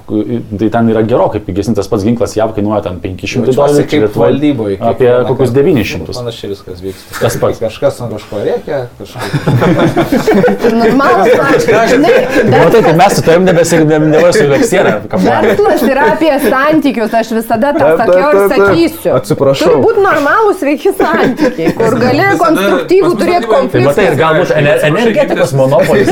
[0.59, 4.27] tai ten yra gerokai pigesnis tas pats ginklas, JAV kainuoja ten 500 dolerių, kaip Lietuvoj
[4.27, 4.77] valdyboje.
[4.93, 6.13] Apie kokius 900.
[6.19, 7.19] Panašiai viskas vyksta.
[7.23, 7.59] Tas pats.
[7.63, 9.23] Kažkas ant kažko reikia, kažkas.
[10.73, 11.29] Normalus.
[11.93, 12.13] Žinai,
[12.51, 14.93] Matai, tai verslas- mes su tavim nebesiekdėme su leksierė.
[15.13, 19.13] Verslas yra apie santykius, aš visada tą sakiau ir sakysiu.
[19.17, 19.69] Atsiprašau.
[19.69, 24.09] Turi būti normalūs sveiki santykiai, kur gali konstruktyvų turėti Tai matai, ir konfliktą.
[24.23, 26.11] galbūt ener energetikos monopolis.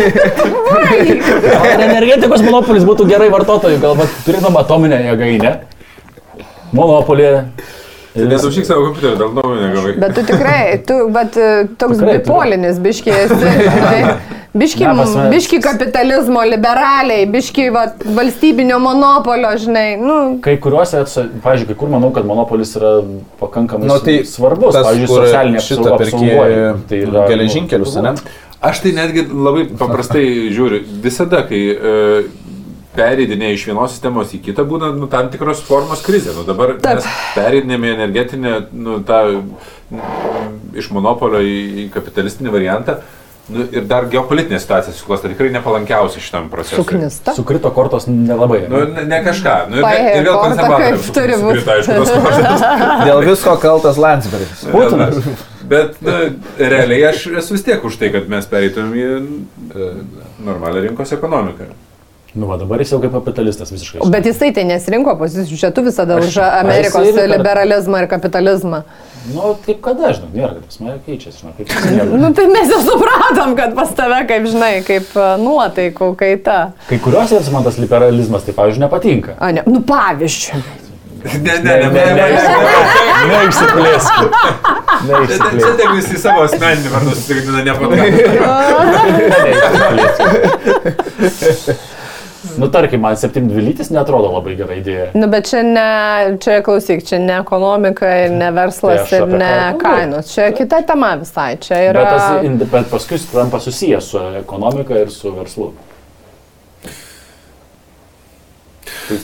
[1.11, 5.53] Energetikos monopolis būtų gerai vartotojui, galbūt turėtum atominę jėgainę.
[6.76, 7.30] Monopolį.
[8.11, 9.91] Nesaušyk savo kompiuterį, dėl nuomonę gavai.
[10.02, 11.38] Bet tu tikrai, tu, bet
[11.80, 12.80] toks bipolinis
[13.76, 14.02] žinai.
[14.53, 17.85] Biški, mane- biški kapitalizmo, liberaliai, biški va,
[18.17, 19.95] valstybinio monopolio, žinai.
[19.95, 21.05] Nu, Kai kuriuose,
[21.43, 22.97] pavyzdžiui, kai kur manau, kad monopolis yra
[23.39, 26.65] pakankamai Nu, tai svarbus, tas, pavyzdžiui, kur socialinė perki apsaugoji.
[26.89, 28.33] Tai yra, geležinkelius, nu, ne?
[28.71, 30.25] Aš tai netgi labai paprastai
[30.57, 30.83] žiūriu.
[31.07, 32.27] Visada, kai uh,
[32.97, 36.35] pereidinė iš vienos sistemos į kitą, būna nu, tam tikros formos krizė.
[36.35, 36.99] Nu, dabar Taip.
[36.99, 37.07] mes
[37.37, 39.23] pereidinėme energetinę, nu, tą,
[39.95, 40.53] mm,
[40.83, 42.99] iš monopolio į, į kapitalistinį variantą.
[43.49, 46.77] Nu, ir dar geopolitinė situacija susiklosto tikrai nepalankiausia šitam procesui.
[46.77, 47.34] suknista.
[47.35, 48.61] Sukrito kortos nelabai.
[48.69, 49.55] Nu, ne, ne kažką.
[49.72, 50.38] Nu, ir, Paėjo ir vėl
[50.69, 51.59] kaip turi būt.
[51.59, 52.65] sukrito, aišku, tos kortos.
[53.09, 54.65] Dėl visko kaltas Landsbergis.
[54.72, 55.47] Putinas.
[55.72, 56.18] Bet nu,
[56.59, 59.91] realiai aš esu vis tiek už tai, kad mes pereitumėm į e,
[60.45, 61.72] normalią rinkos ekonomiką.
[62.33, 64.05] Nu, va, dabar jis jau kaip kapitalistas visiškai.
[64.13, 68.83] Bet jisai tai nesirinko pozicijų, čia tu visada Aš- už Amerikos per- liberalizmą ir kapitalizmą.
[69.35, 71.75] Nu, kaip kada, žinau, nėra, kad pas mane keičiasi, žinau, kaip jis.
[72.23, 76.55] Nu tai mes jau supratom, kad pas tave, kaip žinai, kaip e, nuotaikų kaita.
[76.87, 79.35] Kai kuriuose vis man tas liberalizmas, tai, pavyzdžiui, nepatinka.
[79.37, 80.63] A, ne, nu pavyzdžiui.
[81.21, 82.39] Ne, ne, ne, ne, ne, ne.
[83.29, 84.29] Neišsiplėskit.
[84.31, 85.75] Čia Neišsiplėskit.
[85.77, 88.09] tik visi savo asmeninį vardą susigadina nepatogu.
[92.57, 95.11] Nu, tarkim, man 7 lytis netrodo labai gera idėja.
[95.13, 95.85] Nu, bet čia ne,
[96.43, 100.33] čia klausyk, čia ne ekonomika ir ne verslas Tai ir ne kainos.
[100.33, 101.55] Čia kita tema visai.
[101.61, 102.03] Čia Bet, yra...
[102.09, 105.71] tas, ind- bet paskui tampa susijęs su ekonomika ir su verslu.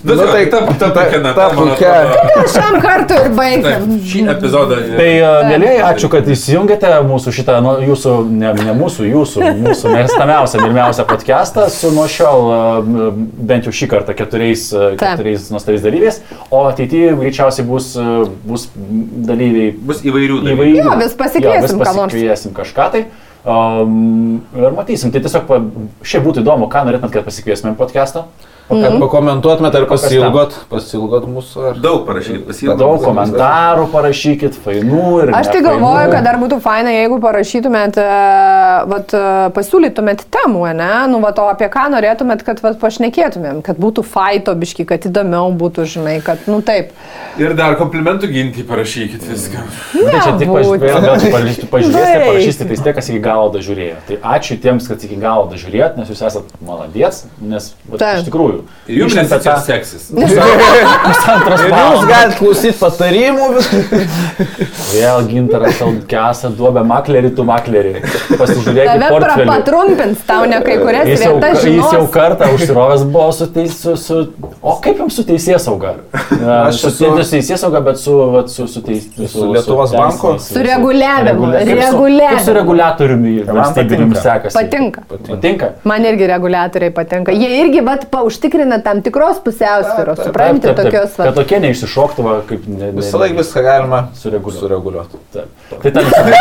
[0.03, 3.85] Nu, Nu, tai ta, ta, ta, ta, ta puikia- Šiam kartui ir baigiam.
[4.11, 4.77] Šį epizodą.
[4.97, 5.09] Tai,
[5.51, 11.05] mėlyje, ačiū, kad įsijungėte mūsų šitą, nu, jūsų, ne, ne mūsų, jūsų, mūsų mėgstamiausią, mylimiausią
[11.09, 14.97] podcastą su nuo šiol, uh, bent jau šį kartą, keturiais, Taip.
[15.03, 20.57] keturiais nuostabiais dalyviais, o ateityje greičiausiai bus, uh, bus dalyviai Bus įvairių dalykų.
[20.57, 20.83] įvairių.
[20.83, 22.13] Jo, vis pasikviesim jo, vis ką nors.
[22.13, 23.05] pasikviesim kažką tai.
[23.47, 25.47] Um, ir matysim, tai tiesiog
[26.03, 28.25] šiaip būtų įdomu, ką norėtumėt, kad pasikviesime podcastą.
[28.67, 31.61] Kad pakomentuotumėt ar pasilgot, pasilgot mūsų.
[31.69, 31.77] Ar...
[31.79, 32.75] Daug parašyti, pasiilgau.
[32.81, 35.31] Daug komentarų parašykit, fainų ir...
[35.37, 38.17] Aš tai galvoju, kad dar būtų faina, jeigu parašytumėt, e,
[38.91, 39.21] vat, e,
[39.55, 40.89] pasiūlytumėt temų, ne?
[41.13, 45.47] Nu, vat, o apie ką norėtumėt, kad vat, pašnekėtumėm, kad būtų faito biški, kad įdomiau
[45.63, 46.91] būtų, žinai, kad, nu taip.
[47.39, 49.63] Ir dar komplimentų ginti parašykit viską.
[49.95, 54.03] Nu, Tai čia tik pažiūrėsite, parašysite, tai tie, kas iki galo dažiūrėjo.
[54.11, 58.56] Tai ačiū tiems, kad iki galo dažiūrėjot, nes jūs esat maladėts, nes vat, iš tikrųjų
[58.57, 58.97] tikrųjų.
[58.97, 60.03] Jums Grįžtant nesitės apie tą- seksis.
[61.67, 63.47] Ir jūs galite klausyti patarimų.
[64.93, 65.79] Vėl gintaras
[66.09, 67.93] kesa duobę maklerį, tu maklerį.
[68.39, 69.47] Pasižiūrėk į Tave portfelį.
[69.49, 72.09] patrumpins, tau ne kai kurias Jis jau, vietas jis jau žinos.
[72.13, 74.19] kartą užsirovęs buvo su, teis, su, su...
[74.61, 75.95] O kaip jums su teisės sauga?
[76.67, 80.35] Aš su, esu- su teisės sauga, bet su, vat, su, su, teis, Su Lietuvos banku?
[80.43, 82.37] Su reguliavimu, Regulia- kaip su- reguliavimu.
[82.37, 84.23] Kaip su reguliatoriumi valstybiniu patinka.
[84.23, 84.55] sekasi?
[84.57, 85.03] Patinka.
[85.27, 85.71] Patinka.
[85.87, 87.35] Man irgi reguliatoriai patinka.
[87.35, 91.15] Jie irgi vat, pa- užtikrina tam tikros pusiausvėros, suprantate, tokios.
[91.19, 94.59] Kad tokie neišsišoktų, va, kaip ne, ne, visą laiką viską galima sureguliuoti.
[94.59, 95.17] sureguliuoti.
[95.35, 95.47] Taip.
[95.83, 96.37] Tai tam tikras.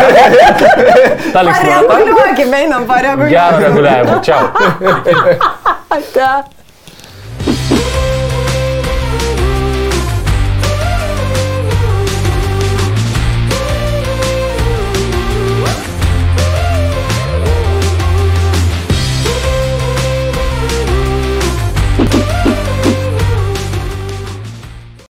[1.35, 3.35] Pareguliuokime, einam pareguliuoti.
[3.35, 4.39] Gerą reguliavimą, čia.